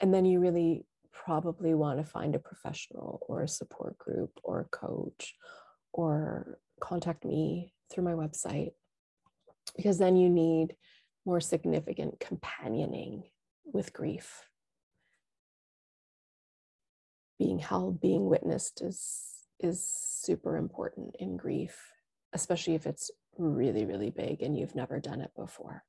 and 0.00 0.14
then 0.14 0.24
you 0.24 0.40
really 0.40 0.84
probably 1.12 1.74
want 1.74 1.98
to 1.98 2.04
find 2.04 2.34
a 2.34 2.38
professional 2.38 3.20
or 3.28 3.42
a 3.42 3.48
support 3.48 3.98
group 3.98 4.30
or 4.42 4.60
a 4.60 4.76
coach 4.76 5.34
or 5.92 6.58
contact 6.80 7.24
me 7.24 7.72
through 7.90 8.04
my 8.04 8.12
website 8.12 8.70
because 9.76 9.98
then 9.98 10.16
you 10.16 10.28
need 10.28 10.76
more 11.26 11.40
significant 11.40 12.20
companioning 12.20 13.24
with 13.72 13.92
grief. 13.92 14.44
Being 17.38 17.58
held 17.58 18.00
being 18.00 18.26
witnessed 18.26 18.82
is 18.82 19.24
is 19.60 19.84
super 19.84 20.56
important 20.56 21.16
in 21.18 21.36
grief 21.36 21.76
especially 22.32 22.74
if 22.74 22.86
it's 22.86 23.10
really 23.36 23.84
really 23.84 24.10
big 24.10 24.42
and 24.42 24.56
you've 24.56 24.74
never 24.74 25.00
done 25.00 25.20
it 25.20 25.30
before. 25.36 25.84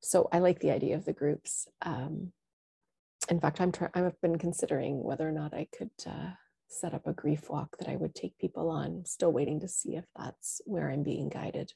So 0.00 0.28
i 0.32 0.38
like 0.38 0.60
the 0.60 0.70
idea 0.70 0.96
of 0.96 1.04
the 1.04 1.12
groups. 1.12 1.68
Um, 1.82 2.32
in 3.30 3.40
fact 3.40 3.60
i'm 3.60 3.72
trying 3.72 3.90
i've 3.94 4.20
been 4.22 4.38
considering 4.38 5.02
whether 5.02 5.28
or 5.28 5.32
not 5.32 5.52
i 5.52 5.66
could 5.76 5.90
uh, 6.06 6.30
set 6.68 6.94
up 6.94 7.06
a 7.06 7.12
grief 7.12 7.50
walk 7.50 7.76
that 7.78 7.88
i 7.88 7.96
would 7.96 8.14
take 8.14 8.38
people 8.38 8.70
on. 8.70 9.04
Still 9.04 9.32
waiting 9.32 9.60
to 9.60 9.68
see 9.68 9.96
if 9.96 10.04
that's 10.16 10.60
where 10.64 10.90
i'm 10.90 11.02
being 11.02 11.28
guided. 11.28 11.72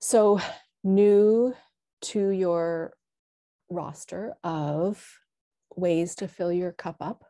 So 0.00 0.40
new 0.84 1.54
to 2.00 2.30
your 2.30 2.92
roster 3.70 4.34
of 4.44 5.18
ways 5.76 6.14
to 6.16 6.28
fill 6.28 6.52
your 6.52 6.72
cup 6.72 6.96
up 7.00 7.24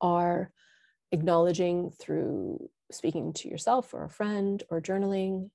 are 0.00 0.52
acknowledging 1.12 1.90
through 1.90 2.70
speaking 2.90 3.32
to 3.32 3.48
yourself 3.48 3.92
or 3.92 4.04
a 4.04 4.10
friend 4.10 4.62
or 4.70 4.80
journaling 4.80 5.50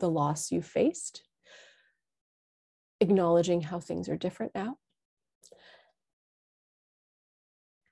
the 0.00 0.10
loss 0.10 0.52
you 0.52 0.62
faced, 0.62 1.22
acknowledging 3.00 3.62
how 3.62 3.80
things 3.80 4.08
are 4.08 4.16
different 4.16 4.52
now, 4.54 4.76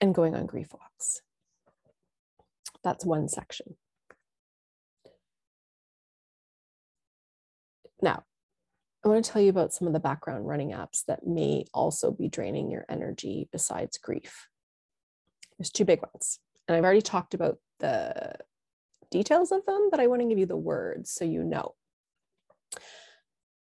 and 0.01 0.15
going 0.15 0.35
on 0.35 0.47
grief 0.47 0.73
walks. 0.73 1.23
That's 2.85 3.05
one 3.05 3.29
section. 3.29 3.77
Now, 8.01 8.25
I 9.07 9.09
want 9.09 9.25
to 9.25 9.31
tell 9.31 9.41
you 9.41 9.51
about 9.51 9.73
some 9.73 9.87
of 9.87 9.93
the 9.93 10.01
background 10.01 10.49
running 10.49 10.73
apps 10.73 11.05
that 11.07 11.25
may 11.25 11.65
also 11.73 12.11
be 12.11 12.29
draining 12.29 12.73
your 12.73 12.85
energy 12.89 13.49
besides 13.53 13.99
grief. 13.99 14.49
There's 15.57 15.71
two 15.71 15.85
big 15.85 16.01
ones. 16.03 16.41
And 16.67 16.77
I've 16.77 16.83
already 16.83 17.03
talked 17.03 17.33
about 17.33 17.59
the 17.79 18.35
details 19.13 19.53
of 19.53 19.65
them, 19.65 19.91
but 19.93 20.01
I 20.01 20.09
want 20.09 20.23
to 20.23 20.29
give 20.29 20.41
you 20.41 20.47
the 20.47 20.57
words 20.57 21.13
so 21.13 21.25
you 21.25 21.45
know. 21.45 21.77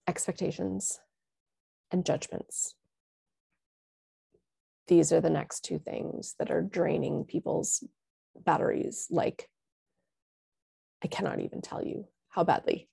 Expectations 0.08 1.00
and 1.92 2.04
judgments. 2.04 2.74
These 4.88 5.14
are 5.14 5.22
the 5.22 5.30
next 5.30 5.60
two 5.64 5.78
things 5.78 6.34
that 6.40 6.50
are 6.50 6.64
draining 6.64 7.26
people's 7.26 7.84
batteries 8.36 9.06
like 9.12 9.48
I 11.04 11.08
cannot 11.08 11.42
even 11.42 11.62
tell 11.62 11.84
you 11.84 12.08
how 12.30 12.44
badly 12.44 12.90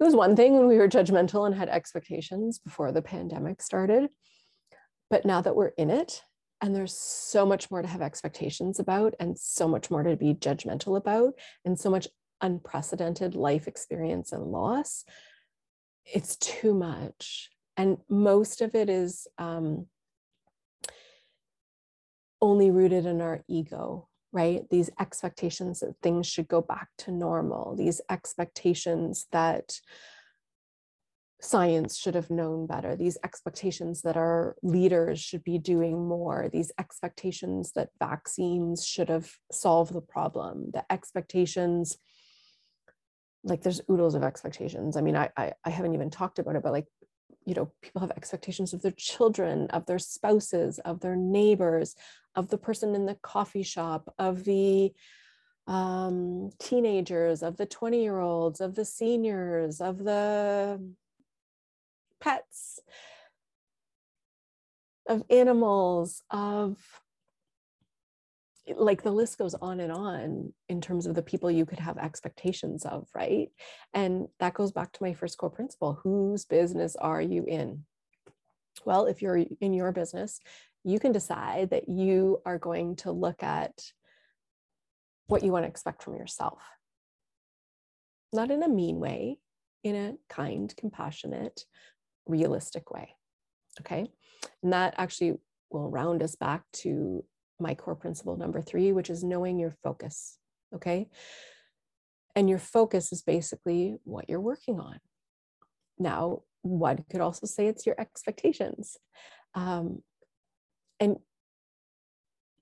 it 0.00 0.04
was 0.04 0.14
one 0.16 0.34
thing 0.34 0.56
when 0.56 0.66
we 0.66 0.78
were 0.78 0.88
judgmental 0.88 1.46
and 1.46 1.54
had 1.54 1.68
expectations 1.68 2.58
before 2.58 2.90
the 2.90 3.02
pandemic 3.02 3.60
started. 3.60 4.08
But 5.10 5.26
now 5.26 5.42
that 5.42 5.54
we're 5.54 5.72
in 5.76 5.90
it, 5.90 6.22
and 6.62 6.74
there's 6.74 6.96
so 6.96 7.44
much 7.44 7.70
more 7.70 7.82
to 7.82 7.88
have 7.88 8.02
expectations 8.02 8.78
about, 8.78 9.14
and 9.20 9.38
so 9.38 9.68
much 9.68 9.90
more 9.90 10.02
to 10.02 10.16
be 10.16 10.34
judgmental 10.34 10.96
about, 10.96 11.34
and 11.64 11.78
so 11.78 11.90
much 11.90 12.08
unprecedented 12.40 13.34
life 13.34 13.68
experience 13.68 14.32
and 14.32 14.44
loss, 14.44 15.04
it's 16.04 16.36
too 16.36 16.74
much. 16.74 17.50
And 17.76 17.98
most 18.08 18.60
of 18.62 18.74
it 18.74 18.88
is 18.88 19.26
um, 19.38 19.86
only 22.40 22.70
rooted 22.70 23.06
in 23.06 23.20
our 23.20 23.42
ego 23.48 24.09
right? 24.32 24.62
These 24.70 24.90
expectations 25.00 25.80
that 25.80 25.94
things 26.02 26.26
should 26.26 26.48
go 26.48 26.60
back 26.60 26.88
to 26.98 27.10
normal, 27.10 27.74
these 27.76 28.00
expectations 28.08 29.26
that 29.32 29.80
science 31.42 31.96
should 31.96 32.14
have 32.14 32.30
known 32.30 32.66
better, 32.66 32.94
these 32.96 33.16
expectations 33.24 34.02
that 34.02 34.16
our 34.16 34.56
leaders 34.62 35.18
should 35.18 35.42
be 35.42 35.58
doing 35.58 36.06
more, 36.06 36.48
these 36.52 36.70
expectations 36.78 37.72
that 37.72 37.88
vaccines 37.98 38.86
should 38.86 39.08
have 39.08 39.30
solved 39.50 39.94
the 39.94 40.02
problem, 40.02 40.70
the 40.72 40.84
expectations 40.92 41.96
like 43.42 43.62
there's 43.62 43.80
oodles 43.90 44.14
of 44.14 44.22
expectations. 44.22 44.96
I 44.96 45.00
mean, 45.00 45.16
I, 45.16 45.30
I, 45.36 45.52
I 45.64 45.70
haven't 45.70 45.94
even 45.94 46.10
talked 46.10 46.38
about 46.38 46.56
it, 46.56 46.62
but 46.62 46.72
like 46.72 46.86
you 47.46 47.54
know 47.54 47.70
people 47.82 48.00
have 48.00 48.10
expectations 48.12 48.72
of 48.72 48.82
their 48.82 48.92
children 48.92 49.66
of 49.70 49.86
their 49.86 49.98
spouses 49.98 50.78
of 50.80 51.00
their 51.00 51.16
neighbors 51.16 51.94
of 52.34 52.48
the 52.48 52.58
person 52.58 52.94
in 52.94 53.06
the 53.06 53.16
coffee 53.22 53.62
shop 53.62 54.14
of 54.18 54.44
the 54.44 54.92
um, 55.66 56.50
teenagers 56.58 57.42
of 57.42 57.56
the 57.56 57.66
20 57.66 58.02
year 58.02 58.18
olds 58.18 58.60
of 58.60 58.74
the 58.74 58.84
seniors 58.84 59.80
of 59.80 59.98
the 59.98 60.80
pets 62.20 62.80
of 65.08 65.22
animals 65.30 66.22
of 66.30 66.76
like 68.76 69.02
the 69.02 69.10
list 69.10 69.38
goes 69.38 69.54
on 69.54 69.80
and 69.80 69.92
on 69.92 70.52
in 70.68 70.80
terms 70.80 71.06
of 71.06 71.14
the 71.14 71.22
people 71.22 71.50
you 71.50 71.66
could 71.66 71.78
have 71.78 71.98
expectations 71.98 72.84
of, 72.84 73.08
right? 73.14 73.48
And 73.94 74.28
that 74.38 74.54
goes 74.54 74.72
back 74.72 74.92
to 74.92 75.02
my 75.02 75.12
first 75.12 75.38
core 75.38 75.50
principle 75.50 75.98
whose 76.02 76.44
business 76.44 76.96
are 76.96 77.22
you 77.22 77.44
in? 77.46 77.84
Well, 78.84 79.06
if 79.06 79.22
you're 79.22 79.44
in 79.60 79.72
your 79.72 79.92
business, 79.92 80.40
you 80.84 80.98
can 80.98 81.12
decide 81.12 81.70
that 81.70 81.88
you 81.88 82.40
are 82.46 82.58
going 82.58 82.96
to 82.96 83.12
look 83.12 83.42
at 83.42 83.72
what 85.26 85.42
you 85.42 85.52
want 85.52 85.64
to 85.64 85.68
expect 85.68 86.02
from 86.02 86.16
yourself. 86.16 86.62
Not 88.32 88.50
in 88.50 88.62
a 88.62 88.68
mean 88.68 89.00
way, 89.00 89.38
in 89.84 89.96
a 89.96 90.14
kind, 90.28 90.74
compassionate, 90.76 91.64
realistic 92.26 92.90
way. 92.90 93.16
Okay. 93.80 94.10
And 94.62 94.72
that 94.72 94.94
actually 94.98 95.38
will 95.70 95.90
round 95.90 96.22
us 96.22 96.34
back 96.34 96.62
to 96.72 97.24
my 97.60 97.74
core 97.74 97.94
principle 97.94 98.36
number 98.36 98.60
three, 98.60 98.92
which 98.92 99.10
is 99.10 99.24
knowing 99.24 99.58
your 99.58 99.74
focus. 99.82 100.38
Okay. 100.74 101.08
And 102.36 102.48
your 102.48 102.58
focus 102.58 103.12
is 103.12 103.22
basically 103.22 103.96
what 104.04 104.28
you're 104.28 104.40
working 104.40 104.78
on. 104.78 105.00
Now, 105.98 106.42
one 106.62 107.04
could 107.10 107.20
also 107.20 107.46
say 107.46 107.66
it's 107.66 107.86
your 107.86 108.00
expectations. 108.00 108.96
Um, 109.54 110.02
and 110.98 111.16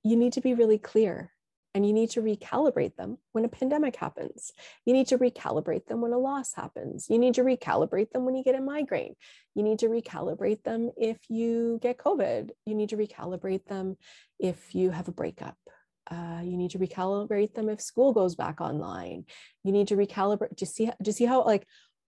you 0.04 0.16
need 0.16 0.32
to 0.34 0.40
be 0.40 0.54
really 0.54 0.78
clear 0.78 1.32
and 1.74 1.86
you 1.86 1.92
need 1.92 2.10
to 2.10 2.22
recalibrate 2.22 2.96
them 2.96 3.18
when 3.32 3.44
a 3.44 3.48
pandemic 3.48 3.96
happens. 3.96 4.52
You 4.84 4.92
need 4.92 5.08
to 5.08 5.18
recalibrate 5.18 5.86
them 5.86 6.00
when 6.00 6.12
a 6.12 6.18
loss 6.18 6.54
happens. 6.54 7.06
You 7.08 7.18
need 7.18 7.34
to 7.34 7.42
recalibrate 7.42 8.10
them 8.10 8.24
when 8.24 8.34
you 8.34 8.42
get 8.42 8.54
a 8.54 8.60
migraine. 8.60 9.14
You 9.54 9.62
need 9.62 9.80
to 9.80 9.88
recalibrate 9.88 10.62
them 10.62 10.90
if 10.96 11.18
you 11.28 11.78
get 11.82 11.98
COVID. 11.98 12.50
You 12.64 12.74
need 12.74 12.88
to 12.90 12.96
recalibrate 12.96 13.66
them 13.66 13.96
if 14.38 14.74
you 14.74 14.90
have 14.90 15.08
a 15.08 15.12
breakup. 15.12 15.56
Uh, 16.10 16.40
you 16.42 16.56
need 16.56 16.70
to 16.70 16.78
recalibrate 16.78 17.54
them 17.54 17.68
if 17.68 17.80
school 17.80 18.14
goes 18.14 18.34
back 18.34 18.60
online. 18.60 19.24
You 19.62 19.72
need 19.72 19.88
to 19.88 19.96
recalibrate. 19.96 20.56
Do 20.56 20.62
you 20.62 20.66
see? 20.66 20.86
Do 20.86 20.92
you 21.04 21.12
see 21.12 21.26
how 21.26 21.44
like 21.44 21.66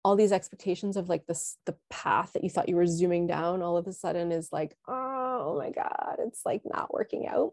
all 0.04 0.14
these 0.14 0.32
expectations 0.32 0.96
of 0.96 1.08
like 1.08 1.26
this 1.26 1.56
the 1.64 1.76
path 1.90 2.32
that 2.34 2.44
you 2.44 2.50
thought 2.50 2.68
you 2.68 2.76
were 2.76 2.86
zooming 2.86 3.26
down 3.26 3.62
all 3.62 3.76
of 3.76 3.86
a 3.86 3.92
sudden 3.92 4.30
is 4.30 4.50
like 4.52 4.76
oh 4.86 5.58
my 5.58 5.70
god, 5.70 6.16
it's 6.20 6.42
like 6.44 6.62
not 6.64 6.92
working 6.92 7.26
out. 7.26 7.52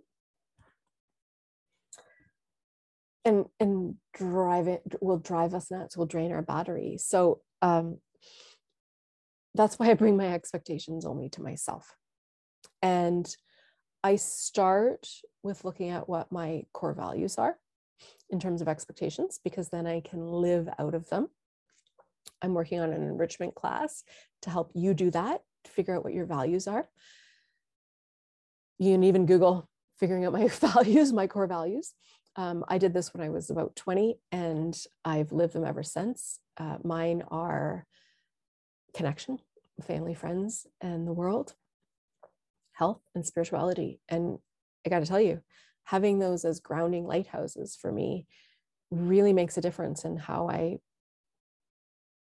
And 3.25 3.45
and 3.59 3.95
drive 4.13 4.67
it 4.67 4.81
will 5.01 5.17
drive 5.17 5.53
us 5.53 5.71
nuts 5.71 5.97
will 5.97 6.05
drain 6.05 6.31
our 6.31 6.41
battery 6.41 6.97
so 6.97 7.41
um 7.61 7.97
that's 9.55 9.77
why 9.77 9.89
i 9.89 9.93
bring 9.93 10.15
my 10.15 10.33
expectations 10.33 11.05
only 11.05 11.29
to 11.29 11.41
myself 11.41 11.95
and 12.81 13.35
i 14.03 14.15
start 14.15 15.07
with 15.43 15.65
looking 15.65 15.89
at 15.89 16.07
what 16.07 16.31
my 16.31 16.63
core 16.73 16.93
values 16.93 17.37
are 17.37 17.57
in 18.29 18.39
terms 18.39 18.61
of 18.61 18.67
expectations 18.67 19.39
because 19.43 19.69
then 19.69 19.85
I 19.87 20.01
can 20.01 20.27
live 20.27 20.67
out 20.79 20.95
of 20.95 21.07
them. 21.09 21.27
I'm 22.41 22.53
working 22.53 22.79
on 22.79 22.91
an 22.91 23.03
enrichment 23.03 23.55
class 23.55 24.03
to 24.41 24.49
help 24.49 24.71
you 24.73 24.93
do 24.93 25.11
that, 25.11 25.41
to 25.63 25.71
figure 25.71 25.95
out 25.95 26.03
what 26.03 26.13
your 26.13 26.25
values 26.25 26.67
are. 26.67 26.87
You 28.77 28.93
can 28.93 29.03
even 29.03 29.25
Google 29.25 29.69
figuring 29.99 30.25
out 30.25 30.33
my 30.33 30.47
values, 30.59 31.13
my 31.13 31.27
core 31.27 31.47
values. 31.47 31.93
Um, 32.35 32.65
I 32.67 32.77
did 32.77 32.93
this 32.93 33.13
when 33.13 33.25
I 33.25 33.29
was 33.29 33.49
about 33.49 33.75
20 33.75 34.19
and 34.31 34.77
I've 35.03 35.31
lived 35.31 35.53
them 35.53 35.65
ever 35.65 35.83
since. 35.83 36.39
Uh, 36.57 36.77
mine 36.83 37.23
are 37.29 37.85
connection, 38.93 39.39
family, 39.85 40.13
friends, 40.13 40.67
and 40.81 41.07
the 41.07 41.13
world, 41.13 41.53
health, 42.73 43.01
and 43.13 43.25
spirituality. 43.25 43.99
And 44.09 44.39
I 44.85 44.89
got 44.89 44.99
to 44.99 45.05
tell 45.05 45.21
you, 45.21 45.41
having 45.83 46.19
those 46.19 46.45
as 46.45 46.59
grounding 46.59 47.05
lighthouses 47.05 47.77
for 47.79 47.91
me 47.91 48.27
really 48.91 49.33
makes 49.33 49.57
a 49.57 49.61
difference 49.61 50.03
in 50.03 50.17
how 50.17 50.49
I 50.49 50.77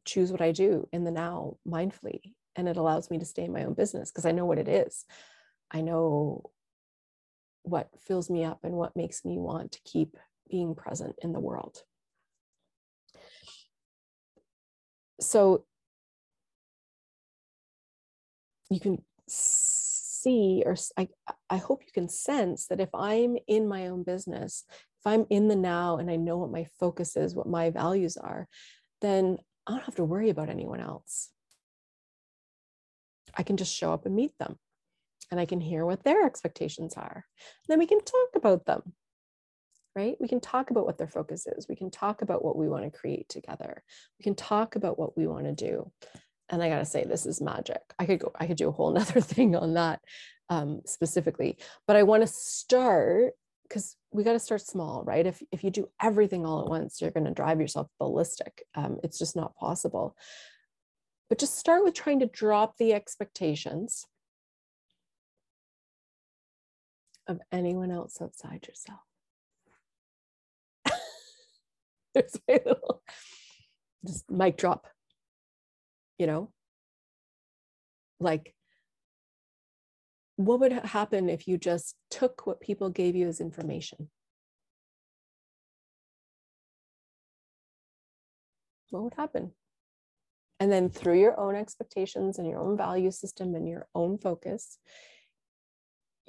choose 0.04 0.30
what 0.32 0.42
I 0.42 0.52
do 0.52 0.88
in 0.92 1.04
the 1.04 1.10
now 1.10 1.56
mindfully. 1.66 2.34
And 2.54 2.68
it 2.68 2.76
allows 2.76 3.10
me 3.10 3.18
to 3.18 3.24
stay 3.24 3.44
in 3.44 3.52
my 3.52 3.64
own 3.64 3.74
business 3.74 4.10
because 4.10 4.26
I 4.26 4.32
know 4.32 4.44
what 4.44 4.58
it 4.58 4.68
is. 4.68 5.04
I 5.70 5.80
know 5.80 6.50
what 7.62 7.88
fills 7.98 8.28
me 8.28 8.44
up 8.44 8.60
and 8.64 8.74
what 8.74 8.96
makes 8.96 9.24
me 9.24 9.38
want 9.38 9.72
to 9.72 9.80
keep 9.84 10.16
being 10.50 10.74
present 10.74 11.14
in 11.22 11.32
the 11.32 11.40
world. 11.40 11.78
So 15.20 15.64
you 18.70 18.80
can 18.80 19.02
see, 19.28 20.62
or 20.66 20.76
I, 20.96 21.08
I 21.48 21.56
hope 21.56 21.82
you 21.84 21.92
can 21.92 22.08
sense 22.08 22.66
that 22.66 22.80
if 22.80 22.88
I'm 22.94 23.36
in 23.46 23.68
my 23.68 23.86
own 23.86 24.02
business, 24.02 24.64
if 25.00 25.06
I'm 25.06 25.26
in 25.30 25.48
the 25.48 25.56
now 25.56 25.98
and 25.98 26.10
I 26.10 26.16
know 26.16 26.38
what 26.38 26.50
my 26.50 26.66
focus 26.78 27.16
is, 27.16 27.34
what 27.34 27.48
my 27.48 27.70
values 27.70 28.16
are, 28.16 28.48
then 29.00 29.38
I 29.66 29.72
don't 29.72 29.84
have 29.84 29.96
to 29.96 30.04
worry 30.04 30.30
about 30.30 30.48
anyone 30.48 30.80
else. 30.80 31.30
I 33.34 33.42
can 33.42 33.56
just 33.56 33.74
show 33.74 33.92
up 33.92 34.06
and 34.06 34.14
meet 34.14 34.36
them 34.38 34.58
and 35.32 35.40
I 35.40 35.46
can 35.46 35.60
hear 35.60 35.86
what 35.86 36.04
their 36.04 36.26
expectations 36.26 36.94
are. 36.94 37.24
Then 37.66 37.78
we 37.78 37.86
can 37.86 38.00
talk 38.04 38.28
about 38.36 38.66
them, 38.66 38.92
right? 39.96 40.14
We 40.20 40.28
can 40.28 40.40
talk 40.40 40.70
about 40.70 40.84
what 40.84 40.98
their 40.98 41.08
focus 41.08 41.46
is. 41.46 41.66
We 41.66 41.74
can 41.74 41.90
talk 41.90 42.20
about 42.20 42.44
what 42.44 42.54
we 42.54 42.68
want 42.68 42.84
to 42.84 42.96
create 42.96 43.30
together. 43.30 43.82
We 44.20 44.24
can 44.24 44.34
talk 44.34 44.76
about 44.76 44.98
what 44.98 45.16
we 45.16 45.26
want 45.26 45.46
to 45.46 45.54
do. 45.54 45.90
And 46.50 46.62
I 46.62 46.68
got 46.68 46.80
to 46.80 46.84
say, 46.84 47.04
this 47.04 47.24
is 47.24 47.40
magic. 47.40 47.80
I 47.98 48.04
could 48.04 48.20
go, 48.20 48.30
I 48.38 48.46
could 48.46 48.58
do 48.58 48.68
a 48.68 48.72
whole 48.72 48.92
nother 48.92 49.22
thing 49.22 49.56
on 49.56 49.72
that 49.72 50.00
um, 50.50 50.82
specifically, 50.84 51.56
but 51.86 51.96
I 51.96 52.02
want 52.02 52.20
to 52.22 52.26
start 52.26 53.32
because 53.66 53.96
we 54.10 54.22
got 54.22 54.34
to 54.34 54.38
start 54.38 54.60
small, 54.60 55.02
right? 55.02 55.26
If, 55.26 55.42
if 55.50 55.64
you 55.64 55.70
do 55.70 55.88
everything 55.98 56.44
all 56.44 56.60
at 56.60 56.68
once, 56.68 57.00
you're 57.00 57.10
going 57.10 57.24
to 57.24 57.30
drive 57.30 57.58
yourself 57.58 57.88
ballistic. 57.98 58.64
Um, 58.74 58.98
it's 59.02 59.18
just 59.18 59.34
not 59.34 59.56
possible. 59.56 60.14
But 61.30 61.38
just 61.38 61.56
start 61.58 61.82
with 61.82 61.94
trying 61.94 62.20
to 62.20 62.26
drop 62.26 62.76
the 62.76 62.92
expectations 62.92 64.04
of 67.26 67.40
anyone 67.50 67.90
else 67.90 68.20
outside 68.20 68.66
yourself. 68.66 69.00
There's 72.14 72.38
my 72.48 72.60
little 72.64 73.02
just 74.06 74.30
mic 74.30 74.56
drop, 74.56 74.86
you 76.18 76.26
know? 76.26 76.50
Like, 78.20 78.54
what 80.36 80.60
would 80.60 80.72
happen 80.72 81.28
if 81.28 81.46
you 81.46 81.58
just 81.58 81.96
took 82.10 82.46
what 82.46 82.60
people 82.60 82.90
gave 82.90 83.14
you 83.14 83.28
as 83.28 83.40
information? 83.40 84.10
What 88.90 89.04
would 89.04 89.14
happen? 89.14 89.52
And 90.60 90.70
then 90.70 90.90
through 90.90 91.18
your 91.18 91.38
own 91.40 91.56
expectations 91.56 92.38
and 92.38 92.46
your 92.46 92.60
own 92.60 92.76
value 92.76 93.10
system 93.10 93.54
and 93.54 93.68
your 93.68 93.88
own 93.94 94.18
focus, 94.18 94.78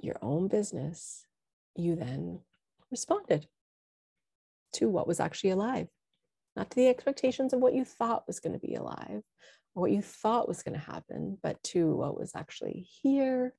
your 0.04 0.18
own 0.22 0.48
business, 0.48 1.26
you 1.76 1.96
then 1.96 2.40
responded 2.92 3.48
to 4.74 4.90
what 4.90 5.08
was 5.08 5.20
actually 5.20 5.52
alive, 5.52 5.88
not 6.56 6.70
to 6.70 6.76
the 6.76 6.88
expectations 6.88 7.54
of 7.54 7.60
what 7.60 7.74
you 7.74 7.86
thought 7.86 8.28
was 8.28 8.40
going 8.40 8.54
to 8.54 8.68
be 8.68 8.76
alive 8.76 9.22
or 9.76 9.82
what 9.82 9.92
you 9.92 10.02
thought 10.02 10.48
was 10.48 10.62
going 10.62 10.78
to 10.78 10.86
happen, 10.86 11.38
but 11.42 11.62
to 11.64 11.96
what 11.96 12.20
was 12.20 12.32
actually 12.36 12.88
here 13.02 13.54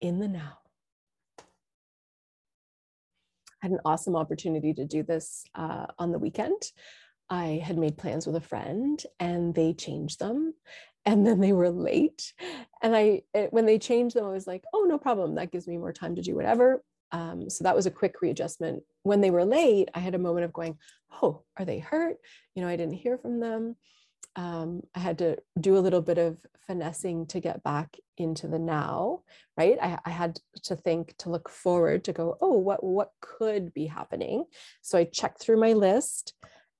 in 0.00 0.18
the 0.18 0.28
now. 0.28 0.58
I 3.62 3.66
had 3.66 3.72
an 3.72 3.80
awesome 3.84 4.16
opportunity 4.16 4.72
to 4.74 4.84
do 4.84 5.02
this 5.02 5.44
uh, 5.54 5.86
on 5.98 6.12
the 6.12 6.18
weekend. 6.18 6.62
I 7.28 7.60
had 7.64 7.78
made 7.78 7.96
plans 7.96 8.26
with 8.26 8.36
a 8.36 8.40
friend 8.40 9.02
and 9.18 9.54
they 9.54 9.74
changed 9.74 10.20
them 10.20 10.54
and 11.04 11.26
then 11.26 11.40
they 11.40 11.52
were 11.52 11.70
late. 11.70 12.32
And 12.82 12.96
I, 12.96 13.22
it, 13.34 13.52
when 13.52 13.66
they 13.66 13.78
changed 13.78 14.16
them, 14.16 14.24
I 14.24 14.32
was 14.32 14.46
like, 14.46 14.64
oh, 14.72 14.86
no 14.88 14.98
problem. 14.98 15.34
That 15.34 15.50
gives 15.50 15.66
me 15.66 15.78
more 15.78 15.92
time 15.92 16.16
to 16.16 16.22
do 16.22 16.34
whatever. 16.34 16.82
Um, 17.12 17.48
so 17.48 17.64
that 17.64 17.76
was 17.76 17.86
a 17.86 17.90
quick 17.90 18.20
readjustment. 18.20 18.82
When 19.02 19.20
they 19.20 19.30
were 19.30 19.44
late, 19.44 19.88
I 19.94 20.00
had 20.00 20.14
a 20.14 20.18
moment 20.18 20.44
of 20.44 20.52
going, 20.52 20.78
oh, 21.22 21.42
are 21.56 21.64
they 21.64 21.78
hurt? 21.78 22.16
You 22.54 22.62
know, 22.62 22.68
I 22.68 22.76
didn't 22.76 22.94
hear 22.94 23.18
from 23.18 23.40
them 23.40 23.76
um, 24.36 24.82
I 24.94 25.00
had 25.00 25.18
to 25.18 25.38
do 25.58 25.76
a 25.76 25.80
little 25.80 26.02
bit 26.02 26.18
of 26.18 26.36
finessing 26.66 27.26
to 27.26 27.40
get 27.40 27.62
back 27.62 27.96
into 28.18 28.46
the 28.46 28.58
now, 28.58 29.22
right? 29.56 29.78
I, 29.80 29.98
I, 30.04 30.10
had 30.10 30.38
to 30.64 30.76
think 30.76 31.16
to 31.18 31.30
look 31.30 31.48
forward 31.48 32.04
to 32.04 32.12
go, 32.12 32.36
oh, 32.40 32.52
what 32.52 32.84
what 32.84 33.12
could 33.20 33.72
be 33.72 33.86
happening? 33.86 34.44
So 34.82 34.98
I 34.98 35.04
checked 35.04 35.40
through 35.40 35.60
my 35.60 35.72
list 35.72 36.34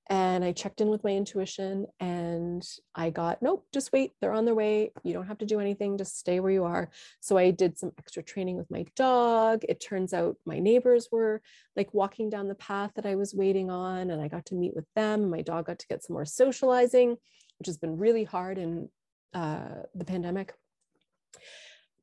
and 0.09 0.44
I 0.44 0.52
checked 0.52 0.80
in 0.80 0.88
with 0.88 1.02
my 1.02 1.11
intuition 1.11 1.86
and 1.98 2.66
I 2.94 3.11
got, 3.11 3.42
nope, 3.42 3.66
just 3.72 3.92
wait, 3.92 4.12
they're 4.20 4.32
on 4.32 4.44
their 4.44 4.54
way. 4.54 4.92
You 5.02 5.12
don't 5.12 5.26
have 5.26 5.38
to 5.38 5.46
do 5.46 5.59
anything, 5.59 5.98
just 5.98 6.18
stay 6.18 6.38
where 6.40 6.52
you 6.52 6.64
are. 6.64 6.90
So 7.20 7.36
I 7.36 7.50
did 7.50 7.78
some 7.78 7.92
extra 7.98 8.22
training 8.22 8.57
with 8.57 8.70
my 8.70 8.84
dog. 8.94 9.62
It 9.68 9.80
turns 9.80 10.14
out 10.14 10.36
my 10.46 10.59
neighbors 10.59 11.09
were 11.11 11.42
like 11.74 11.92
walking 11.92 12.30
down 12.30 12.48
the 12.48 12.54
path 12.54 12.92
that 12.96 13.07
I 13.07 13.16
was 13.16 13.34
waiting 13.34 13.70
on, 13.70 14.11
and 14.11 14.22
I 14.22 14.28
got 14.28 14.46
to 14.46 14.54
meet 14.54 14.76
with 14.76 14.86
them. 14.94 15.30
My 15.30 15.42
dog 15.42 15.66
got 15.66 15.78
to 15.80 15.86
get 15.88 16.04
some 16.04 16.14
more 16.14 16.24
socializing 16.24 17.16
which 17.59 17.66
has 17.66 17.78
been 17.78 17.98
really 17.98 18.24
hard 18.24 18.59
in 18.59 18.88
uh, 19.34 19.82
the 19.94 20.04
pandemic 20.04 20.54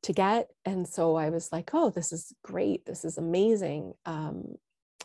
to 0.02 0.12
get. 0.12 0.48
And 0.64 0.86
so 0.86 1.16
I 1.16 1.30
was 1.30 1.50
like, 1.52 1.70
oh, 1.72 1.90
this 1.90 2.12
is 2.12 2.32
great. 2.42 2.84
This 2.86 3.04
is 3.04 3.18
amazing. 3.18 3.94
Um, 4.04 4.56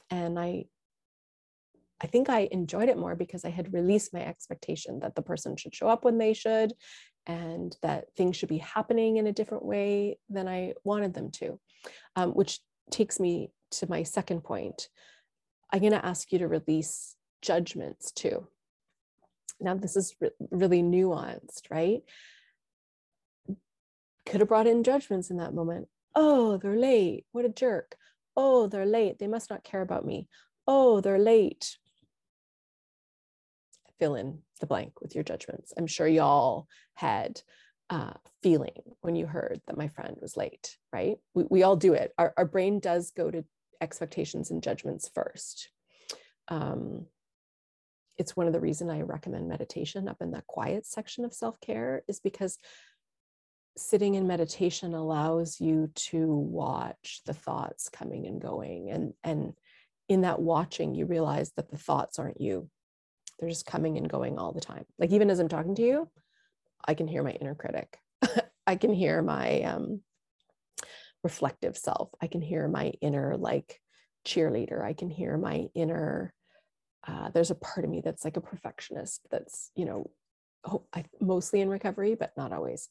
and 0.09 0.37
I, 0.39 0.65
I 2.01 2.07
think 2.07 2.29
I 2.29 2.47
enjoyed 2.51 2.89
it 2.89 2.97
more 2.97 3.15
because 3.15 3.43
I 3.43 3.49
had 3.49 3.73
released 3.73 4.13
my 4.13 4.25
expectation 4.25 4.99
that 4.99 5.15
the 5.15 5.21
person 5.21 5.57
should 5.57 5.75
show 5.75 5.89
up 5.89 6.05
when 6.05 6.17
they 6.17 6.33
should 6.33 6.73
and 7.27 7.75
that 7.81 8.05
things 8.15 8.37
should 8.37 8.49
be 8.49 8.59
happening 8.59 9.17
in 9.17 9.27
a 9.27 9.33
different 9.33 9.65
way 9.65 10.17
than 10.29 10.47
I 10.47 10.73
wanted 10.83 11.13
them 11.13 11.31
to, 11.31 11.59
um, 12.15 12.31
which 12.31 12.59
takes 12.89 13.19
me 13.19 13.51
to 13.71 13.89
my 13.89 14.03
second 14.03 14.43
point. 14.43 14.87
I'm 15.71 15.81
going 15.81 15.91
to 15.91 16.05
ask 16.05 16.31
you 16.31 16.39
to 16.39 16.47
release 16.47 17.15
judgments 17.41 18.11
too. 18.11 18.47
Now, 19.59 19.75
this 19.75 19.95
is 19.95 20.15
re- 20.19 20.29
really 20.51 20.81
nuanced, 20.81 21.69
right? 21.69 22.01
Could 24.25 24.39
have 24.39 24.47
brought 24.47 24.67
in 24.67 24.83
judgments 24.83 25.29
in 25.29 25.37
that 25.37 25.53
moment. 25.53 25.87
Oh, 26.15 26.57
they're 26.57 26.77
late. 26.77 27.25
What 27.31 27.45
a 27.45 27.49
jerk. 27.49 27.95
Oh, 28.35 28.67
they're 28.67 28.85
late. 28.85 29.19
They 29.19 29.27
must 29.27 29.49
not 29.49 29.63
care 29.63 29.81
about 29.81 30.05
me. 30.05 30.27
Oh, 30.65 31.01
they're 31.01 31.19
late. 31.19 31.77
Fill 33.99 34.15
in 34.15 34.39
the 34.59 34.67
blank 34.67 35.01
with 35.01 35.15
your 35.15 35.23
judgments. 35.23 35.73
I'm 35.77 35.87
sure 35.87 36.07
y'all 36.07 36.67
had 36.95 37.41
uh, 37.89 38.13
feeling 38.41 38.81
when 39.01 39.15
you 39.15 39.25
heard 39.25 39.61
that 39.67 39.77
my 39.77 39.87
friend 39.87 40.15
was 40.21 40.37
late, 40.37 40.77
right? 40.93 41.17
We, 41.33 41.45
we 41.49 41.63
all 41.63 41.75
do 41.75 41.93
it. 41.93 42.13
Our, 42.17 42.33
our 42.37 42.45
brain 42.45 42.79
does 42.79 43.11
go 43.11 43.31
to 43.31 43.43
expectations 43.81 44.51
and 44.51 44.61
judgments 44.63 45.09
first. 45.13 45.69
Um, 46.47 47.05
it's 48.17 48.35
one 48.35 48.47
of 48.47 48.53
the 48.53 48.59
reason 48.59 48.89
I 48.89 49.01
recommend 49.01 49.47
meditation 49.47 50.07
up 50.07 50.17
in 50.21 50.31
the 50.31 50.43
quiet 50.45 50.85
section 50.85 51.23
of 51.23 51.33
self-care 51.33 52.03
is 52.07 52.19
because 52.19 52.57
sitting 53.77 54.15
in 54.15 54.27
meditation 54.27 54.93
allows 54.93 55.61
you 55.61 55.89
to 55.95 56.27
watch 56.27 57.21
the 57.25 57.33
thoughts 57.33 57.87
coming 57.87 58.27
and 58.27 58.41
going 58.41 58.89
and 58.91 59.13
and 59.23 59.53
in 60.09 60.21
that 60.21 60.41
watching 60.41 60.93
you 60.93 61.05
realize 61.05 61.51
that 61.55 61.69
the 61.69 61.77
thoughts 61.77 62.19
aren't 62.19 62.41
you 62.41 62.69
they're 63.39 63.49
just 63.49 63.65
coming 63.65 63.97
and 63.97 64.09
going 64.09 64.37
all 64.37 64.51
the 64.51 64.61
time. 64.61 64.85
Like 64.97 65.11
even 65.11 65.29
as 65.29 65.39
i'm 65.39 65.47
talking 65.49 65.75
to 65.75 65.81
you 65.81 66.09
i 66.85 66.93
can 66.93 67.07
hear 67.07 67.23
my 67.23 67.31
inner 67.31 67.55
critic. 67.55 67.97
I 68.67 68.75
can 68.75 68.93
hear 68.93 69.23
my 69.23 69.61
um, 69.61 70.01
reflective 71.23 71.75
self. 71.75 72.09
I 72.21 72.27
can 72.27 72.41
hear 72.41 72.67
my 72.67 72.93
inner 73.01 73.35
like 73.35 73.81
cheerleader. 74.27 74.83
I 74.83 74.93
can 74.93 75.09
hear 75.09 75.37
my 75.37 75.67
inner 75.73 76.33
uh, 77.07 77.29
there's 77.29 77.49
a 77.49 77.55
part 77.55 77.85
of 77.85 77.89
me 77.89 78.01
that's 78.03 78.25
like 78.25 78.37
a 78.37 78.41
perfectionist 78.41 79.21
that's 79.31 79.71
you 79.75 79.85
know 79.85 80.09
I, 80.93 81.05
mostly 81.21 81.61
in 81.61 81.69
recovery 81.69 82.15
but 82.15 82.33
not 82.37 82.53
always. 82.53 82.89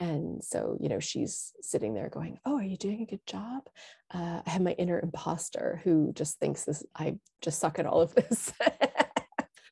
And 0.00 0.44
so, 0.44 0.76
you 0.80 0.88
know, 0.88 1.00
she's 1.00 1.52
sitting 1.60 1.92
there 1.92 2.08
going, 2.08 2.38
Oh, 2.44 2.56
are 2.58 2.62
you 2.62 2.76
doing 2.76 3.02
a 3.02 3.06
good 3.06 3.26
job? 3.26 3.64
Uh, 4.12 4.42
I 4.46 4.50
have 4.50 4.62
my 4.62 4.72
inner 4.72 5.00
imposter 5.00 5.80
who 5.82 6.12
just 6.12 6.38
thinks 6.38 6.64
this, 6.64 6.84
I 6.94 7.16
just 7.40 7.58
suck 7.58 7.78
at 7.78 7.86
all 7.86 8.00
of 8.00 8.14
this. 8.14 8.52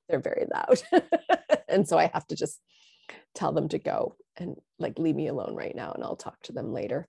They're 0.08 0.20
very 0.20 0.46
loud. 0.52 0.82
and 1.68 1.86
so 1.88 1.98
I 1.98 2.10
have 2.12 2.26
to 2.28 2.36
just 2.36 2.60
tell 3.34 3.52
them 3.52 3.68
to 3.68 3.78
go 3.78 4.16
and 4.36 4.56
like 4.78 4.98
leave 4.98 5.16
me 5.16 5.28
alone 5.28 5.54
right 5.54 5.74
now 5.74 5.92
and 5.92 6.02
I'll 6.02 6.16
talk 6.16 6.40
to 6.44 6.52
them 6.52 6.72
later. 6.72 7.08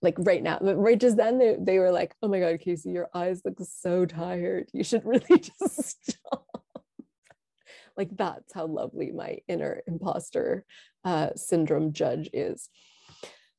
Like 0.00 0.16
right 0.18 0.42
now, 0.42 0.58
right 0.60 0.98
just 0.98 1.16
then 1.16 1.38
they, 1.38 1.56
they 1.58 1.78
were 1.78 1.90
like, 1.90 2.14
oh 2.22 2.28
my 2.28 2.40
God, 2.40 2.60
Casey, 2.60 2.90
your 2.90 3.08
eyes 3.14 3.42
look 3.44 3.58
so 3.62 4.06
tired. 4.06 4.68
You 4.72 4.84
should 4.84 5.04
really 5.04 5.26
just 5.38 6.10
stop. 6.10 6.46
like 7.96 8.16
that's 8.16 8.52
how 8.54 8.66
lovely 8.66 9.12
my 9.12 9.38
inner 9.48 9.82
imposter 9.86 10.64
uh, 11.04 11.30
syndrome 11.36 11.92
judge 11.92 12.30
is. 12.32 12.70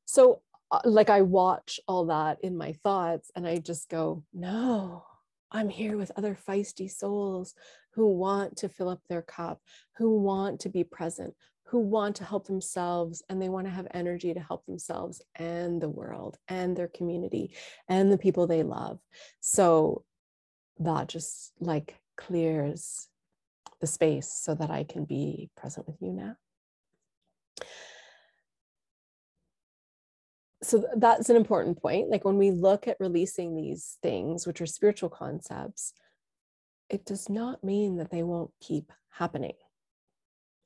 So 0.06 0.42
uh, 0.72 0.82
like 0.86 1.10
I 1.10 1.22
watch 1.22 1.80
all 1.88 2.08
that 2.08 2.40
in 2.42 2.58
my 2.58 2.74
thoughts 2.84 3.30
and 3.36 3.48
I 3.48 3.58
just 3.58 3.90
go, 3.90 4.24
no, 4.34 5.04
I'm 5.52 5.70
here 5.70 5.98
with 5.98 6.12
other 6.16 6.38
feisty 6.48 6.90
souls 6.90 7.56
who 7.94 8.08
want 8.08 8.58
to 8.58 8.70
fill 8.70 8.90
up 8.90 9.02
their 9.10 9.22
cup, 9.22 9.62
who 9.98 10.20
want 10.20 10.62
to 10.62 10.70
be 10.70 10.84
present, 10.84 11.34
who 11.64 11.80
want 11.80 12.16
to 12.18 12.26
help 12.26 12.48
themselves 12.48 13.24
and 13.30 13.42
they 13.42 13.50
want 13.50 13.66
to 13.66 13.72
have 13.72 13.88
energy 13.94 14.34
to 14.34 14.40
help 14.40 14.66
themselves 14.66 15.22
and 15.36 15.82
the 15.82 15.90
world 15.90 16.38
and 16.48 16.76
their 16.76 16.90
community 16.90 17.54
and 17.88 18.12
the 18.12 18.18
people 18.18 18.48
they 18.48 18.64
love. 18.64 19.00
So 19.40 20.04
that 20.80 21.08
just 21.08 21.54
like 21.60 21.96
clears 22.18 23.08
the 23.80 23.88
space 23.88 24.32
so 24.32 24.56
that 24.56 24.70
I 24.70 24.84
can 24.84 25.06
be 25.06 25.50
present 25.56 25.88
with 25.88 25.98
you 26.02 26.12
now. 26.12 26.36
So 30.64 30.86
that's 30.96 31.30
an 31.30 31.36
important 31.36 31.82
point. 31.82 32.10
Like 32.10 32.24
when 32.24 32.38
we 32.38 32.52
look 32.52 32.88
at 32.88 33.00
releasing 33.00 33.56
these 33.56 33.98
things, 34.02 34.46
which 34.46 34.62
are 34.62 34.68
spiritual 34.68 35.10
concepts, 35.10 35.94
it 36.90 37.06
does 37.06 37.30
not 37.30 37.64
mean 37.64 37.98
that 37.98 38.12
they 38.12 38.22
won't 38.22 38.52
keep 38.62 38.92
happening. 39.10 39.56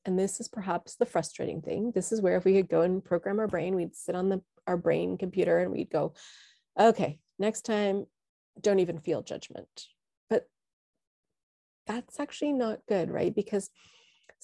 And 0.05 0.19
this 0.19 0.39
is 0.39 0.47
perhaps 0.47 0.95
the 0.95 1.05
frustrating 1.05 1.61
thing. 1.61 1.91
This 1.95 2.11
is 2.11 2.21
where 2.21 2.35
if 2.35 2.45
we 2.45 2.53
could 2.53 2.69
go 2.69 2.81
and 2.81 3.03
program 3.03 3.39
our 3.39 3.47
brain, 3.47 3.75
we'd 3.75 3.95
sit 3.95 4.15
on 4.15 4.29
the 4.29 4.41
our 4.67 4.77
brain 4.77 5.17
computer 5.17 5.59
and 5.59 5.71
we'd 5.71 5.89
go, 5.89 6.13
okay, 6.79 7.19
next 7.37 7.61
time, 7.63 8.05
don't 8.59 8.79
even 8.79 8.99
feel 8.99 9.21
judgment. 9.21 9.85
But 10.29 10.47
that's 11.87 12.19
actually 12.19 12.53
not 12.53 12.79
good, 12.87 13.09
right? 13.09 13.33
Because 13.33 13.69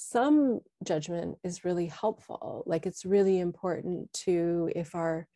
some 0.02 0.62
judgment 0.84 1.38
is 1.44 1.64
really 1.64 1.86
helpful. 1.86 2.64
Like 2.66 2.88
it's 2.88 3.06
really 3.06 3.40
important 3.40 4.12
to, 4.26 4.72
if 4.76 4.96
our 4.96 5.28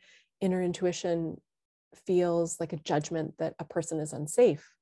inner 0.42 0.62
intuition 0.62 1.40
feels 2.08 2.60
like 2.60 2.74
a 2.74 2.78
judgment 2.78 3.36
that 3.38 3.54
a 3.60 3.64
person 3.64 4.00
is 4.00 4.12
unsafe, 4.12 4.74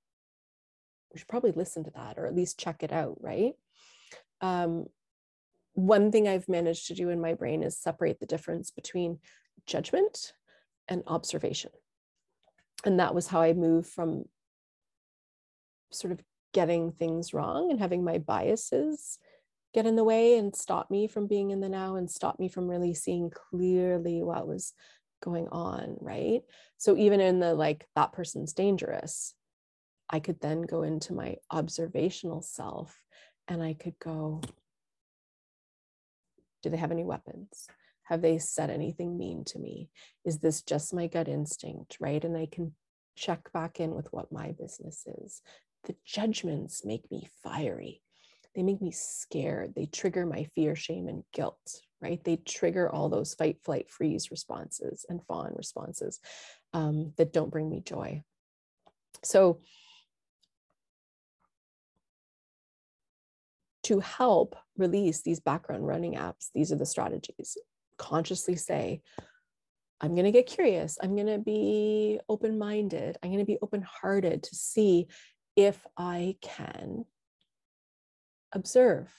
we 1.13 1.19
should 1.19 1.27
probably 1.27 1.51
listen 1.51 1.83
to 1.83 1.91
that 1.91 2.17
or 2.17 2.25
at 2.25 2.35
least 2.35 2.57
check 2.57 2.81
it 2.81 2.93
out, 2.93 3.17
right? 3.19 3.53
Um, 4.39 4.85
one 5.73 6.11
thing 6.11 6.27
I've 6.27 6.47
managed 6.47 6.87
to 6.87 6.95
do 6.95 7.09
in 7.09 7.19
my 7.19 7.33
brain 7.33 7.61
is 7.61 7.77
separate 7.77 8.19
the 8.19 8.25
difference 8.25 8.71
between 8.71 9.19
judgment 9.67 10.31
and 10.87 11.03
observation. 11.07 11.71
And 12.85 12.99
that 13.01 13.13
was 13.13 13.27
how 13.27 13.41
I 13.41 13.51
moved 13.51 13.89
from 13.89 14.25
sort 15.91 16.13
of 16.13 16.21
getting 16.53 16.93
things 16.93 17.33
wrong 17.33 17.69
and 17.69 17.79
having 17.79 18.03
my 18.03 18.17
biases 18.17 19.19
get 19.73 19.85
in 19.85 19.95
the 19.95 20.03
way 20.03 20.37
and 20.37 20.55
stop 20.55 20.91
me 20.91 21.07
from 21.07 21.27
being 21.27 21.51
in 21.51 21.59
the 21.59 21.69
now 21.69 21.95
and 21.95 22.09
stop 22.09 22.39
me 22.39 22.47
from 22.47 22.67
really 22.67 22.93
seeing 22.93 23.31
clearly 23.31 24.21
what 24.21 24.47
was 24.47 24.73
going 25.21 25.47
on. 25.49 25.97
Right. 25.99 26.41
So 26.77 26.97
even 26.97 27.19
in 27.19 27.39
the 27.39 27.53
like, 27.53 27.87
that 27.95 28.13
person's 28.13 28.53
dangerous, 28.53 29.33
I 30.09 30.19
could 30.19 30.39
then 30.41 30.61
go 30.61 30.83
into 30.83 31.13
my 31.13 31.37
observational 31.49 32.41
self 32.41 33.03
and 33.47 33.63
I 33.63 33.73
could 33.73 33.97
go, 33.99 34.41
do 36.61 36.69
they 36.69 36.77
have 36.77 36.91
any 36.91 37.03
weapons? 37.03 37.67
Have 38.03 38.21
they 38.21 38.37
said 38.37 38.69
anything 38.69 39.17
mean 39.17 39.43
to 39.45 39.59
me? 39.59 39.89
Is 40.25 40.39
this 40.39 40.61
just 40.61 40.93
my 40.93 41.07
gut 41.07 41.27
instinct, 41.27 41.97
right? 41.99 42.23
And 42.23 42.37
I 42.37 42.47
can 42.51 42.73
check 43.15 43.51
back 43.53 43.79
in 43.79 43.95
with 43.95 44.11
what 44.11 44.31
my 44.31 44.51
business 44.51 45.05
is. 45.23 45.41
The 45.85 45.95
judgments 46.05 46.85
make 46.85 47.09
me 47.11 47.29
fiery. 47.41 48.01
They 48.55 48.63
make 48.63 48.81
me 48.81 48.91
scared. 48.91 49.73
They 49.75 49.85
trigger 49.85 50.25
my 50.25 50.47
fear, 50.55 50.75
shame, 50.75 51.07
and 51.07 51.23
guilt, 51.33 51.81
right? 52.01 52.23
They 52.23 52.37
trigger 52.37 52.89
all 52.89 53.09
those 53.09 53.33
fight, 53.33 53.57
flight, 53.63 53.89
freeze 53.89 54.29
responses 54.29 55.05
and 55.09 55.25
fawn 55.25 55.53
responses 55.55 56.19
um, 56.73 57.13
that 57.17 57.33
don't 57.33 57.51
bring 57.51 57.69
me 57.69 57.81
joy. 57.81 58.23
So, 59.23 59.61
to 63.83 63.99
help 63.99 64.55
release 64.77 65.21
these 65.21 65.41
background 65.41 65.85
running 65.85 66.13
apps, 66.13 66.49
these 66.53 66.71
are 66.71 66.77
the 66.77 66.85
strategies. 66.85 67.57
Consciously 67.97 68.55
say, 68.55 69.01
I'm 69.99 70.13
going 70.13 70.25
to 70.25 70.31
get 70.31 70.47
curious. 70.47 70.97
I'm 71.01 71.15
going 71.15 71.27
to 71.27 71.37
be 71.37 72.19
open 72.29 72.57
minded. 72.57 73.17
I'm 73.21 73.29
going 73.29 73.39
to 73.39 73.45
be 73.45 73.59
open 73.61 73.81
hearted 73.81 74.43
to 74.43 74.55
see 74.55 75.07
if 75.55 75.85
I 75.97 76.35
can 76.41 77.05
observe, 78.53 79.11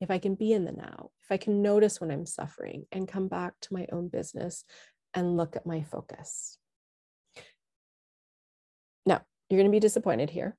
if 0.00 0.10
I 0.10 0.18
can 0.18 0.34
be 0.34 0.52
in 0.52 0.64
the 0.64 0.72
now, 0.72 1.10
if 1.22 1.30
I 1.30 1.36
can 1.36 1.62
notice 1.62 2.00
when 2.00 2.10
I'm 2.10 2.26
suffering 2.26 2.86
and 2.92 3.08
come 3.08 3.28
back 3.28 3.54
to 3.62 3.74
my 3.74 3.86
own 3.92 4.08
business 4.08 4.64
and 5.12 5.36
look 5.36 5.56
at 5.56 5.66
my 5.66 5.82
focus. 5.82 6.58
Now, 9.06 9.22
you're 9.48 9.58
going 9.58 9.70
to 9.70 9.74
be 9.74 9.80
disappointed 9.80 10.30
here 10.30 10.56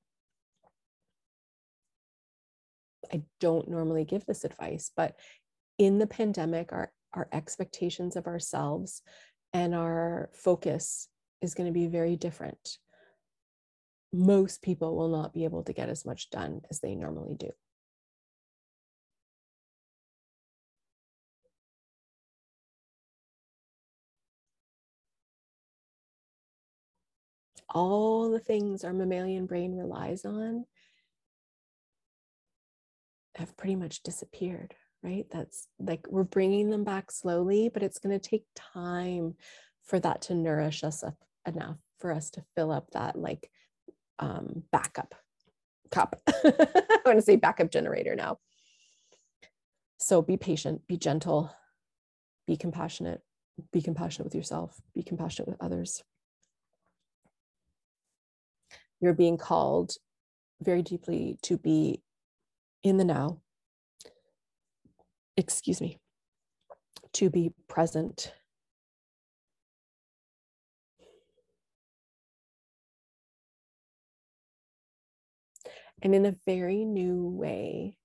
I 3.12 3.22
don't 3.40 3.68
normally 3.68 4.04
give 4.04 4.26
this 4.26 4.44
advice, 4.44 4.90
but 4.96 5.16
in 5.78 5.98
the 5.98 6.06
pandemic, 6.06 6.72
our, 6.72 6.92
our 7.12 7.28
expectations 7.32 8.16
of 8.16 8.26
ourselves 8.26 9.02
and 9.52 9.74
our 9.74 10.30
focus 10.32 11.08
is 11.42 11.54
going 11.54 11.66
to 11.66 11.72
be 11.72 11.86
very 11.86 12.16
different. 12.16 12.78
Most 14.12 14.62
people 14.62 14.96
will 14.96 15.08
not 15.08 15.34
be 15.34 15.44
able 15.44 15.62
to 15.64 15.72
get 15.72 15.88
as 15.88 16.04
much 16.04 16.30
done 16.30 16.62
as 16.70 16.80
they 16.80 16.94
normally 16.94 17.34
do. 17.34 17.50
All 27.68 28.30
the 28.30 28.38
things 28.38 28.84
our 28.84 28.92
mammalian 28.92 29.46
brain 29.46 29.76
relies 29.76 30.24
on 30.24 30.64
have 33.36 33.56
pretty 33.56 33.76
much 33.76 34.02
disappeared, 34.02 34.74
right? 35.02 35.26
That's 35.30 35.68
like 35.78 36.06
we're 36.08 36.24
bringing 36.24 36.70
them 36.70 36.84
back 36.84 37.10
slowly, 37.10 37.68
but 37.72 37.82
it's 37.82 37.98
going 37.98 38.18
to 38.18 38.30
take 38.30 38.44
time 38.54 39.34
for 39.84 40.00
that 40.00 40.22
to 40.22 40.34
nourish 40.34 40.84
us 40.84 41.04
enough 41.46 41.76
for 41.98 42.12
us 42.12 42.30
to 42.30 42.44
fill 42.54 42.70
up 42.70 42.90
that 42.92 43.16
like 43.16 43.50
um, 44.18 44.62
backup 44.72 45.14
cup. 45.90 46.20
I 46.28 47.00
want 47.04 47.18
to 47.18 47.22
say 47.22 47.36
backup 47.36 47.70
generator 47.70 48.14
now. 48.16 48.38
So 49.98 50.22
be 50.22 50.36
patient, 50.36 50.86
be 50.86 50.96
gentle, 50.96 51.54
be 52.46 52.56
compassionate, 52.56 53.22
be 53.72 53.80
compassionate 53.80 54.26
with 54.26 54.34
yourself, 54.34 54.80
be 54.94 55.02
compassionate 55.02 55.48
with 55.48 55.60
others. 55.60 56.02
You're 59.00 59.14
being 59.14 59.36
called 59.36 59.96
very 60.60 60.82
deeply 60.82 61.38
to 61.42 61.58
be 61.58 62.02
in 62.82 62.96
the 62.96 63.04
now, 63.04 63.40
excuse 65.36 65.80
me, 65.80 65.98
to 67.12 67.30
be 67.30 67.52
present. 67.68 68.32
And 76.02 76.14
in 76.14 76.26
a 76.26 76.36
very 76.46 76.84
new 76.84 77.26
way, 77.28 77.96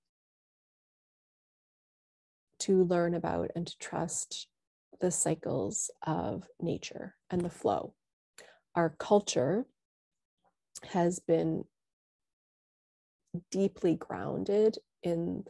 to 2.59 2.83
learn 2.83 3.15
about 3.15 3.49
and 3.55 3.65
to 3.65 3.77
trust 3.79 4.47
the 4.99 5.09
cycles 5.09 5.89
of 6.05 6.47
nature 6.59 7.15
and 7.31 7.41
the 7.41 7.49
flow. 7.49 7.95
Our 8.75 8.95
culture 8.99 9.65
has 10.85 11.19
been 11.19 11.63
deeply 13.49 13.95
grounded 13.95 14.77
in 15.03 15.43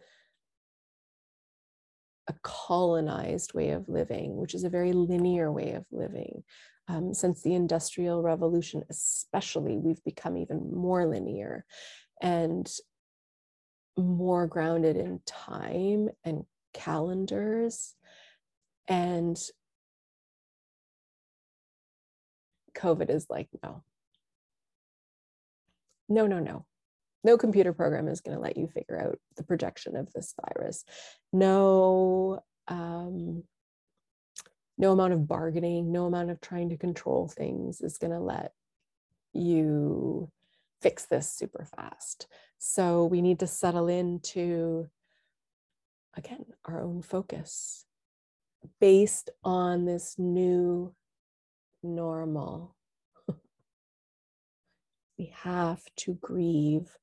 a 2.28 2.34
colonized 2.44 3.54
way 3.54 3.72
of 3.72 3.90
living, 3.90 4.38
which 4.38 4.54
is 4.54 4.64
a 4.64 4.70
very 4.70 4.94
linear 4.94 5.52
way 5.52 5.72
of 5.74 5.86
living. 5.92 6.44
Um, 6.88 7.14
since 7.14 7.42
the 7.42 7.56
Industrial 7.56 8.22
Revolution, 8.22 8.84
especially, 8.90 9.78
we've 9.78 10.04
become 10.04 10.38
even 10.38 10.74
more 10.74 11.06
linear 11.08 11.66
and 12.22 12.72
more 13.98 14.48
grounded 14.48 14.98
in 14.98 15.22
time 15.26 16.10
and 16.24 16.46
calendars 16.74 17.96
And 18.88 19.40
COVID 22.76 23.10
is 23.10 23.28
like, 23.30 23.48
no, 23.64 23.84
no, 26.12 26.28
no, 26.28 26.40
no. 26.40 26.66
No 27.24 27.38
computer 27.38 27.72
program 27.74 28.08
is 28.08 28.22
going 28.22 28.36
to 28.36 28.42
let 28.42 28.58
you 28.58 28.68
figure 28.68 29.00
out 29.00 29.20
the 29.38 29.44
projection 29.44 29.96
of 29.96 30.12
this 30.14 30.34
virus. 30.44 30.84
No, 31.32 32.44
um, 32.68 33.44
no 34.78 34.92
amount 34.92 35.14
of 35.14 35.28
bargaining, 35.28 35.92
no 35.92 36.06
amount 36.08 36.32
of 36.32 36.42
trying 36.42 36.70
to 36.70 36.78
control 36.78 37.28
things 37.28 37.82
is 37.82 38.00
going 38.00 38.12
to 38.12 38.20
let 38.20 38.54
you 39.34 40.32
fix 40.82 41.06
this 41.06 41.32
super 41.32 41.68
fast. 41.78 42.28
So 42.58 43.06
we 43.06 43.22
need 43.22 43.40
to 43.40 43.48
settle 43.48 43.88
into, 43.88 44.90
again, 46.16 46.46
our 46.66 46.82
own 46.82 47.04
focus 47.04 47.86
based 48.80 49.30
on 49.44 49.86
this 49.86 50.16
new 50.18 50.94
normal. 51.84 52.76
We 55.22 55.32
have 55.44 55.84
to 55.96 56.16
grieve 56.16 56.98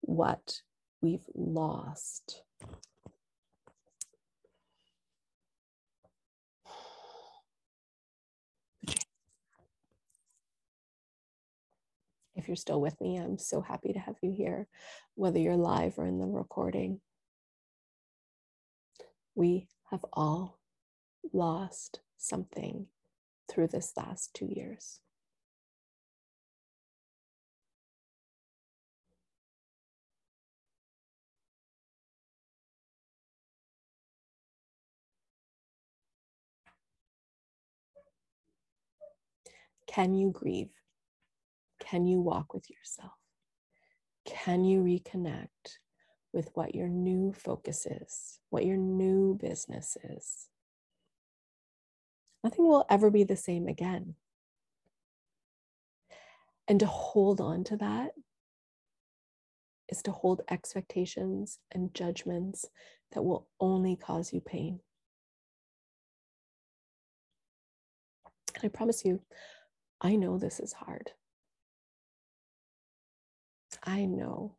what 0.00 0.62
we've 1.00 1.24
lost. 1.32 2.42
If 12.34 12.48
you're 12.48 12.56
still 12.56 12.80
with 12.80 13.00
me, 13.00 13.16
I'm 13.16 13.38
so 13.38 13.60
happy 13.60 13.92
to 13.92 14.00
have 14.00 14.16
you 14.22 14.32
here, 14.36 14.66
whether 15.14 15.38
you're 15.38 15.56
live 15.56 16.00
or 16.00 16.08
in 16.08 16.18
the 16.18 16.26
recording. 16.26 17.00
We 19.36 19.68
have 19.92 20.04
all 20.12 20.58
lost 21.32 22.00
something 22.18 22.88
through 23.48 23.68
this 23.68 23.92
last 23.96 24.34
two 24.34 24.48
years. 24.50 25.01
Can 39.92 40.14
you 40.14 40.30
grieve? 40.30 40.70
Can 41.80 42.06
you 42.06 42.20
walk 42.20 42.54
with 42.54 42.70
yourself? 42.70 43.12
Can 44.24 44.64
you 44.64 44.82
reconnect 44.82 45.78
with 46.32 46.50
what 46.54 46.74
your 46.74 46.88
new 46.88 47.32
focus 47.32 47.86
is, 47.86 48.38
what 48.48 48.64
your 48.64 48.78
new 48.78 49.38
business 49.40 49.98
is? 50.02 50.48
Nothing 52.42 52.66
will 52.66 52.86
ever 52.88 53.10
be 53.10 53.24
the 53.24 53.36
same 53.36 53.66
again. 53.66 54.14
And 56.66 56.80
to 56.80 56.86
hold 56.86 57.40
on 57.40 57.64
to 57.64 57.76
that 57.76 58.12
is 59.88 60.02
to 60.02 60.12
hold 60.12 60.40
expectations 60.50 61.58
and 61.70 61.92
judgments 61.92 62.64
that 63.12 63.22
will 63.22 63.46
only 63.60 63.96
cause 63.96 64.32
you 64.32 64.40
pain. 64.40 64.80
And 68.54 68.64
I 68.64 68.68
promise 68.68 69.04
you, 69.04 69.20
I 70.04 70.16
know 70.16 70.36
this 70.36 70.58
is 70.58 70.72
hard. 70.72 71.12
I 73.84 74.04
know. 74.04 74.56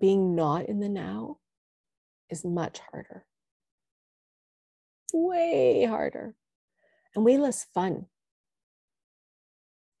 Being 0.00 0.34
not 0.34 0.66
in 0.66 0.80
the 0.80 0.88
now 0.88 1.38
is 2.28 2.44
much 2.44 2.80
harder. 2.90 3.24
Way 5.12 5.84
harder 5.84 6.34
and 7.14 7.24
way 7.24 7.38
less 7.38 7.64
fun. 7.64 8.06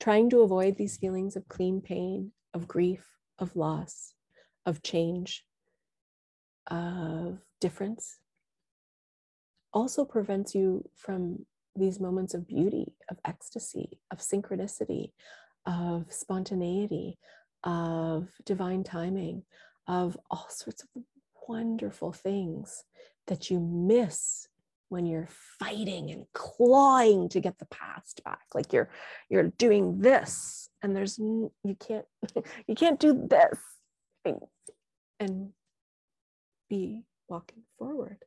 Trying 0.00 0.30
to 0.30 0.40
avoid 0.40 0.76
these 0.76 0.96
feelings 0.96 1.36
of 1.36 1.48
clean 1.48 1.80
pain, 1.80 2.32
of 2.52 2.66
grief, 2.66 3.06
of 3.38 3.54
loss, 3.54 4.14
of 4.66 4.82
change, 4.82 5.44
of 6.66 7.38
difference 7.60 8.19
also 9.72 10.04
prevents 10.04 10.54
you 10.54 10.88
from 10.96 11.46
these 11.76 12.00
moments 12.00 12.34
of 12.34 12.46
beauty, 12.46 12.94
of 13.10 13.18
ecstasy, 13.24 14.00
of 14.10 14.18
synchronicity, 14.18 15.12
of 15.66 16.06
spontaneity, 16.10 17.18
of 17.64 18.28
divine 18.44 18.82
timing, 18.82 19.42
of 19.86 20.16
all 20.30 20.46
sorts 20.48 20.82
of 20.82 21.02
wonderful 21.48 22.12
things 22.12 22.84
that 23.26 23.50
you 23.50 23.60
miss 23.60 24.48
when 24.88 25.06
you're 25.06 25.28
fighting 25.58 26.10
and 26.10 26.26
clawing 26.34 27.28
to 27.28 27.40
get 27.40 27.58
the 27.58 27.66
past 27.66 28.22
back. 28.24 28.42
Like 28.54 28.72
you're 28.72 28.90
you're 29.28 29.52
doing 29.58 30.00
this 30.00 30.68
and 30.82 30.96
there's 30.96 31.18
you 31.18 31.76
can't 31.78 32.06
you 32.66 32.74
can't 32.74 32.98
do 32.98 33.26
this. 33.28 33.58
And, 34.24 34.40
and 35.18 35.50
be 36.68 37.04
walking 37.28 37.62
forward 37.78 38.18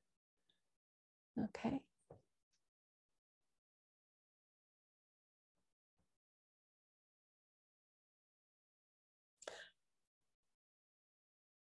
okay 1.42 1.82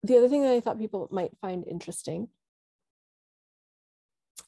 the 0.04 0.18
other 0.18 0.30
thing 0.30 0.44
that 0.44 0.54
I 0.54 0.60
thought 0.60 0.80
people 0.80 1.08
might 1.12 1.38
find 1.42 1.66
interesting, 1.68 2.30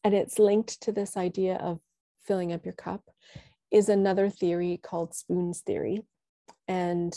and 0.03 0.13
it's 0.13 0.39
linked 0.39 0.81
to 0.81 0.91
this 0.91 1.17
idea 1.17 1.55
of 1.55 1.79
filling 2.25 2.53
up 2.53 2.65
your 2.65 2.73
cup, 2.73 3.03
is 3.69 3.89
another 3.89 4.29
theory 4.29 4.79
called 4.81 5.13
Spoon's 5.13 5.59
theory. 5.59 6.01
And 6.67 7.15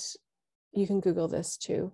you 0.73 0.87
can 0.87 1.01
Google 1.01 1.29
this 1.29 1.57
too. 1.57 1.93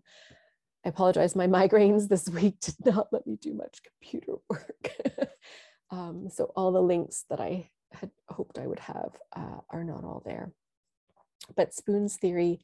I 0.85 0.89
apologize, 0.89 1.37
my 1.37 1.47
migraines 1.69 2.09
this 2.09 2.29
week 2.29 2.59
did 2.61 2.75
not 2.85 3.13
let 3.13 3.27
me 3.27 3.37
do 3.41 3.55
much 3.55 3.81
computer 3.85 4.35
work. 4.49 4.91
um, 5.91 6.29
so 6.31 6.53
all 6.57 6.73
the 6.73 6.81
links 6.81 7.25
that 7.31 7.41
I 7.41 7.71
had 7.93 8.11
hoped 8.29 8.59
I 8.59 8.67
would 8.67 8.79
have 8.81 9.17
uh, 9.35 9.61
are 9.71 9.85
not 9.85 10.05
all 10.05 10.23
there. 10.25 10.53
But 11.57 11.75
Spoon's 11.75 12.17
theory 12.17 12.61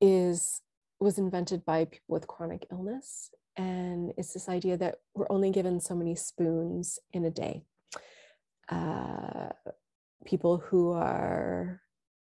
is 0.00 0.60
was 0.98 1.18
invented 1.18 1.64
by 1.64 1.86
people 1.86 2.04
with 2.08 2.26
chronic 2.26 2.66
illness. 2.70 3.30
And 3.56 4.12
it's 4.18 4.34
this 4.34 4.48
idea 4.48 4.76
that 4.76 4.96
we're 5.14 5.30
only 5.30 5.50
given 5.50 5.80
so 5.80 5.94
many 5.94 6.14
spoons 6.14 6.98
in 7.12 7.24
a 7.24 7.30
day. 7.30 7.62
Uh, 8.68 9.48
people 10.24 10.58
who 10.58 10.92
are 10.92 11.80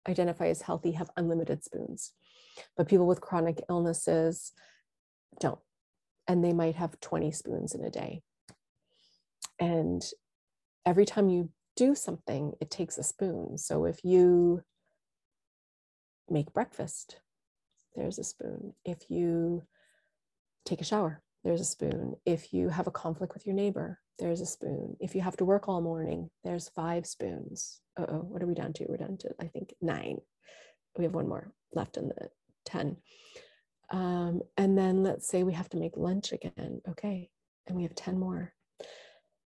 identify 0.06 0.48
as 0.48 0.62
healthy 0.62 0.92
have 0.92 1.10
unlimited 1.16 1.64
spoons, 1.64 2.12
but 2.76 2.88
people 2.88 3.06
with 3.06 3.20
chronic 3.20 3.62
illnesses 3.68 4.52
don't. 5.40 5.58
And 6.26 6.44
they 6.44 6.52
might 6.52 6.76
have 6.76 7.00
20 7.00 7.32
spoons 7.32 7.74
in 7.74 7.82
a 7.84 7.90
day. 7.90 8.22
And 9.58 10.02
every 10.86 11.04
time 11.04 11.28
you 11.28 11.50
do 11.76 11.94
something, 11.94 12.54
it 12.60 12.70
takes 12.70 12.98
a 12.98 13.02
spoon. 13.02 13.58
So 13.58 13.84
if 13.84 14.04
you 14.04 14.62
make 16.28 16.52
breakfast, 16.52 17.20
there's 17.94 18.18
a 18.18 18.24
spoon. 18.24 18.74
If 18.84 19.10
you 19.10 19.62
take 20.64 20.80
a 20.80 20.84
shower, 20.84 21.22
there's 21.44 21.60
a 21.60 21.64
spoon. 21.64 22.16
If 22.26 22.52
you 22.52 22.68
have 22.68 22.86
a 22.86 22.92
conflict 22.92 23.34
with 23.34 23.46
your 23.46 23.54
neighbor, 23.54 24.00
there's 24.18 24.40
a 24.40 24.46
spoon. 24.46 24.96
If 25.00 25.14
you 25.14 25.20
have 25.20 25.36
to 25.36 25.44
work 25.44 25.68
all 25.68 25.80
morning, 25.80 26.30
there's 26.44 26.68
five 26.70 27.06
spoons. 27.06 27.80
oh, 27.96 28.04
what 28.04 28.42
are 28.42 28.46
we 28.46 28.54
down 28.54 28.72
to? 28.74 28.86
We're 28.88 28.96
down 28.96 29.16
to, 29.18 29.30
I 29.40 29.46
think, 29.46 29.74
nine. 29.80 30.18
We 30.96 31.04
have 31.04 31.14
one 31.14 31.28
more 31.28 31.52
left 31.72 31.96
in 31.96 32.08
the 32.08 32.28
10. 32.66 32.96
Um, 33.90 34.42
and 34.56 34.76
then 34.76 35.02
let's 35.02 35.28
say 35.28 35.42
we 35.42 35.54
have 35.54 35.68
to 35.70 35.76
make 35.76 35.96
lunch 35.96 36.32
again. 36.32 36.80
Okay. 36.88 37.30
And 37.66 37.76
we 37.76 37.84
have 37.84 37.94
10 37.94 38.18
more. 38.18 38.52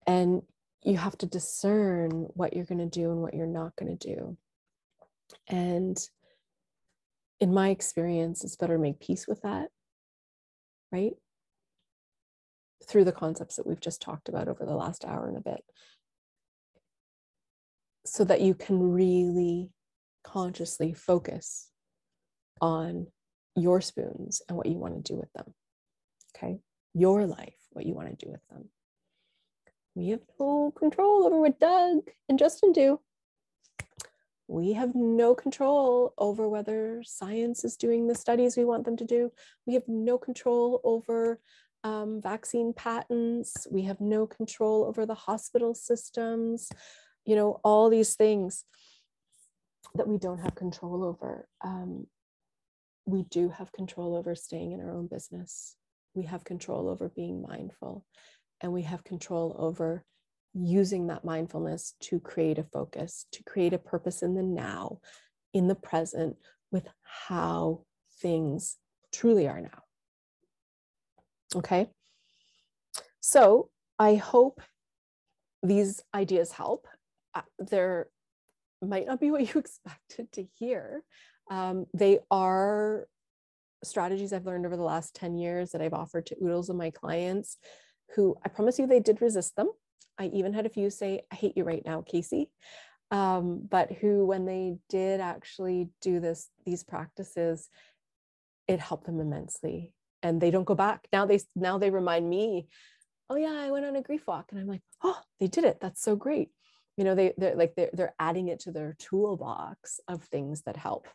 And 0.06 0.42
you 0.82 0.96
have 0.96 1.16
to 1.18 1.26
discern 1.26 2.26
what 2.34 2.54
you're 2.54 2.64
going 2.64 2.78
to 2.78 2.86
do 2.86 3.10
and 3.10 3.22
what 3.22 3.34
you're 3.34 3.46
not 3.46 3.76
going 3.76 3.96
to 3.96 4.14
do. 4.14 4.36
And 5.48 5.98
in 7.40 7.54
my 7.54 7.70
experience, 7.70 8.44
it's 8.44 8.56
better 8.56 8.76
to 8.76 8.82
make 8.82 9.00
peace 9.00 9.26
with 9.26 9.42
that, 9.42 9.68
right? 10.90 11.12
Through 12.88 13.04
the 13.04 13.12
concepts 13.12 13.56
that 13.56 13.66
we've 13.66 13.80
just 13.80 14.02
talked 14.02 14.28
about 14.28 14.48
over 14.48 14.64
the 14.64 14.74
last 14.74 15.04
hour 15.04 15.28
and 15.28 15.36
a 15.36 15.40
bit. 15.40 15.64
So 18.04 18.24
that 18.24 18.40
you 18.40 18.54
can 18.54 18.92
really 18.92 19.70
consciously 20.24 20.92
focus 20.92 21.68
on 22.60 23.06
your 23.54 23.80
spoons 23.80 24.42
and 24.48 24.56
what 24.56 24.66
you 24.66 24.78
want 24.78 24.94
to 24.94 25.12
do 25.12 25.16
with 25.18 25.32
them. 25.32 25.54
Okay. 26.36 26.58
Your 26.94 27.26
life, 27.26 27.56
what 27.70 27.86
you 27.86 27.94
want 27.94 28.08
to 28.18 28.26
do 28.26 28.30
with 28.30 28.46
them. 28.50 28.68
We 29.94 30.08
have 30.08 30.20
no 30.40 30.72
control 30.76 31.26
over 31.26 31.38
what 31.40 31.60
Doug 31.60 32.08
and 32.28 32.38
Justin 32.38 32.72
do. 32.72 33.00
we 34.48 34.72
have 34.74 34.94
no 34.94 35.34
control 35.34 36.12
over 36.18 36.48
whether 36.48 37.02
science 37.04 37.64
is 37.64 37.76
doing 37.76 38.06
the 38.06 38.14
studies 38.14 38.56
we 38.56 38.64
want 38.64 38.84
them 38.84 38.96
to 38.98 39.04
do. 39.04 39.32
We 39.66 39.74
have 39.74 39.88
no 39.88 40.18
control 40.18 40.80
over 40.84 41.40
um, 41.84 42.20
vaccine 42.20 42.72
patents. 42.74 43.66
We 43.70 43.82
have 43.82 44.00
no 44.00 44.26
control 44.26 44.84
over 44.84 45.06
the 45.06 45.14
hospital 45.14 45.74
systems, 45.74 46.68
you 47.24 47.34
know, 47.34 47.60
all 47.64 47.88
these 47.88 48.14
things 48.14 48.64
that 49.94 50.08
we 50.08 50.18
don't 50.18 50.38
have 50.40 50.54
control 50.54 51.04
over. 51.04 51.48
Um, 51.62 52.06
we 53.06 53.22
do 53.24 53.48
have 53.48 53.72
control 53.72 54.14
over 54.14 54.34
staying 54.34 54.72
in 54.72 54.80
our 54.80 54.92
own 54.92 55.06
business. 55.06 55.76
We 56.14 56.24
have 56.26 56.44
control 56.44 56.88
over 56.88 57.08
being 57.08 57.42
mindful, 57.42 58.04
and 58.62 58.72
we 58.72 58.82
have 58.82 59.04
control 59.04 59.56
over 59.58 60.04
using 60.54 61.08
that 61.08 61.24
mindfulness 61.24 61.94
to 62.00 62.20
create 62.20 62.58
a 62.58 62.64
focus, 62.64 63.26
to 63.32 63.42
create 63.42 63.72
a 63.72 63.78
purpose 63.78 64.22
in 64.22 64.34
the 64.34 64.42
now, 64.42 64.98
in 65.52 65.66
the 65.66 65.74
present, 65.74 66.36
with 66.70 66.86
how 67.02 67.84
things 68.20 68.76
truly 69.12 69.48
are 69.48 69.60
now. 69.60 69.82
Okay. 71.56 71.88
So 73.20 73.70
I 73.98 74.14
hope 74.14 74.60
these 75.62 76.02
ideas 76.14 76.52
help. 76.52 76.86
Uh, 77.34 77.42
there 77.58 78.08
might 78.80 79.06
not 79.06 79.20
be 79.20 79.30
what 79.30 79.54
you 79.54 79.60
expected 79.60 80.30
to 80.32 80.44
hear. 80.58 81.02
Um, 81.50 81.86
they 81.94 82.20
are 82.30 83.06
strategies 83.84 84.32
I've 84.32 84.46
learned 84.46 84.66
over 84.66 84.76
the 84.76 84.82
last 84.82 85.14
10 85.16 85.36
years 85.38 85.72
that 85.72 85.82
I've 85.82 85.94
offered 85.94 86.26
to 86.26 86.36
oodles 86.42 86.68
of 86.68 86.76
my 86.76 86.90
clients 86.90 87.58
who 88.14 88.36
I 88.44 88.48
promise 88.48 88.78
you 88.78 88.86
they 88.86 89.00
did 89.00 89.22
resist 89.22 89.56
them. 89.56 89.70
I 90.18 90.26
even 90.26 90.52
had 90.52 90.66
a 90.66 90.70
few 90.70 90.90
say, 90.90 91.22
I 91.30 91.34
hate 91.34 91.56
you 91.56 91.64
right 91.64 91.82
now, 91.84 92.02
Casey. 92.02 92.50
Um, 93.10 93.66
but 93.68 93.92
who, 93.92 94.24
when 94.24 94.46
they 94.46 94.76
did 94.88 95.20
actually 95.20 95.90
do 96.00 96.20
this, 96.20 96.48
these 96.64 96.82
practices, 96.82 97.68
it 98.68 98.80
helped 98.80 99.06
them 99.06 99.20
immensely. 99.20 99.92
And 100.22 100.40
they 100.40 100.50
don't 100.50 100.64
go 100.64 100.74
back. 100.74 101.06
Now 101.12 101.26
they 101.26 101.40
now 101.56 101.78
they 101.78 101.90
remind 101.90 102.28
me, 102.28 102.68
oh 103.28 103.36
yeah, 103.36 103.52
I 103.52 103.70
went 103.70 103.84
on 103.84 103.96
a 103.96 104.02
grief 104.02 104.26
walk. 104.26 104.46
And 104.50 104.60
I'm 104.60 104.68
like, 104.68 104.82
oh, 105.02 105.18
they 105.40 105.48
did 105.48 105.64
it. 105.64 105.78
That's 105.80 106.02
so 106.02 106.14
great. 106.16 106.50
You 106.96 107.04
know, 107.04 107.14
they 107.14 107.32
they're 107.36 107.56
like 107.56 107.74
they're 107.74 107.90
they're 107.92 108.14
adding 108.18 108.48
it 108.48 108.60
to 108.60 108.72
their 108.72 108.94
toolbox 108.98 110.00
of 110.08 110.22
things 110.24 110.62
that 110.62 110.76
help. 110.76 111.08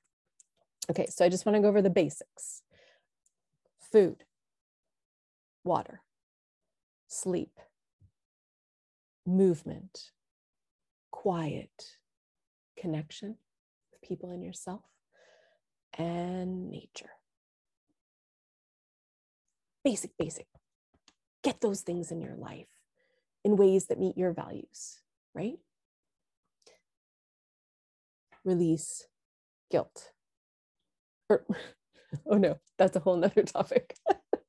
Okay, 0.90 1.08
so 1.08 1.26
I 1.26 1.30
just 1.30 1.46
want 1.46 1.56
to 1.56 1.62
go 1.62 1.68
over 1.68 1.82
the 1.82 1.90
basics. 1.90 2.62
Food, 3.92 4.24
water, 5.64 6.02
sleep, 7.18 7.60
movement, 9.26 10.12
quiet, 11.12 11.98
connection 12.78 13.38
with 13.92 14.02
people 14.08 14.30
and 14.30 14.44
yourself, 14.44 14.84
and 15.98 16.70
nature. 16.70 17.10
Basic, 19.84 20.12
basic. 20.20 20.46
Get 21.44 21.62
those 21.62 21.82
things 21.82 22.12
in 22.12 22.22
your 22.22 22.36
life 22.36 22.68
in 23.44 23.58
ways 23.58 23.88
that 23.88 24.00
meet 24.00 24.18
your 24.18 24.34
values, 24.34 25.00
right? 25.34 25.58
Release 28.46 29.08
guilt. 29.72 30.12
Or, 31.30 31.46
oh 32.28 32.38
no, 32.38 32.60
that's 32.78 32.96
a 32.96 33.00
whole 33.00 33.18
nother 33.18 33.44
topic. 33.44 33.96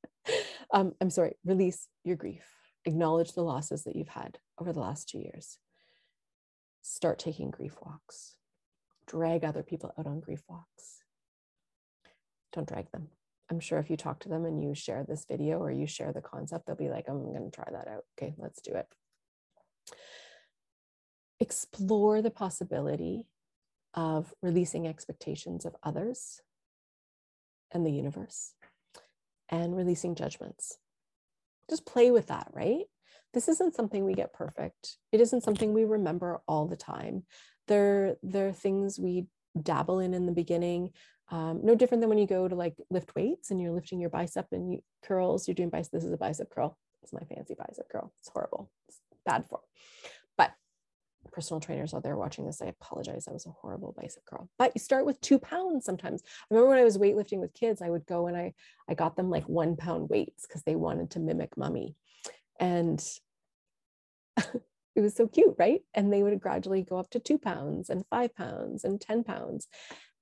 um, 0.75 0.93
I'm 1.01 1.11
sorry, 1.11 1.37
release 1.45 1.89
your 2.05 2.17
grief 2.17 2.58
acknowledge 2.85 3.33
the 3.33 3.43
losses 3.43 3.85
that 3.85 3.97
you've 3.97 4.09
had 4.09 4.39
over 4.59 4.73
the 4.73 4.81
last 4.81 5.09
two 5.09 5.19
years. 5.19 5.59
Start 6.83 7.19
taking 7.19 7.51
grief 7.51 7.77
walks. 7.85 8.37
Drag 9.07 9.45
other 9.45 9.63
people 9.63 9.93
out 9.99 10.07
on 10.07 10.21
grief 10.21 10.43
walks. 10.49 11.03
Don't 12.53 12.69
drag 12.69 12.91
them. 12.93 13.09
I'm 13.51 13.61
sure 13.61 13.79
if 13.79 13.89
you 13.89 13.97
talk 13.97 14.21
to 14.21 14.29
them 14.29 14.45
and 14.45 14.63
you 14.63 14.75
share 14.75 15.05
this 15.09 15.25
video 15.27 15.59
or 15.59 15.71
you 15.71 15.87
share 15.87 16.13
the 16.13 16.21
concept, 16.21 16.67
they'll 16.67 16.77
be 16.77 16.91
like, 16.91 17.09
I'm 17.09 17.23
going 17.23 17.51
to 17.51 17.55
try 17.55 17.69
that 17.71 17.89
out. 17.89 18.05
Okay, 18.19 18.35
let's 18.37 18.61
do 18.61 18.73
it. 18.75 18.87
Explore 21.41 22.21
the 22.21 22.31
possibility 22.31 23.25
of 23.95 24.35
releasing 24.43 24.87
expectations 24.87 25.65
of 25.65 25.77
others 25.83 26.43
and 27.73 27.87
the 27.87 27.93
universe 27.93 28.55
and 29.49 29.77
releasing 29.77 30.15
judgments 30.15 30.79
just 31.69 31.87
play 31.87 32.11
with 32.11 32.29
that, 32.29 32.49
right? 32.53 32.85
This 33.35 33.49
isn't 33.49 33.75
something 33.75 34.05
we 34.05 34.15
get 34.15 34.33
perfect. 34.33 34.97
It 35.13 35.21
isn't 35.21 35.43
something 35.43 35.73
we 35.73 35.85
remember 35.85 36.41
all 36.49 36.67
the 36.67 36.77
time. 36.77 37.25
There, 37.67 38.17
there 38.23 38.49
are 38.49 38.53
things 38.53 38.99
we 38.99 39.27
dabble 39.61 39.99
in 39.99 40.15
in 40.15 40.27
the 40.27 40.33
beginning. 40.33 40.91
Um, 41.31 41.61
no 41.63 41.75
different 41.75 42.01
than 42.01 42.09
when 42.09 42.19
you 42.19 42.27
go 42.27 42.49
to 42.49 42.55
like 42.55 42.77
lift 42.91 43.15
weights 43.15 43.51
and 43.51 43.61
you're 43.61 43.73
lifting 43.73 44.01
your 44.01 44.11
bicep 44.11 44.47
and 44.53 44.73
you 44.73 44.81
curls, 45.03 45.47
you're 45.47 45.55
doing 45.55 45.69
bicep. 45.69 45.93
This 45.93 46.05
is 46.05 46.13
a 46.13 46.17
bicep 46.17 46.49
curl. 46.51 46.79
It's 47.03 47.13
my 47.13 47.21
fancy 47.21 47.55
bicep 47.55 47.89
curl. 47.91 48.13
It's 48.19 48.31
horrible. 48.31 48.71
It's 48.89 49.01
bad 49.27 49.45
for. 49.49 49.61
Personal 51.39 51.61
trainers 51.61 51.95
out 51.95 52.03
there 52.03 52.17
watching 52.17 52.47
this, 52.47 52.61
I 52.61 52.67
apologize. 52.67 53.27
That 53.27 53.33
was 53.33 53.47
a 53.47 53.51
horrible 53.51 53.95
bicep 53.97 54.25
curl. 54.25 54.51
But 54.59 54.73
you 54.75 54.81
start 54.81 55.07
with 55.07 55.21
two 55.21 55.39
pounds 55.39 55.85
sometimes. 55.85 56.21
I 56.27 56.47
remember 56.51 56.71
when 56.71 56.81
I 56.81 56.85
was 56.85 56.99
weightlifting 56.99 57.39
with 57.39 57.55
kids, 57.55 57.81
I 57.81 57.91
would 57.91 58.07
go 58.07 58.27
and 58.27 58.37
I 58.37 58.55
I 58.89 58.95
got 58.95 59.15
them 59.15 59.31
like 59.31 59.49
one 59.49 59.77
pound 59.77 60.09
weights 60.09 60.49
because 60.49 60.65
they 60.65 60.75
wanted 60.75 61.13
to 61.13 61.21
mimic 61.21 61.57
mummy. 61.57 61.95
And 62.59 63.01
it 64.37 65.01
was 65.01 65.15
so 65.15 65.29
cute, 65.29 65.55
right? 65.61 65.83
And 65.95 66.13
they 66.13 66.25
would 66.25 66.41
gradually 66.41 66.83
go 66.83 66.99
up 66.99 67.09
to 67.11 67.21
two 67.21 67.39
pounds 67.39 67.89
and 67.89 68.05
five 68.11 68.35
pounds 68.35 68.83
and 68.83 69.01
10 69.01 69.23
pounds. 69.23 69.69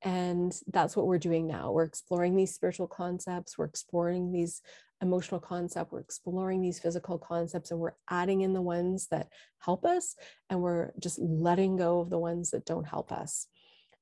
And 0.03 0.55
that's 0.67 0.99
what 0.99 1.07
we're 1.07 1.17
doing 1.17 1.47
now. 1.47 1.73
We're 1.73 1.85
exploring 1.85 2.37
these 2.37 2.55
spiritual 2.55 2.89
concepts, 2.89 3.57
we're 3.57 3.65
exploring 3.65 4.33
these 4.33 4.61
emotional 5.03 5.41
concept, 5.41 5.93
we're 5.93 6.01
exploring 6.01 6.61
these 6.63 6.79
physical 6.79 7.19
concepts, 7.19 7.71
and 7.71 7.81
we're 7.81 7.97
adding 8.09 8.41
in 8.41 8.53
the 8.53 8.63
ones 8.63 9.09
that 9.09 9.29
help 9.59 9.85
us, 9.85 10.17
and 10.49 10.63
we're 10.63 10.93
just 10.99 11.19
letting 11.19 11.77
go 11.77 12.01
of 12.01 12.11
the 12.11 12.19
ones 12.19 12.51
that 12.51 12.65
don't 12.65 12.87
help 12.87 13.13
us. 13.13 13.47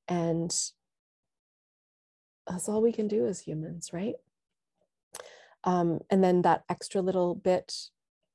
And 0.07 0.55
that's 2.47 2.69
all 2.69 2.81
we 2.81 2.91
can 2.91 3.07
do 3.07 3.25
as 3.25 3.39
humans, 3.39 3.91
right? 3.91 4.15
Um, 5.63 5.99
and 6.09 6.23
then 6.23 6.43
that 6.43 6.63
extra 6.69 7.01
little 7.01 7.35
bit 7.35 7.73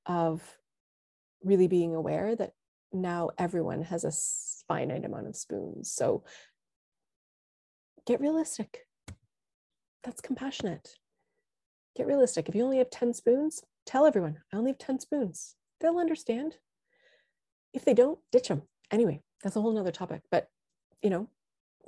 of 0.07 0.59
really 1.45 1.69
being 1.69 1.95
aware 1.95 2.35
that 2.35 2.53
now 2.93 3.31
everyone 3.39 3.83
has 3.83 4.05
a 4.05 4.13
finite 4.67 5.05
amount 5.05 5.29
of 5.29 5.37
spoons. 5.37 5.93
So 5.93 6.25
get 8.07 8.21
realistic. 8.21 8.87
That's 10.03 10.21
compassionate 10.21 10.97
get 11.97 12.07
realistic. 12.07 12.49
If 12.49 12.55
you 12.55 12.64
only 12.64 12.78
have 12.78 12.91
10 12.91 13.14
spoons, 13.14 13.62
tell 13.86 14.07
everyone, 14.07 14.38
I 14.53 14.57
only 14.57 14.70
have 14.70 14.78
10 14.78 15.01
spoons. 15.01 15.57
They'll 15.80 15.99
understand. 15.99 16.57
If 17.72 17.84
they 17.84 17.95
don't, 17.95 18.18
ditch 18.32 18.49
them. 18.49 18.62
Anyway, 18.91 19.22
that's 19.43 19.57
a 19.57 19.61
whole 19.61 19.72
nother 19.72 19.93
topic, 19.93 20.22
but 20.30 20.49
you 21.03 21.11
know, 21.11 21.28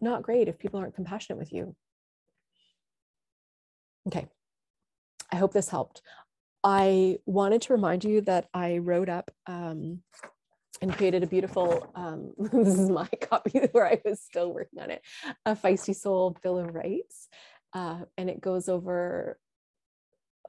not 0.00 0.22
great 0.22 0.48
if 0.48 0.58
people 0.58 0.80
aren't 0.80 0.94
compassionate 0.94 1.38
with 1.38 1.52
you. 1.52 1.74
Okay. 4.06 4.26
I 5.30 5.36
hope 5.36 5.52
this 5.52 5.68
helped. 5.68 6.02
I 6.64 7.18
wanted 7.26 7.62
to 7.62 7.72
remind 7.72 8.04
you 8.04 8.20
that 8.22 8.48
I 8.54 8.78
wrote 8.78 9.08
up 9.08 9.30
um, 9.46 10.02
and 10.80 10.96
created 10.96 11.22
a 11.22 11.26
beautiful, 11.26 11.90
um, 11.94 12.32
this 12.38 12.78
is 12.78 12.90
my 12.90 13.08
copy 13.20 13.60
where 13.72 13.86
I 13.86 14.00
was 14.04 14.20
still 14.20 14.52
working 14.52 14.80
on 14.80 14.90
it, 14.90 15.02
a 15.46 15.56
Feisty 15.56 15.94
Soul 15.94 16.36
Bill 16.42 16.58
of 16.58 16.74
Rights. 16.74 17.28
Uh, 17.72 18.00
and 18.18 18.28
it 18.28 18.40
goes 18.40 18.68
over 18.68 19.38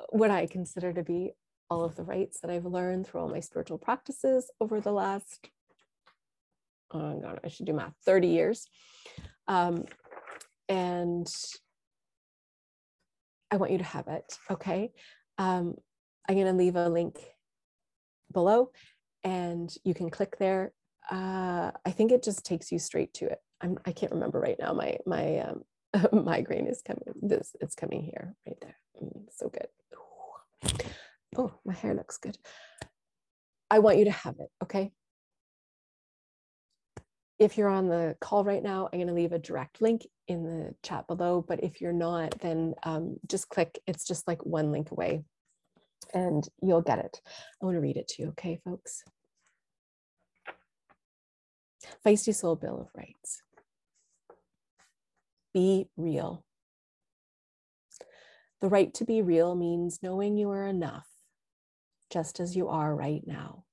what 0.09 0.31
I 0.31 0.45
consider 0.47 0.93
to 0.93 1.03
be 1.03 1.33
all 1.69 1.83
of 1.83 1.95
the 1.95 2.03
rights 2.03 2.39
that 2.41 2.51
I've 2.51 2.65
learned 2.65 3.07
through 3.07 3.21
all 3.21 3.29
my 3.29 3.39
spiritual 3.39 3.77
practices 3.77 4.51
over 4.59 4.79
the 4.79 4.91
last, 4.91 5.49
oh 6.91 7.19
God, 7.19 7.39
I 7.43 7.47
should 7.47 7.65
do 7.65 7.73
math, 7.73 7.93
30 8.05 8.27
years. 8.27 8.67
Um, 9.47 9.85
and 10.69 11.27
I 13.51 13.57
want 13.57 13.71
you 13.71 13.77
to 13.79 13.83
have 13.83 14.07
it. 14.07 14.37
Okay. 14.49 14.91
Um, 15.37 15.75
I'm 16.27 16.35
going 16.35 16.47
to 16.47 16.53
leave 16.53 16.75
a 16.75 16.89
link 16.89 17.17
below 18.31 18.71
and 19.23 19.73
you 19.83 19.93
can 19.93 20.09
click 20.09 20.37
there. 20.37 20.73
Uh, 21.11 21.71
I 21.85 21.91
think 21.91 22.11
it 22.11 22.23
just 22.23 22.45
takes 22.45 22.71
you 22.71 22.79
straight 22.79 23.13
to 23.15 23.25
it. 23.25 23.39
I'm, 23.61 23.77
I 23.85 23.91
can't 23.91 24.11
remember 24.11 24.39
right 24.39 24.57
now. 24.59 24.73
My, 24.73 24.97
my, 25.05 25.39
um, 25.39 25.63
migraine 26.23 26.67
is 26.67 26.81
coming. 26.81 27.03
This, 27.21 27.55
it's 27.61 27.75
coming 27.75 28.03
here 28.03 28.35
right 28.47 28.57
there. 28.61 28.77
Mm, 29.01 29.25
so 29.31 29.49
good. 29.49 29.67
Oh, 31.37 31.53
my 31.65 31.73
hair 31.73 31.93
looks 31.93 32.17
good. 32.17 32.37
I 33.69 33.79
want 33.79 33.97
you 33.97 34.05
to 34.05 34.11
have 34.11 34.35
it, 34.39 34.49
okay? 34.63 34.91
If 37.39 37.57
you're 37.57 37.69
on 37.69 37.89
the 37.89 38.15
call 38.21 38.43
right 38.43 38.61
now, 38.61 38.87
I'm 38.91 38.99
going 38.99 39.07
to 39.07 39.13
leave 39.13 39.31
a 39.31 39.39
direct 39.39 39.81
link 39.81 40.05
in 40.27 40.43
the 40.43 40.75
chat 40.83 41.07
below. 41.07 41.43
But 41.45 41.63
if 41.63 41.81
you're 41.81 41.91
not, 41.91 42.39
then 42.39 42.75
um, 42.83 43.17
just 43.27 43.49
click. 43.49 43.79
It's 43.87 44.05
just 44.05 44.27
like 44.27 44.45
one 44.45 44.71
link 44.71 44.91
away 44.91 45.23
and 46.13 46.47
you'll 46.61 46.81
get 46.81 46.99
it. 46.99 47.21
I 47.61 47.65
want 47.65 47.75
to 47.75 47.81
read 47.81 47.97
it 47.97 48.07
to 48.09 48.21
you, 48.21 48.29
okay, 48.29 48.59
folks? 48.63 49.03
Feisty 52.05 52.33
Soul 52.33 52.55
Bill 52.55 52.81
of 52.81 52.87
Rights. 52.95 53.41
be 55.53 55.87
real. 55.97 56.43
The 58.63 58.69
right 58.69 58.93
to 58.93 59.03
be 59.03 59.21
real 59.21 59.55
means 59.55 59.99
knowing 60.01 60.37
you 60.37 60.49
are 60.51 60.65
enough 60.65 61.09
just 62.09 62.39
as 62.39 62.55
you 62.55 62.69
are 62.69 62.95
right 62.95 63.21
now. 63.27 63.65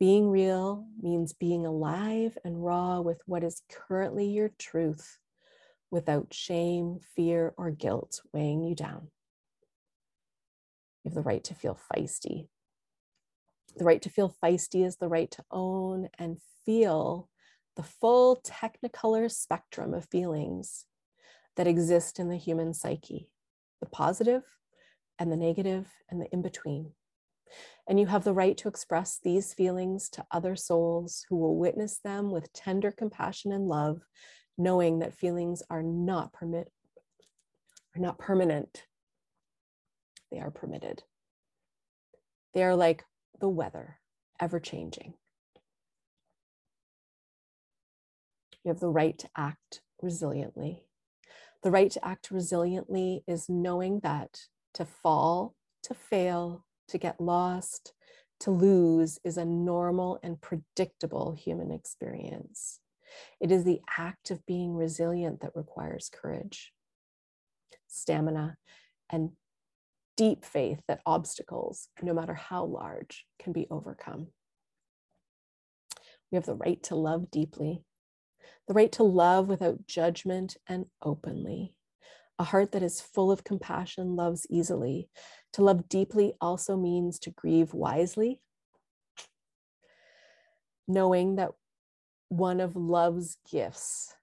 Being 0.00 0.30
real 0.30 0.86
means 0.98 1.34
being 1.34 1.66
alive 1.66 2.38
and 2.42 2.64
raw 2.64 3.02
with 3.02 3.20
what 3.26 3.44
is 3.44 3.60
currently 3.68 4.28
your 4.28 4.48
truth 4.58 5.18
without 5.90 6.32
shame, 6.32 7.00
fear, 7.14 7.52
or 7.58 7.70
guilt 7.70 8.22
weighing 8.32 8.62
you 8.62 8.74
down. 8.74 9.08
You 11.04 11.10
have 11.10 11.14
the 11.14 11.20
right 11.20 11.44
to 11.44 11.54
feel 11.54 11.78
feisty. 11.94 12.48
The 13.76 13.84
right 13.84 14.00
to 14.00 14.08
feel 14.08 14.34
feisty 14.42 14.86
is 14.86 14.96
the 14.96 15.08
right 15.08 15.30
to 15.32 15.44
own 15.50 16.08
and 16.18 16.38
feel 16.64 17.28
the 17.76 17.82
full 17.82 18.40
technicolor 18.42 19.30
spectrum 19.30 19.92
of 19.92 20.08
feelings 20.08 20.86
that 21.56 21.66
exist 21.66 22.18
in 22.18 22.30
the 22.30 22.38
human 22.38 22.72
psyche 22.72 23.28
the 23.82 23.88
positive 23.88 24.44
and 25.18 25.30
the 25.30 25.36
negative 25.36 25.88
and 26.08 26.20
the 26.20 26.26
in 26.32 26.40
between. 26.40 26.92
And 27.88 27.98
you 27.98 28.06
have 28.06 28.22
the 28.22 28.32
right 28.32 28.56
to 28.58 28.68
express 28.68 29.18
these 29.22 29.52
feelings 29.52 30.08
to 30.10 30.24
other 30.30 30.54
souls 30.54 31.26
who 31.28 31.36
will 31.36 31.56
witness 31.56 31.98
them 32.02 32.30
with 32.30 32.52
tender 32.52 32.92
compassion 32.92 33.50
and 33.50 33.66
love, 33.66 34.00
knowing 34.56 35.00
that 35.00 35.12
feelings 35.12 35.62
are 35.68 35.82
not 35.82 36.32
permit 36.32 36.70
are 37.94 38.00
not 38.00 38.18
permanent. 38.18 38.84
They 40.30 40.40
are 40.40 40.50
permitted. 40.50 41.02
They 42.54 42.62
are 42.62 42.76
like 42.76 43.04
the 43.40 43.50
weather, 43.50 43.98
ever 44.40 44.60
changing. 44.60 45.12
You 48.64 48.70
have 48.70 48.80
the 48.80 48.88
right 48.88 49.18
to 49.18 49.28
act 49.36 49.82
resiliently. 50.02 50.84
The 51.62 51.70
right 51.70 51.90
to 51.92 52.04
act 52.04 52.30
resiliently 52.30 53.22
is 53.26 53.48
knowing 53.48 54.00
that 54.00 54.46
to 54.74 54.84
fall, 54.84 55.54
to 55.84 55.94
fail, 55.94 56.64
to 56.88 56.98
get 56.98 57.20
lost, 57.20 57.92
to 58.40 58.50
lose 58.50 59.20
is 59.24 59.36
a 59.36 59.44
normal 59.44 60.18
and 60.22 60.40
predictable 60.40 61.32
human 61.32 61.70
experience. 61.70 62.80
It 63.40 63.52
is 63.52 63.62
the 63.62 63.80
act 63.96 64.30
of 64.32 64.44
being 64.46 64.74
resilient 64.74 65.40
that 65.42 65.54
requires 65.54 66.10
courage, 66.12 66.72
stamina, 67.86 68.56
and 69.10 69.30
deep 70.16 70.44
faith 70.44 70.80
that 70.88 71.00
obstacles, 71.06 71.88
no 72.02 72.12
matter 72.12 72.34
how 72.34 72.64
large, 72.64 73.24
can 73.38 73.52
be 73.52 73.68
overcome. 73.70 74.28
We 76.30 76.36
have 76.36 76.46
the 76.46 76.56
right 76.56 76.82
to 76.84 76.96
love 76.96 77.30
deeply, 77.30 77.84
the 78.68 78.74
right 78.74 78.92
to 78.92 79.02
love 79.02 79.48
without 79.48 79.86
judgment 79.86 80.56
and 80.68 80.86
openly. 81.02 81.74
A 82.38 82.44
heart 82.44 82.72
that 82.72 82.82
is 82.82 83.00
full 83.00 83.30
of 83.30 83.44
compassion 83.44 84.16
loves 84.16 84.46
easily. 84.50 85.08
To 85.52 85.62
love 85.62 85.88
deeply 85.88 86.34
also 86.40 86.76
means 86.76 87.18
to 87.20 87.30
grieve 87.30 87.74
wisely, 87.74 88.40
knowing 90.88 91.36
that 91.36 91.52
one 92.28 92.60
of 92.60 92.74
love's 92.74 93.36
gifts 93.50 94.14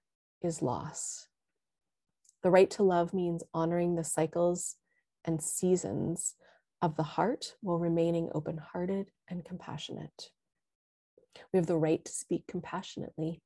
is 0.42 0.60
loss. 0.60 1.28
The 2.42 2.50
right 2.50 2.70
to 2.72 2.82
love 2.82 3.14
means 3.14 3.44
honoring 3.54 3.94
the 3.94 4.04
cycles 4.04 4.76
and 5.24 5.42
seasons 5.42 6.34
of 6.82 6.96
the 6.96 7.02
heart 7.02 7.54
while 7.60 7.78
remaining 7.78 8.30
open 8.34 8.58
hearted 8.58 9.10
and 9.28 9.44
compassionate. 9.44 10.30
We 11.52 11.58
have 11.58 11.66
the 11.66 11.76
right 11.76 12.04
to 12.04 12.12
speak 12.12 12.46
compassionately 12.46 13.42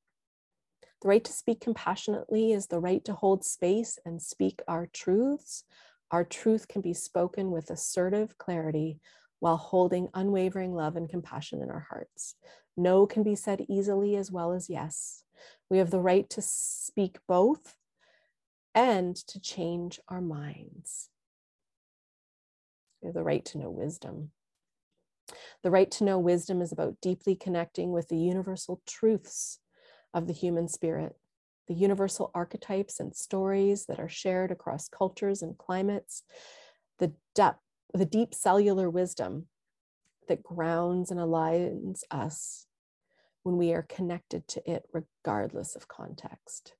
the 1.02 1.08
right 1.08 1.24
to 1.24 1.32
speak 1.32 1.60
compassionately 1.60 2.52
is 2.52 2.68
the 2.68 2.80
right 2.80 3.04
to 3.04 3.12
hold 3.12 3.44
space 3.44 3.98
and 4.04 4.22
speak 4.22 4.62
our 4.66 4.86
truths. 4.86 5.64
Our 6.10 6.24
truth 6.24 6.68
can 6.68 6.80
be 6.80 6.94
spoken 6.94 7.50
with 7.50 7.70
assertive 7.70 8.38
clarity 8.38 9.00
while 9.40 9.56
holding 9.56 10.08
unwavering 10.14 10.74
love 10.74 10.96
and 10.96 11.08
compassion 11.08 11.60
in 11.62 11.70
our 11.70 11.86
hearts. 11.90 12.36
No 12.76 13.06
can 13.06 13.22
be 13.22 13.34
said 13.34 13.66
easily 13.68 14.16
as 14.16 14.32
well 14.32 14.52
as 14.52 14.70
yes. 14.70 15.24
We 15.68 15.78
have 15.78 15.90
the 15.90 16.00
right 16.00 16.28
to 16.30 16.42
speak 16.42 17.18
both 17.28 17.76
and 18.74 19.14
to 19.14 19.40
change 19.40 20.00
our 20.08 20.20
minds. 20.20 21.10
We 23.02 23.08
have 23.08 23.14
the 23.14 23.22
right 23.22 23.44
to 23.46 23.58
know 23.58 23.70
wisdom. 23.70 24.30
The 25.62 25.70
right 25.70 25.90
to 25.92 26.04
know 26.04 26.18
wisdom 26.18 26.62
is 26.62 26.72
about 26.72 27.00
deeply 27.00 27.34
connecting 27.34 27.92
with 27.92 28.08
the 28.08 28.16
universal 28.16 28.80
truths 28.86 29.58
of 30.14 30.28
the 30.28 30.32
human 30.32 30.68
spirit, 30.68 31.16
the 31.66 31.74
universal 31.74 32.30
archetypes 32.34 33.00
and 33.00 33.14
stories 33.14 33.86
that 33.86 33.98
are 33.98 34.08
shared 34.08 34.50
across 34.50 34.88
cultures 34.88 35.42
and 35.42 35.58
climates, 35.58 36.22
the 36.98 37.12
depth, 37.34 37.60
the 37.92 38.06
deep 38.06 38.32
cellular 38.32 38.88
wisdom 38.88 39.46
that 40.28 40.42
grounds 40.42 41.10
and 41.10 41.20
aligns 41.20 42.00
us 42.10 42.66
when 43.42 43.58
we 43.58 43.74
are 43.74 43.82
connected 43.82 44.48
to 44.48 44.70
it, 44.70 44.84
regardless 44.92 45.76
of 45.76 45.88
context. 45.88 46.74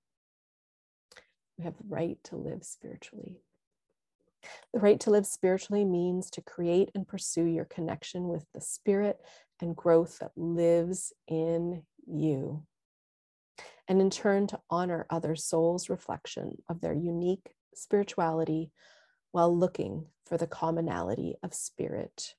We 1.59 1.65
have 1.65 1.77
the 1.77 1.85
right 1.89 2.19
to 2.25 2.37
live 2.37 2.65
spiritually. 2.65 3.41
The 4.73 4.81
right 4.81 5.01
to 5.01 5.11
live 5.11 5.27
spiritually 5.27 5.85
means 5.85 6.31
to 6.31 6.41
create 6.41 6.91
and 6.95 7.07
pursue 7.07 7.45
your 7.45 7.65
connection 7.65 8.29
with 8.29 8.47
the 8.53 8.61
spirit 8.61 9.19
and 9.61 9.77
growth 9.77 10.19
that 10.19 10.33
lives 10.37 11.13
in 11.29 11.83
you 12.07 12.63
and 13.89 14.01
in 14.01 14.11
turn 14.11 14.47
to 14.49 14.61
honor 14.71 15.07
other 15.11 15.37
souls' 15.37 15.89
reflection 15.89 16.57
of 16.69 16.81
their 16.81 16.95
unique 16.95 17.55
spirituality 17.75 18.71
while 19.33 19.57
looking 19.57 20.07
for 20.27 20.39
the 20.39 20.47
commonality 20.47 21.35
of 21.43 21.53
spirit 21.53 22.35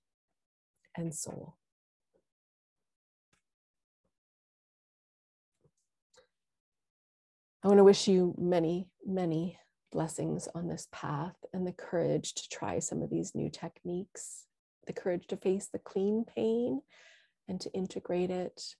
and 0.95 1.13
soul. 1.13 1.57
I 7.63 7.67
want 7.67 7.79
to 7.79 7.83
wish 7.83 8.07
you 8.07 8.35
many, 8.37 8.89
many 9.05 9.57
blessings 9.91 10.47
on 10.53 10.67
this 10.67 10.87
path 10.91 11.35
and 11.51 11.65
the 11.65 11.71
courage 11.71 12.33
to 12.35 12.49
try 12.49 12.79
some 12.79 13.01
of 13.01 13.09
these 13.09 13.33
new 13.33 13.49
techniques, 13.49 14.45
the 14.85 14.93
courage 14.93 15.25
to 15.27 15.37
face 15.37 15.69
the 15.71 15.79
clean 15.79 16.25
pain 16.25 16.81
and 17.47 17.59
to 17.61 17.71
integrate 17.73 18.29
it 18.29 18.75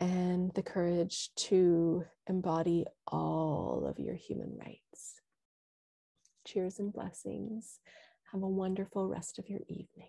and 0.00 0.52
the 0.54 0.62
courage 0.62 1.30
to 1.36 2.04
embody 2.28 2.86
all 3.06 3.86
of 3.88 3.98
your 3.98 4.14
human 4.14 4.56
rights. 4.58 5.20
Cheers 6.46 6.78
and 6.78 6.92
blessings. 6.92 7.78
Have 8.32 8.42
a 8.42 8.48
wonderful 8.48 9.08
rest 9.08 9.38
of 9.38 9.48
your 9.48 9.60
evening. 9.68 10.08